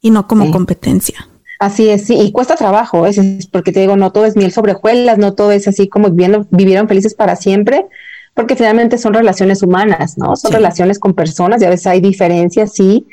y 0.00 0.10
no 0.10 0.28
como 0.28 0.52
competencia. 0.52 1.28
Así 1.58 1.88
es, 1.88 2.06
sí, 2.06 2.14
y 2.14 2.30
cuesta 2.30 2.56
trabajo, 2.56 3.06
es, 3.06 3.18
porque 3.50 3.72
te 3.72 3.80
digo, 3.80 3.96
no 3.96 4.12
todo 4.12 4.26
es 4.26 4.36
miel 4.36 4.52
sobre 4.52 4.72
hojuelas, 4.72 5.18
no 5.18 5.34
todo 5.34 5.50
es 5.50 5.66
así 5.66 5.88
como 5.88 6.10
viviendo, 6.10 6.46
vivieron 6.50 6.88
felices 6.88 7.14
para 7.14 7.36
siempre, 7.36 7.86
porque 8.34 8.56
finalmente 8.56 8.98
son 8.98 9.14
relaciones 9.14 9.62
humanas, 9.62 10.18
¿no? 10.18 10.36
Son 10.36 10.52
relaciones 10.52 10.98
con 10.98 11.14
personas 11.14 11.62
y 11.62 11.64
a 11.64 11.70
veces 11.70 11.86
hay 11.86 12.00
diferencias, 12.00 12.72
sí, 12.72 13.06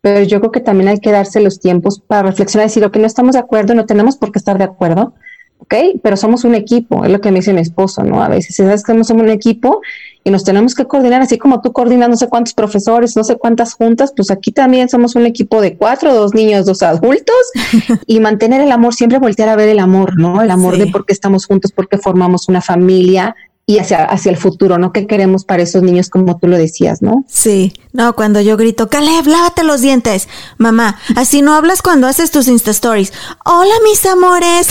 pero 0.00 0.22
yo 0.22 0.40
creo 0.40 0.52
que 0.52 0.60
también 0.60 0.88
hay 0.88 0.98
que 0.98 1.12
darse 1.12 1.40
los 1.40 1.60
tiempos 1.60 2.00
para 2.00 2.22
reflexionar 2.22 2.66
y 2.66 2.68
decir, 2.68 2.90
que 2.90 2.98
no 2.98 3.06
estamos 3.06 3.34
de 3.34 3.38
acuerdo, 3.38 3.74
no 3.74 3.86
tenemos 3.86 4.16
por 4.16 4.32
qué 4.32 4.38
estar 4.38 4.58
de 4.58 4.64
acuerdo, 4.64 5.14
¿ok? 5.58 5.74
Pero 6.02 6.16
somos 6.16 6.44
un 6.44 6.54
equipo, 6.54 7.04
es 7.04 7.12
lo 7.12 7.20
que 7.20 7.30
me 7.30 7.38
dice 7.38 7.52
mi 7.52 7.60
esposo, 7.60 8.02
¿no? 8.04 8.22
A 8.22 8.28
veces 8.28 8.56
sabes 8.56 8.82
que 8.82 8.92
somos 8.92 9.10
un 9.10 9.28
equipo 9.28 9.80
y 10.22 10.30
nos 10.30 10.44
tenemos 10.44 10.74
que 10.74 10.86
coordinar, 10.86 11.20
así 11.20 11.38
como 11.38 11.60
tú 11.60 11.72
coordinas 11.72 12.08
no 12.08 12.16
sé 12.16 12.28
cuántos 12.28 12.54
profesores, 12.54 13.16
no 13.16 13.24
sé 13.24 13.36
cuántas 13.36 13.74
juntas, 13.74 14.12
pues 14.16 14.30
aquí 14.30 14.52
también 14.52 14.88
somos 14.88 15.14
un 15.14 15.26
equipo 15.26 15.60
de 15.60 15.76
cuatro, 15.76 16.14
dos 16.14 16.34
niños, 16.34 16.64
dos 16.64 16.82
adultos 16.82 17.36
y 18.06 18.20
mantener 18.20 18.62
el 18.62 18.72
amor, 18.72 18.94
siempre 18.94 19.18
voltear 19.18 19.50
a 19.50 19.56
ver 19.56 19.68
el 19.68 19.78
amor, 19.78 20.18
¿no? 20.18 20.42
El 20.42 20.50
amor 20.50 20.78
de 20.78 20.86
por 20.86 21.04
qué 21.06 21.12
estamos 21.12 21.46
juntos, 21.46 21.72
por 21.72 21.88
qué 21.88 21.98
formamos 21.98 22.48
una 22.48 22.60
familia, 22.60 23.36
y 23.66 23.78
hacia, 23.78 24.04
hacia 24.04 24.30
el 24.30 24.36
futuro, 24.36 24.76
¿no? 24.76 24.92
¿Qué 24.92 25.06
queremos 25.06 25.44
para 25.44 25.62
esos 25.62 25.82
niños 25.82 26.10
como 26.10 26.38
tú 26.38 26.48
lo 26.48 26.58
decías, 26.58 27.00
¿no? 27.00 27.24
Sí, 27.28 27.72
no, 27.92 28.14
cuando 28.14 28.42
yo 28.42 28.58
grito, 28.58 28.90
Caleb, 28.90 29.26
lávate 29.26 29.64
los 29.64 29.80
dientes. 29.80 30.28
Mamá, 30.58 30.98
así 31.16 31.40
no 31.40 31.54
hablas 31.54 31.80
cuando 31.80 32.06
haces 32.06 32.30
tus 32.30 32.46
Insta 32.46 32.72
Stories. 32.72 33.12
Hola, 33.46 33.74
mis 33.82 34.04
amores. 34.04 34.68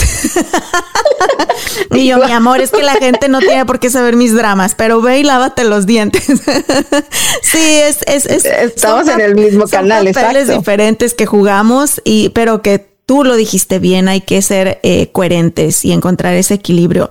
y 1.90 2.06
yo, 2.06 2.18
mi 2.18 2.30
amor, 2.30 2.60
es 2.60 2.70
que 2.70 2.84
la 2.84 2.94
gente 2.94 3.28
no 3.28 3.40
tiene 3.40 3.66
por 3.66 3.80
qué 3.80 3.90
saber 3.90 4.14
mis 4.14 4.32
dramas, 4.32 4.76
pero 4.76 5.02
ve 5.02 5.18
y 5.18 5.22
lávate 5.24 5.64
los 5.64 5.86
dientes. 5.86 6.24
sí, 7.42 7.58
es, 7.58 7.98
es, 8.06 8.26
es 8.26 8.44
Estamos 8.44 9.08
en 9.08 9.20
el 9.20 9.34
mismo 9.34 9.66
canal, 9.66 10.08
papeles 10.12 10.48
diferentes 10.48 11.14
que 11.14 11.26
jugamos 11.26 12.00
y, 12.04 12.28
pero 12.28 12.62
que 12.62 12.93
tú 13.06 13.24
lo 13.24 13.36
dijiste 13.36 13.78
bien, 13.78 14.08
hay 14.08 14.20
que 14.20 14.42
ser 14.42 14.80
eh, 14.82 15.10
coherentes 15.12 15.84
y 15.84 15.92
encontrar 15.92 16.34
ese 16.34 16.54
equilibrio. 16.54 17.10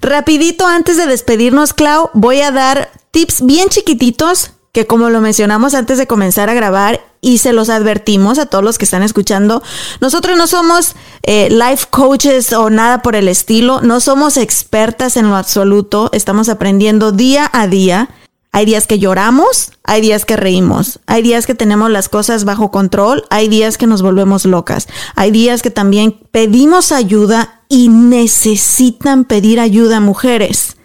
Rapidito, 0.00 0.66
antes 0.66 0.96
de 0.96 1.06
despedirnos, 1.06 1.72
Clau, 1.72 2.10
voy 2.14 2.40
a 2.40 2.50
dar 2.50 2.90
tips 3.10 3.44
bien 3.44 3.68
chiquititos 3.68 4.52
que 4.72 4.86
como 4.86 5.10
lo 5.10 5.20
mencionamos 5.20 5.74
antes 5.74 5.98
de 5.98 6.06
comenzar 6.06 6.48
a 6.48 6.54
grabar 6.54 7.00
y 7.20 7.38
se 7.38 7.52
los 7.52 7.68
advertimos 7.70 8.38
a 8.38 8.46
todos 8.46 8.62
los 8.62 8.78
que 8.78 8.84
están 8.84 9.02
escuchando, 9.02 9.62
nosotros 10.00 10.38
no 10.38 10.46
somos 10.46 10.94
eh, 11.22 11.48
life 11.50 11.86
coaches 11.90 12.52
o 12.52 12.70
nada 12.70 13.02
por 13.02 13.16
el 13.16 13.28
estilo, 13.28 13.80
no 13.82 14.00
somos 14.00 14.36
expertas 14.36 15.16
en 15.16 15.28
lo 15.28 15.36
absoluto, 15.36 16.08
estamos 16.12 16.48
aprendiendo 16.48 17.10
día 17.12 17.50
a 17.52 17.66
día 17.66 18.10
hay 18.52 18.64
días 18.66 18.86
que 18.86 18.98
lloramos, 18.98 19.72
hay 19.84 20.00
días 20.00 20.24
que 20.24 20.36
reímos, 20.36 21.00
hay 21.06 21.22
días 21.22 21.46
que 21.46 21.54
tenemos 21.54 21.90
las 21.90 22.08
cosas 22.08 22.44
bajo 22.44 22.70
control, 22.70 23.24
hay 23.30 23.48
días 23.48 23.78
que 23.78 23.86
nos 23.86 24.02
volvemos 24.02 24.44
locas, 24.44 24.88
hay 25.14 25.30
días 25.30 25.62
que 25.62 25.70
también 25.70 26.18
pedimos 26.32 26.90
ayuda 26.90 27.62
y 27.68 27.88
necesitan 27.88 29.24
pedir 29.24 29.60
ayuda 29.60 30.00
mujeres. 30.00 30.76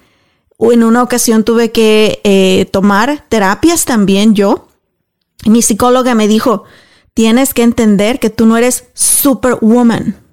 En 0.59 0.83
una 0.83 1.01
ocasión 1.01 1.43
tuve 1.43 1.71
que 1.71 2.21
eh, 2.23 2.65
tomar 2.71 3.25
terapias 3.29 3.85
también 3.85 4.35
yo. 4.35 4.67
Mi 5.45 5.61
psicóloga 5.61 6.13
me 6.13 6.27
dijo, 6.27 6.63
tienes 7.13 7.53
que 7.53 7.63
entender 7.63 8.19
que 8.19 8.29
tú 8.29 8.45
no 8.45 8.57
eres 8.57 8.85
superwoman. 8.93 10.23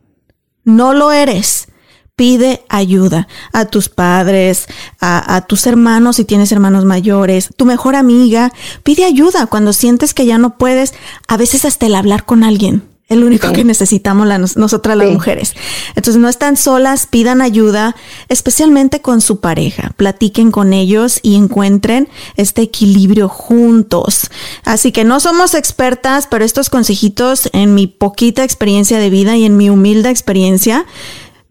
No 0.65 0.93
lo 0.93 1.11
eres 1.11 1.72
pide 2.17 2.63
ayuda 2.69 3.27
a 3.53 3.65
tus 3.65 3.89
padres, 3.89 4.67
a, 5.01 5.45
tus 5.47 5.67
hermanos 5.67 6.17
si 6.17 6.25
tienes 6.25 6.53
hermanos 6.53 6.85
mayores, 6.85 7.51
tu 7.57 7.65
mejor 7.65 7.97
amiga, 7.97 8.53
pide 8.83 9.05
ayuda 9.05 9.47
cuando 9.47 9.73
sientes 9.73 10.15
que 10.15 10.27
ya 10.27 10.39
no 10.39 10.59
puedes, 10.59 10.95
a 11.29 11.37
veces 11.37 11.65
hasta 11.65 11.87
el 11.87 11.95
hablar 11.95 12.25
con 12.25 12.45
alguien. 12.45 12.83
El 13.09 13.25
único 13.25 13.53
que 13.53 13.63
necesitamos 13.65 14.27
nosotras 14.57 14.97
las 14.97 15.11
mujeres. 15.11 15.53
Entonces 15.97 16.17
no 16.17 16.31
están 16.31 16.57
solas, 16.57 17.07
pidan 17.07 17.43
ayuda, 17.43 17.95
especialmente 18.31 19.03
con 19.03 19.21
su 19.21 19.41
pareja. 19.41 19.91
Platiquen 19.99 20.51
con 20.51 20.73
ellos 20.73 21.21
y 21.23 21.35
encuentren 21.35 22.09
este 22.37 22.63
equilibrio 22.63 23.29
juntos. 23.29 24.31
Así 24.65 24.93
que 24.93 25.05
no 25.05 25.21
somos 25.21 25.53
expertas, 25.53 26.27
pero 26.27 26.43
estos 26.43 26.71
consejitos 26.71 27.51
en 27.53 27.75
mi 27.75 27.87
poquita 27.87 28.45
experiencia 28.45 28.99
de 28.99 29.11
vida 29.11 29.37
y 29.37 29.45
en 29.45 29.59
mi 29.59 29.69
humilde 29.69 30.09
experiencia 30.09 30.87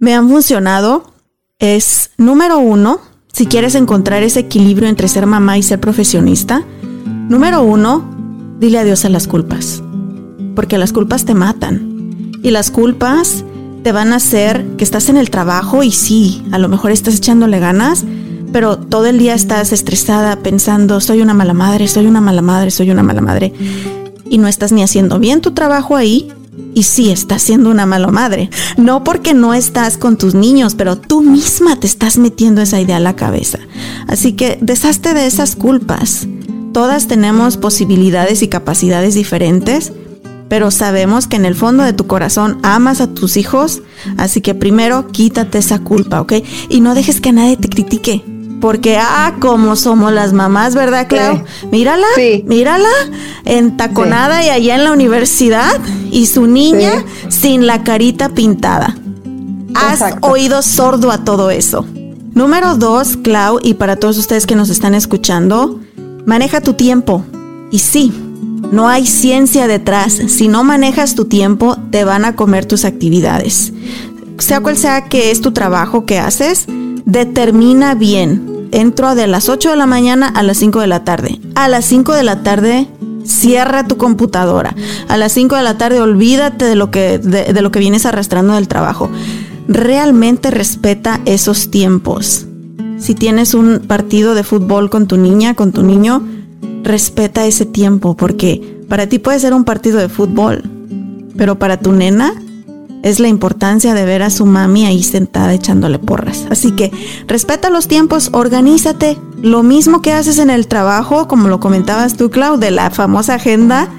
me 0.01 0.15
han 0.15 0.27
funcionado 0.27 1.13
es, 1.59 2.09
número 2.17 2.57
uno, 2.57 2.99
si 3.31 3.45
quieres 3.45 3.75
encontrar 3.75 4.23
ese 4.23 4.41
equilibrio 4.41 4.89
entre 4.89 5.07
ser 5.07 5.27
mamá 5.27 5.59
y 5.59 5.63
ser 5.63 5.79
profesionista, 5.79 6.65
número 7.29 7.63
uno, 7.63 8.09
dile 8.59 8.79
adiós 8.79 9.05
a 9.05 9.09
las 9.09 9.27
culpas, 9.27 9.83
porque 10.55 10.79
las 10.79 10.91
culpas 10.91 11.23
te 11.23 11.35
matan 11.35 12.31
y 12.41 12.49
las 12.49 12.71
culpas 12.71 13.45
te 13.83 13.91
van 13.91 14.11
a 14.11 14.15
hacer 14.15 14.65
que 14.75 14.83
estás 14.83 15.07
en 15.07 15.17
el 15.17 15.29
trabajo 15.29 15.83
y 15.83 15.91
sí, 15.91 16.43
a 16.51 16.57
lo 16.57 16.67
mejor 16.67 16.91
estás 16.91 17.17
echándole 17.17 17.59
ganas, 17.59 18.03
pero 18.51 18.79
todo 18.79 19.05
el 19.05 19.19
día 19.19 19.35
estás 19.35 19.71
estresada 19.71 20.35
pensando, 20.37 20.99
soy 20.99 21.21
una 21.21 21.35
mala 21.35 21.53
madre, 21.53 21.87
soy 21.87 22.07
una 22.07 22.21
mala 22.21 22.41
madre, 22.41 22.71
soy 22.71 22.89
una 22.89 23.03
mala 23.03 23.21
madre, 23.21 23.53
y 24.27 24.39
no 24.39 24.47
estás 24.47 24.71
ni 24.71 24.81
haciendo 24.81 25.19
bien 25.19 25.41
tu 25.41 25.51
trabajo 25.51 25.95
ahí, 25.95 26.33
y 26.73 26.83
sí, 26.83 27.11
estás 27.11 27.41
siendo 27.41 27.69
una 27.69 27.85
mala 27.85 28.07
madre. 28.07 28.49
No 28.77 29.03
porque 29.03 29.33
no 29.33 29.53
estás 29.53 29.97
con 29.97 30.17
tus 30.17 30.35
niños, 30.35 30.75
pero 30.75 30.97
tú 30.97 31.21
misma 31.21 31.79
te 31.79 31.87
estás 31.87 32.17
metiendo 32.17 32.61
esa 32.61 32.79
idea 32.79 32.97
a 32.97 33.01
la 33.01 33.15
cabeza. 33.15 33.59
Así 34.07 34.33
que 34.33 34.57
deshazte 34.61 35.13
de 35.13 35.27
esas 35.27 35.55
culpas. 35.55 36.27
Todas 36.73 37.07
tenemos 37.07 37.57
posibilidades 37.57 38.41
y 38.41 38.47
capacidades 38.47 39.13
diferentes, 39.13 39.91
pero 40.47 40.71
sabemos 40.71 41.27
que 41.27 41.35
en 41.35 41.45
el 41.45 41.55
fondo 41.55 41.83
de 41.83 41.93
tu 41.93 42.07
corazón 42.07 42.59
amas 42.63 43.01
a 43.01 43.13
tus 43.13 43.37
hijos, 43.37 43.81
así 44.17 44.41
que 44.41 44.55
primero 44.55 45.07
quítate 45.09 45.57
esa 45.57 45.79
culpa, 45.79 46.21
¿ok? 46.21 46.33
Y 46.69 46.81
no 46.81 46.95
dejes 46.95 47.21
que 47.21 47.33
nadie 47.33 47.57
te 47.57 47.69
critique. 47.69 48.23
Porque, 48.61 48.97
ah, 48.97 49.33
como 49.39 49.75
somos 49.75 50.13
las 50.13 50.33
mamás, 50.33 50.75
¿verdad, 50.75 51.07
Clau? 51.07 51.43
Mírala, 51.71 52.05
mírala, 52.45 52.89
entaconada 53.43 54.45
y 54.45 54.49
allá 54.49 54.75
en 54.75 54.83
la 54.83 54.91
universidad 54.91 55.81
y 56.11 56.27
su 56.27 56.45
niña 56.45 57.03
sin 57.27 57.65
la 57.65 57.83
carita 57.83 58.29
pintada. 58.29 58.95
Has 59.73 60.03
oído 60.21 60.61
sordo 60.61 61.11
a 61.11 61.23
todo 61.23 61.49
eso. 61.49 61.85
Número 62.33 62.75
dos, 62.75 63.17
Clau, 63.17 63.59
y 63.63 63.73
para 63.73 63.95
todos 63.95 64.19
ustedes 64.19 64.45
que 64.45 64.55
nos 64.55 64.69
están 64.69 64.93
escuchando, 64.93 65.79
maneja 66.25 66.61
tu 66.61 66.73
tiempo. 66.73 67.25
Y 67.71 67.79
sí, 67.79 68.13
no 68.71 68.87
hay 68.87 69.07
ciencia 69.07 69.67
detrás. 69.67 70.13
Si 70.27 70.47
no 70.47 70.63
manejas 70.63 71.15
tu 71.15 71.25
tiempo, 71.25 71.77
te 71.89 72.03
van 72.03 72.25
a 72.25 72.35
comer 72.35 72.65
tus 72.65 72.85
actividades. 72.85 73.73
Sea 74.37 74.59
cual 74.59 74.77
sea 74.77 75.05
que 75.05 75.31
es 75.31 75.41
tu 75.41 75.51
trabajo 75.51 76.05
que 76.05 76.19
haces, 76.19 76.65
determina 77.05 77.95
bien 77.95 78.50
entro 78.71 79.15
de 79.15 79.27
las 79.27 79.49
8 79.49 79.71
de 79.71 79.75
la 79.75 79.85
mañana 79.85 80.27
a 80.27 80.43
las 80.43 80.57
5 80.57 80.79
de 80.79 80.87
la 80.87 81.03
tarde. 81.03 81.39
A 81.55 81.67
las 81.67 81.85
5 81.85 82.13
de 82.13 82.23
la 82.23 82.43
tarde 82.43 82.87
cierra 83.25 83.87
tu 83.87 83.97
computadora. 83.97 84.75
A 85.07 85.17
las 85.17 85.31
5 85.33 85.55
de 85.55 85.63
la 85.63 85.77
tarde 85.77 86.01
olvídate 86.01 86.65
de 86.65 86.75
lo 86.75 86.91
que, 86.91 87.19
de, 87.19 87.61
lo 87.61 87.71
que 87.71 87.79
vienes 87.79 88.05
arrastrando 88.05 88.53
del 88.53 88.67
trabajo. 88.67 89.09
Realmente 89.67 90.51
respeta 90.51 91.21
esos 91.25 91.71
tiempos. 91.71 92.47
Si 92.97 93.15
tienes 93.15 93.53
un 93.53 93.79
partido 93.79 94.35
de 94.35 94.43
fútbol 94.43 94.89
con 94.89 95.07
tu 95.07 95.17
niña, 95.17 95.55
con 95.55 95.71
tu 95.71 95.83
niño, 95.83 96.23
respeta 96.83 97.45
ese 97.45 97.65
tiempo 97.65 98.15
porque 98.15 98.81
para 98.87 99.07
ti 99.07 99.19
puede 99.19 99.39
ser 99.39 99.53
un 99.53 99.63
partido 99.63 99.99
de 99.99 100.09
fútbol, 100.09 100.63
pero 101.37 101.57
para 101.57 101.77
tu 101.77 101.91
nena 101.91 102.33
es 103.03 103.19
la 103.19 103.27
importancia 103.27 103.93
de 103.93 104.05
ver 104.05 104.21
a 104.21 104.29
su 104.29 104.45
mami 104.45 104.85
ahí 104.85 105.03
sentada 105.03 105.53
echándole 105.53 105.99
porras. 105.99 106.45
Así 106.49 106.71
que 106.71 106.91
respeta 107.27 107.69
los 107.69 107.87
tiempos, 107.87 108.29
organízate. 108.33 109.17
Lo 109.41 109.63
mismo 109.63 110.01
que 110.01 110.13
haces 110.13 110.37
en 110.37 110.49
el 110.49 110.67
trabajo, 110.67 111.27
como 111.27 111.47
lo 111.47 111.59
comentabas 111.59 112.15
tú, 112.15 112.29
Clau, 112.29 112.57
de 112.57 112.71
la 112.71 112.91
famosa 112.91 113.35
agenda. 113.35 113.89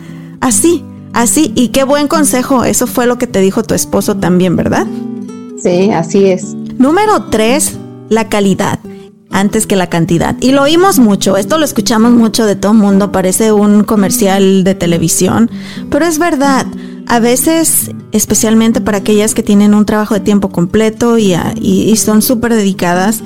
Así, 0.40 0.84
así. 1.12 1.53
Y 1.57 1.68
qué 1.68 1.84
buen 1.84 2.07
consejo. 2.07 2.64
Eso 2.64 2.86
fue 2.86 3.07
lo 3.07 3.18
que 3.18 3.26
te 3.26 3.40
dijo 3.40 3.62
tu 3.62 3.74
esposo 3.74 4.16
también, 4.16 4.57
¿verdad? 4.57 4.86
Sí, 5.61 5.90
así 5.90 6.26
es. 6.26 6.55
Número 6.78 7.24
tres, 7.24 7.76
la 8.09 8.28
calidad 8.28 8.78
antes 9.32 9.66
que 9.66 9.76
la 9.76 9.88
cantidad. 9.88 10.36
Y 10.40 10.53
lo 10.53 10.62
oímos 10.62 10.98
mucho, 10.98 11.36
esto 11.36 11.59
lo 11.59 11.64
escuchamos 11.64 12.12
mucho 12.12 12.44
de 12.44 12.55
todo 12.55 12.72
el 12.72 12.78
mundo, 12.78 13.11
parece 13.11 13.50
un 13.50 13.82
comercial 13.82 14.62
de 14.62 14.74
televisión, 14.74 15.50
pero 15.90 16.05
es 16.05 16.18
verdad. 16.18 16.66
A 17.12 17.20
veces, 17.20 17.90
especialmente 18.12 18.80
para 18.80 18.96
aquellas 18.96 19.34
que 19.34 19.42
tienen 19.42 19.74
un 19.74 19.84
trabajo 19.84 20.14
de 20.14 20.20
tiempo 20.20 20.48
completo 20.48 21.18
y, 21.18 21.94
son 21.96 22.22
súper 22.22 22.54
dedicadas, 22.54 23.22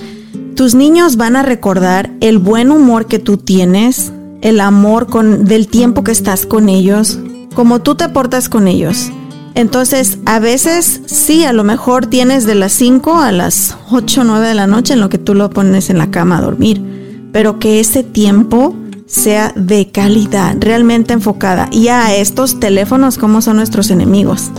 tus 0.56 0.74
niños 0.74 1.16
van 1.16 1.36
a 1.36 1.44
recordar 1.44 2.10
el 2.20 2.38
buen 2.38 2.72
humor 2.72 3.06
que 3.06 3.20
tú 3.20 3.36
tienes, 3.36 4.12
el 4.40 4.58
amor 4.58 5.06
con, 5.06 5.44
del 5.44 5.68
tiempo 5.68 6.02
que 6.02 6.10
estás 6.10 6.46
con 6.46 6.68
ellos, 6.68 7.20
como 7.54 7.80
tú 7.80 7.94
te 7.94 8.08
portas 8.08 8.48
con 8.48 8.66
ellos. 8.66 9.12
Entonces, 9.54 10.18
a 10.26 10.40
veces 10.40 11.02
sí, 11.06 11.44
a 11.44 11.52
lo 11.52 11.62
mejor 11.62 12.06
tienes 12.06 12.44
de 12.44 12.56
las 12.56 12.72
5 12.72 13.20
a 13.20 13.30
las 13.30 13.76
8 13.92 14.22
o 14.22 14.24
9 14.24 14.48
de 14.48 14.54
la 14.54 14.66
noche 14.66 14.94
en 14.94 15.00
lo 15.00 15.08
que 15.10 15.18
tú 15.18 15.32
lo 15.32 15.48
pones 15.50 15.90
en 15.90 15.98
la 15.98 16.10
cama 16.10 16.38
a 16.38 16.42
dormir, 16.42 16.82
pero 17.30 17.60
que 17.60 17.78
ese 17.78 18.02
tiempo 18.02 18.74
sea 19.06 19.52
de 19.54 19.88
calidad, 19.90 20.56
realmente 20.58 21.12
enfocada. 21.14 21.68
Y 21.70 21.88
a 21.88 22.14
estos 22.16 22.60
teléfonos, 22.60 23.18
como 23.18 23.40
son 23.40 23.56
nuestros 23.56 23.90
enemigos. 23.90 24.50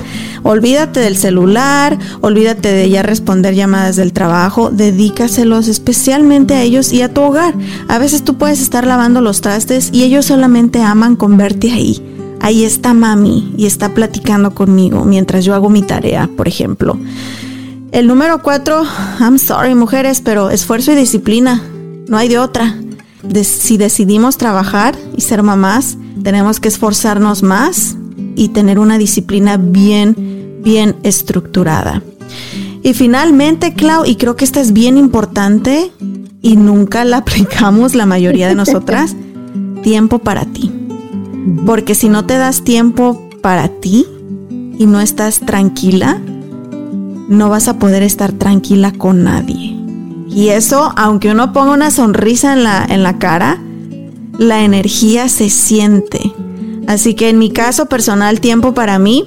Olvídate 0.44 1.02
del 1.02 1.18
celular, 1.18 1.98
olvídate 2.22 2.72
de 2.72 2.90
ya 2.90 3.04
responder 3.04 3.56
llamadas 3.56 3.98
del 3.98 4.14
trabajo, 4.14 4.70
dedícaselos 4.72 5.68
especialmente 5.68 6.54
a 6.54 6.62
ellos 6.62 6.94
y 6.94 7.02
a 7.02 7.14
tu 7.14 7.22
hogar. 7.22 7.54
A 7.88 7.98
veces 7.98 8.24
tú 8.24 8.38
puedes 8.38 8.62
estar 8.62 8.88
lavando 8.88 9.22
los 9.22 9.42
trastes 9.42 9.90
y 9.92 10.04
ellos 10.04 10.26
solamente 10.26 10.82
aman 10.82 11.16
con 11.16 11.38
verte 11.38 11.72
ahí 11.72 12.02
ahí 12.40 12.64
está 12.64 12.94
mami 12.94 13.54
y 13.58 13.66
está 13.66 13.94
platicando 13.94 14.54
conmigo 14.54 15.06
mientras 15.06 15.44
yo 15.44 15.56
hago 15.56 15.70
mi 15.70 15.82
tarea, 15.82 16.30
por 16.36 16.48
ejemplo. 16.48 16.98
El 17.92 18.08
número 18.08 18.42
cuatro, 18.42 18.84
I'm 19.20 19.40
sorry 19.40 19.74
mujeres, 19.76 20.22
pero 20.22 20.50
esfuerzo 20.50 20.92
y 20.92 20.96
disciplina, 20.96 21.64
no 22.08 22.18
hay 22.18 22.28
de 22.28 22.38
otra. 22.38 22.76
Si 23.44 23.78
decidimos 23.78 24.38
trabajar 24.38 24.98
y 25.16 25.22
ser 25.22 25.44
mamás, 25.44 25.98
tenemos 26.24 26.60
que 26.60 26.68
esforzarnos 26.68 27.44
más 27.44 27.98
y 28.36 28.50
tener 28.50 28.80
una 28.80 28.98
disciplina 28.98 29.58
bien, 29.58 30.60
bien 30.64 30.96
estructurada. 31.04 32.04
Y 32.84 32.94
finalmente, 32.94 33.74
Clau, 33.74 34.06
y 34.06 34.16
creo 34.16 34.36
que 34.36 34.46
esta 34.46 34.62
es 34.62 34.72
bien 34.72 34.98
importante 34.98 35.92
y 36.42 36.56
nunca 36.56 37.04
la 37.06 37.18
aplicamos 37.26 37.96
la 37.96 38.06
mayoría 38.06 38.48
de 38.48 38.56
nosotras, 38.56 39.16
tiempo 39.84 40.20
para 40.20 40.46
ti. 40.46 40.72
Porque 41.66 41.96
si 41.96 42.10
no 42.10 42.26
te 42.26 42.38
das 42.38 42.64
tiempo 42.64 43.30
para 43.42 43.68
ti 43.70 44.06
y 44.78 44.86
no 44.86 45.00
estás 45.00 45.40
tranquila, 45.40 46.22
no 47.30 47.50
vas 47.50 47.68
a 47.68 47.80
poder 47.80 48.04
estar 48.04 48.32
tranquila 48.32 48.92
con 48.92 49.24
nadie. 49.24 49.77
Y 50.38 50.50
eso, 50.50 50.94
aunque 50.96 51.32
uno 51.32 51.52
ponga 51.52 51.72
una 51.72 51.90
sonrisa 51.90 52.54
en 52.54 52.64
la, 52.64 52.86
en 52.88 53.02
la 53.02 53.18
cara, 53.18 53.60
la 54.38 54.64
energía 54.64 55.30
se 55.30 55.50
siente. 55.50 56.32
Así 56.86 57.16
que 57.16 57.30
en 57.30 57.40
mi 57.40 57.50
caso 57.50 57.88
personal, 57.88 58.40
tiempo 58.40 58.76
para 58.76 59.00
mí 59.00 59.26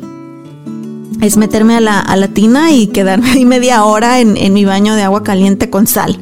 es 1.21 1.37
meterme 1.37 1.75
a 1.75 1.81
la, 1.81 1.99
a 1.99 2.29
tina 2.29 2.71
y 2.71 2.87
quedarme 2.87 3.29
ahí 3.33 3.45
media 3.45 3.83
hora 3.83 4.21
en, 4.21 4.37
en, 4.37 4.53
mi 4.53 4.65
baño 4.65 4.95
de 4.95 5.03
agua 5.03 5.25
caliente 5.25 5.69
con 5.69 5.89
sal. 5.89 6.17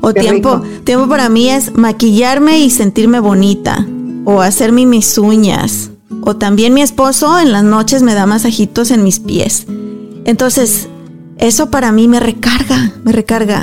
O 0.00 0.14
tiempo, 0.14 0.62
tiempo 0.84 1.06
para 1.06 1.28
mí 1.28 1.50
es 1.50 1.74
maquillarme 1.74 2.60
y 2.60 2.70
sentirme 2.70 3.20
bonita 3.20 3.86
o 4.24 4.40
hacerme 4.40 4.86
mis 4.86 5.18
uñas. 5.18 5.90
O 6.22 6.34
también 6.34 6.72
mi 6.72 6.80
esposo 6.80 7.38
en 7.38 7.52
las 7.52 7.62
noches 7.62 8.02
me 8.02 8.14
da 8.14 8.24
masajitos 8.24 8.90
en 8.90 9.04
mis 9.04 9.20
pies. 9.20 9.66
Entonces, 10.24 10.88
eso 11.46 11.70
para 11.70 11.92
mí 11.92 12.08
me 12.08 12.20
recarga, 12.20 12.92
me 13.04 13.12
recarga. 13.12 13.62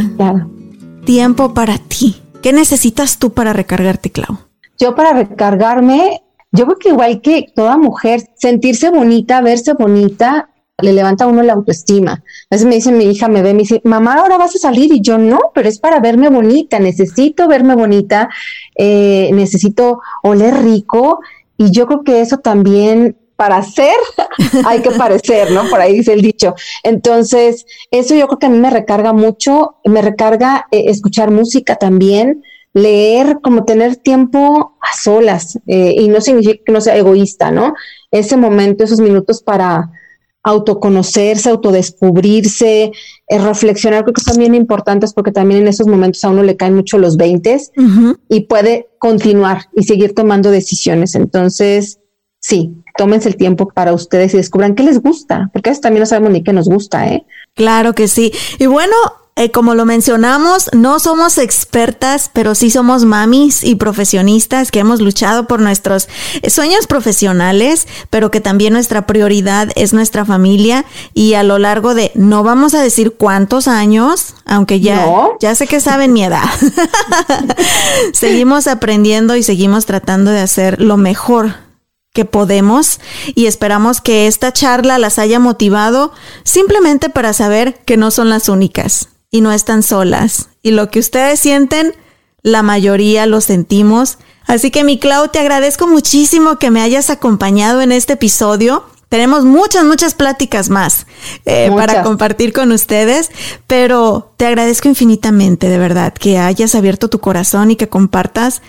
Tiempo 1.06 1.54
para 1.54 1.78
ti. 1.78 2.22
¿Qué 2.42 2.54
necesitas 2.54 3.18
tú 3.18 3.34
para 3.34 3.54
recargarte, 3.54 4.12
Clau? 4.12 4.38
Yo 4.80 4.96
para 4.96 5.14
recargarme, 5.14 6.22
yo 6.52 6.66
creo 6.66 6.78
que 6.78 6.90
igual 6.90 7.22
que 7.22 7.48
toda 7.56 7.78
mujer, 7.78 8.22
sentirse 8.36 8.90
bonita, 8.90 9.42
verse 9.42 9.74
bonita, 9.74 10.50
le 10.82 10.94
levanta 10.94 11.26
a 11.26 11.28
uno 11.28 11.44
la 11.44 11.54
autoestima. 11.54 12.14
A 12.14 12.24
veces 12.50 12.68
me 12.68 12.76
dice 12.76 12.92
mi 12.92 13.06
hija, 13.06 13.28
me 13.28 13.42
ve, 13.42 13.54
me 13.54 13.60
dice, 13.60 13.82
mamá, 13.84 14.16
ahora 14.16 14.38
vas 14.38 14.56
a 14.56 14.60
salir 14.60 14.92
y 14.94 15.02
yo 15.02 15.18
no, 15.18 15.40
pero 15.54 15.70
es 15.70 15.80
para 15.80 16.00
verme 16.00 16.30
bonita, 16.30 16.80
necesito 16.80 17.48
verme 17.48 17.76
bonita, 17.76 18.30
eh, 18.76 19.30
necesito 19.34 20.02
oler 20.24 20.64
rico 20.64 21.20
y 21.58 21.72
yo 21.72 21.86
creo 21.86 22.04
que 22.04 22.22
eso 22.22 22.38
también 22.38 23.18
para 23.42 23.64
ser 23.64 23.96
hay 24.68 24.84
que 24.84 24.92
parecer, 24.92 25.50
¿no? 25.50 25.68
Por 25.68 25.82
ahí 25.82 25.94
dice 25.96 26.14
el 26.14 26.22
dicho. 26.22 26.54
Entonces, 26.84 27.66
eso 27.90 28.14
yo 28.14 28.28
creo 28.28 28.38
que 28.38 28.46
a 28.46 28.50
mí 28.50 28.60
me 28.60 28.70
recarga 28.70 29.14
mucho, 29.14 29.78
me 29.84 30.04
recarga 30.04 30.68
eh, 30.70 30.84
escuchar 30.90 31.32
música 31.32 31.76
también, 31.76 32.44
leer, 32.76 33.40
como 33.42 33.66
tener 33.66 33.96
tiempo 33.96 34.78
a 34.80 34.96
solas, 34.96 35.58
eh, 35.66 35.96
y 35.98 36.08
no 36.08 36.22
significa 36.22 36.64
que 36.64 36.72
no 36.72 36.82
sea 36.82 36.96
egoísta, 36.96 37.50
¿no? 37.50 37.74
Ese 38.12 38.38
momento, 38.38 38.84
esos 38.84 39.00
minutos 39.00 39.42
para, 39.42 39.90
autoconocerse, 40.44 41.50
autodescubrirse, 41.50 42.92
eh, 43.28 43.38
reflexionar, 43.40 44.04
creo 44.04 44.14
que 44.14 44.22
son 44.22 44.38
bien 44.38 44.56
importantes 44.56 45.14
porque 45.14 45.32
también 45.32 45.62
en 45.62 45.68
esos 45.68 45.86
momentos 45.86 46.24
a 46.24 46.30
uno 46.30 46.42
le 46.42 46.58
caen 46.58 46.76
mucho 46.76 46.98
los 46.98 47.16
veintes 47.16 47.72
y 48.28 48.42
puede 48.42 48.90
continuar 48.98 49.66
y 49.76 49.84
seguir 49.84 50.16
tomando 50.16 50.50
decisiones. 50.50 51.14
Entonces, 51.14 52.01
sí, 52.42 52.74
tómense 52.98 53.30
el 53.30 53.38
tiempo 53.38 53.68
para 53.68 53.94
ustedes 53.94 54.34
y 54.34 54.38
descubran 54.38 54.76
qué 54.76 54.84
les 54.84 55.02
gusta, 55.02 55.50
porque 55.54 55.70
a 55.70 55.72
veces 55.72 55.82
también 55.82 56.02
no 56.02 56.08
sabemos 56.08 56.32
ni 56.32 56.44
qué 56.44 56.52
nos 56.52 56.68
gusta, 56.68 57.08
¿eh? 57.08 57.26
Claro 57.56 57.94
que 57.94 58.08
sí. 58.08 58.34
Y 58.60 58.66
bueno, 58.66 58.96
eh, 59.38 59.50
como 59.52 59.76
lo 59.76 59.86
mencionamos, 59.86 60.70
no 60.74 61.00
somos 61.00 61.38
expertas, 61.38 62.30
pero 62.34 62.54
sí 62.54 62.70
somos 62.70 63.06
mamis 63.06 63.64
y 63.64 63.76
profesionistas 63.76 64.72
que 64.72 64.80
hemos 64.80 65.02
luchado 65.02 65.48
por 65.48 65.62
nuestros 65.62 66.10
sueños 66.48 66.86
profesionales, 66.88 67.88
pero 68.10 68.30
que 68.30 68.42
también 68.42 68.74
nuestra 68.74 69.08
prioridad 69.08 69.70
es 69.76 69.94
nuestra 69.94 70.26
familia 70.26 70.84
y 71.14 71.36
a 71.36 71.44
lo 71.44 71.60
largo 71.60 71.94
de, 71.94 72.12
no 72.16 72.44
vamos 72.44 72.74
a 72.74 72.82
decir 72.82 73.14
cuántos 73.14 73.68
años, 73.68 74.36
aunque 74.46 74.80
ya, 74.80 75.08
ya 75.40 75.56
sé 75.56 75.66
que 75.66 75.80
saben 75.80 76.12
mi 76.12 76.24
edad, 76.24 76.50
seguimos 78.14 78.68
aprendiendo 78.68 79.36
y 79.36 79.44
seguimos 79.44 79.86
tratando 79.86 80.32
de 80.32 80.42
hacer 80.42 80.82
lo 80.82 80.98
mejor 80.98 81.71
que 82.14 82.26
podemos 82.26 83.00
y 83.36 83.46
esperamos 83.46 84.02
que 84.02 84.28
esta 84.28 84.52
charla 84.52 84.98
las 84.98 85.18
haya 85.18 85.40
motivado 85.40 86.12
simplemente 86.44 87.10
para 87.10 87.34
saber 87.34 87.80
que 87.86 87.98
no 87.98 88.12
son 88.12 88.30
las 88.30 88.50
únicas 88.50 89.10
y 89.30 89.42
no 89.42 89.52
están 89.52 89.82
solas. 89.82 90.50
Y 90.62 90.72
lo 90.72 90.92
que 90.92 91.00
ustedes 91.00 91.40
sienten, 91.40 91.96
la 92.44 92.64
mayoría 92.64 93.26
lo 93.26 93.40
sentimos. 93.40 94.18
Así 94.46 94.72
que 94.72 94.84
mi 94.84 95.00
Clau, 95.00 95.30
te 95.30 95.40
agradezco 95.40 95.88
muchísimo 95.88 96.60
que 96.60 96.70
me 96.70 96.82
hayas 96.82 97.10
acompañado 97.10 97.82
en 97.82 97.94
este 97.94 98.14
episodio. 98.14 98.84
Tenemos 99.08 99.46
muchas, 99.46 99.86
muchas 99.86 100.14
pláticas 100.14 100.70
más 100.70 101.06
eh, 101.46 101.70
para 101.76 102.02
compartir 102.02 102.54
con 102.54 102.72
ustedes, 102.72 103.30
pero 103.68 104.34
te 104.38 104.46
agradezco 104.46 104.88
infinitamente, 104.88 105.68
de 105.70 105.78
verdad, 105.78 106.14
que 106.14 106.38
hayas 106.38 106.76
abierto 106.76 107.10
tu 107.10 107.20
corazón 107.20 107.72
y 107.72 107.76
que 107.76 107.90
compartas 107.90 108.62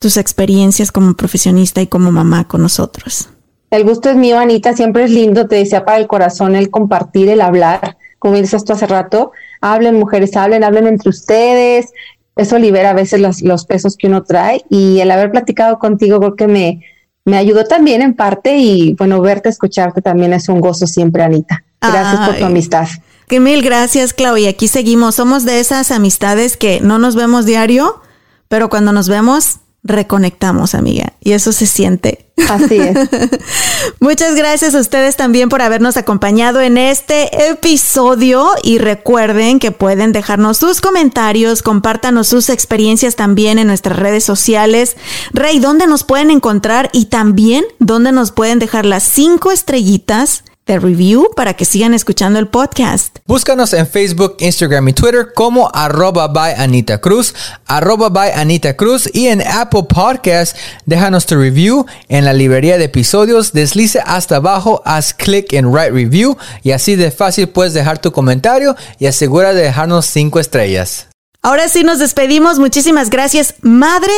tus 0.00 0.16
experiencias 0.16 0.90
como 0.90 1.14
profesionista 1.14 1.80
y 1.80 1.86
como 1.86 2.10
mamá 2.10 2.48
con 2.48 2.62
nosotros. 2.62 3.28
El 3.70 3.84
gusto 3.84 4.10
es 4.10 4.16
mío, 4.16 4.40
Anita. 4.40 4.74
Siempre 4.74 5.04
es 5.04 5.12
lindo, 5.12 5.46
te 5.46 5.54
decía, 5.54 5.84
para 5.84 5.98
el 5.98 6.08
corazón 6.08 6.56
el 6.56 6.70
compartir, 6.70 7.28
el 7.28 7.40
hablar, 7.40 7.96
como 8.18 8.34
dices 8.34 8.64
tú 8.64 8.72
hace 8.72 8.86
rato 8.86 9.30
hablen 9.60 9.98
mujeres, 9.98 10.36
hablen, 10.36 10.64
hablen 10.64 10.86
entre 10.86 11.10
ustedes. 11.10 11.92
Eso 12.36 12.58
libera 12.58 12.90
a 12.90 12.94
veces 12.94 13.20
los, 13.20 13.42
los 13.42 13.66
pesos 13.66 13.96
que 13.96 14.06
uno 14.06 14.22
trae 14.22 14.64
y 14.70 15.00
el 15.00 15.10
haber 15.10 15.30
platicado 15.30 15.78
contigo 15.78 16.18
creo 16.18 16.36
que 16.36 16.46
me, 16.46 16.84
me 17.24 17.36
ayudó 17.36 17.64
también 17.64 18.02
en 18.02 18.14
parte 18.14 18.56
y 18.56 18.94
bueno, 18.94 19.20
verte, 19.20 19.48
escucharte 19.48 20.00
también 20.00 20.32
es 20.32 20.48
un 20.48 20.60
gozo 20.60 20.86
siempre, 20.86 21.22
Anita. 21.22 21.64
Gracias 21.80 22.28
por 22.28 22.38
tu 22.38 22.44
amistad. 22.44 22.88
Que 23.26 23.40
mil 23.40 23.62
gracias, 23.62 24.12
Claudia. 24.12 24.50
Aquí 24.50 24.68
seguimos. 24.68 25.14
Somos 25.14 25.44
de 25.44 25.60
esas 25.60 25.90
amistades 25.90 26.56
que 26.56 26.80
no 26.80 26.98
nos 26.98 27.14
vemos 27.16 27.46
diario, 27.46 28.00
pero 28.48 28.68
cuando 28.68 28.92
nos 28.92 29.08
vemos 29.08 29.60
reconectamos, 29.82 30.74
amiga, 30.74 31.14
y 31.20 31.32
eso 31.32 31.52
se 31.52 31.66
siente. 31.66 32.26
Así 32.48 32.76
es. 32.76 32.96
Muchas 34.00 34.34
gracias 34.34 34.74
a 34.74 34.80
ustedes 34.80 35.16
también 35.16 35.48
por 35.48 35.62
habernos 35.62 35.96
acompañado 35.96 36.60
en 36.60 36.78
este 36.78 37.50
episodio 37.50 38.48
y 38.62 38.78
recuerden 38.78 39.58
que 39.58 39.72
pueden 39.72 40.12
dejarnos 40.12 40.58
sus 40.58 40.80
comentarios, 40.80 41.62
compártanos 41.62 42.28
sus 42.28 42.48
experiencias 42.50 43.16
también 43.16 43.58
en 43.58 43.66
nuestras 43.66 43.98
redes 43.98 44.24
sociales. 44.24 44.96
Rey, 45.32 45.58
¿dónde 45.58 45.86
nos 45.86 46.04
pueden 46.04 46.30
encontrar? 46.30 46.90
Y 46.92 47.06
también, 47.06 47.64
¿dónde 47.78 48.12
nos 48.12 48.32
pueden 48.32 48.58
dejar 48.58 48.86
las 48.86 49.02
cinco 49.02 49.50
estrellitas? 49.50 50.44
Review 50.78 51.30
para 51.34 51.54
que 51.54 51.64
sigan 51.64 51.94
escuchando 51.94 52.38
el 52.38 52.48
podcast. 52.48 53.18
Búscanos 53.26 53.72
en 53.72 53.86
Facebook, 53.86 54.36
Instagram 54.38 54.88
y 54.88 54.92
Twitter 54.92 55.32
como 55.34 55.70
arroba 55.74 56.28
by 56.28 56.54
Anita 56.54 57.00
Cruz, 57.00 57.34
arroba 57.66 58.08
by 58.08 58.32
Anita 58.32 58.76
Cruz 58.76 59.08
y 59.12 59.26
en 59.26 59.42
Apple 59.42 59.84
Podcast 59.88 60.56
déjanos 60.86 61.26
tu 61.26 61.36
review 61.36 61.86
en 62.08 62.24
la 62.24 62.32
librería 62.32 62.78
de 62.78 62.84
episodios, 62.84 63.52
deslice 63.52 64.00
hasta 64.04 64.36
abajo, 64.36 64.82
haz 64.84 65.14
clic 65.14 65.52
en 65.52 65.66
Write 65.66 65.90
Review 65.90 66.36
y 66.62 66.72
así 66.72 66.96
de 66.96 67.10
fácil 67.10 67.48
puedes 67.48 67.74
dejar 67.74 67.98
tu 67.98 68.12
comentario 68.12 68.76
y 68.98 69.06
asegura 69.06 69.52
de 69.52 69.62
dejarnos 69.62 70.06
cinco 70.06 70.40
estrellas. 70.40 71.08
Ahora 71.42 71.68
sí 71.68 71.84
nos 71.84 71.98
despedimos, 71.98 72.58
muchísimas 72.58 73.08
gracias. 73.08 73.54
Madre 73.62 74.12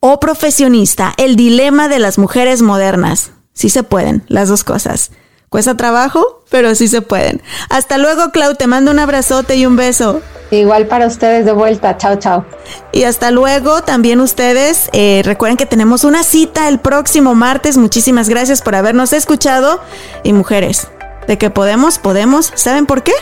o 0.00 0.20
profesionista, 0.20 1.12
el 1.16 1.34
dilema 1.34 1.88
de 1.88 1.98
las 1.98 2.18
mujeres 2.18 2.62
modernas. 2.62 3.32
Sí 3.52 3.68
se 3.68 3.82
pueden, 3.82 4.22
las 4.28 4.48
dos 4.48 4.62
cosas. 4.62 5.10
Cuesta 5.48 5.76
trabajo, 5.76 6.42
pero 6.50 6.74
sí 6.74 6.88
se 6.88 7.02
pueden. 7.02 7.42
Hasta 7.70 7.98
luego, 7.98 8.30
Clau. 8.30 8.54
Te 8.54 8.66
mando 8.66 8.90
un 8.90 8.98
abrazote 8.98 9.56
y 9.56 9.66
un 9.66 9.76
beso. 9.76 10.20
Igual 10.50 10.86
para 10.86 11.06
ustedes 11.06 11.44
de 11.44 11.52
vuelta. 11.52 11.96
Chao, 11.96 12.16
chao. 12.16 12.44
Y 12.92 13.04
hasta 13.04 13.30
luego 13.30 13.82
también 13.82 14.20
ustedes. 14.20 14.88
Eh, 14.92 15.22
recuerden 15.24 15.56
que 15.56 15.66
tenemos 15.66 16.04
una 16.04 16.22
cita 16.22 16.68
el 16.68 16.78
próximo 16.80 17.34
martes. 17.34 17.76
Muchísimas 17.76 18.28
gracias 18.28 18.62
por 18.62 18.74
habernos 18.74 19.12
escuchado. 19.12 19.80
Y 20.22 20.32
mujeres, 20.32 20.88
de 21.26 21.38
que 21.38 21.50
podemos, 21.50 21.98
podemos. 21.98 22.52
¿Saben 22.54 22.86
por 22.86 23.02
qué? 23.02 23.12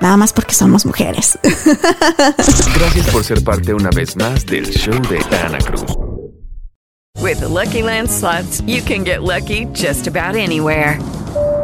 Nada 0.00 0.16
más 0.16 0.32
porque 0.32 0.54
somos 0.54 0.84
mujeres. 0.84 1.38
Gracias 2.74 3.06
por 3.10 3.24
ser 3.24 3.42
parte 3.42 3.72
una 3.72 3.88
vez 3.90 4.14
más 4.16 4.44
del 4.44 4.66
show 4.66 4.94
de 5.08 5.18
Ana 5.38 5.58
Cruz. 5.58 5.84
With 7.22 7.40
Lucky 7.40 7.82
Land 7.82 8.10
slots, 8.10 8.60
you 8.66 8.82
can 8.82 9.04
get 9.04 9.22
lucky 9.22 9.66
just 9.72 10.06
about 10.06 10.36
anywhere. 10.36 10.98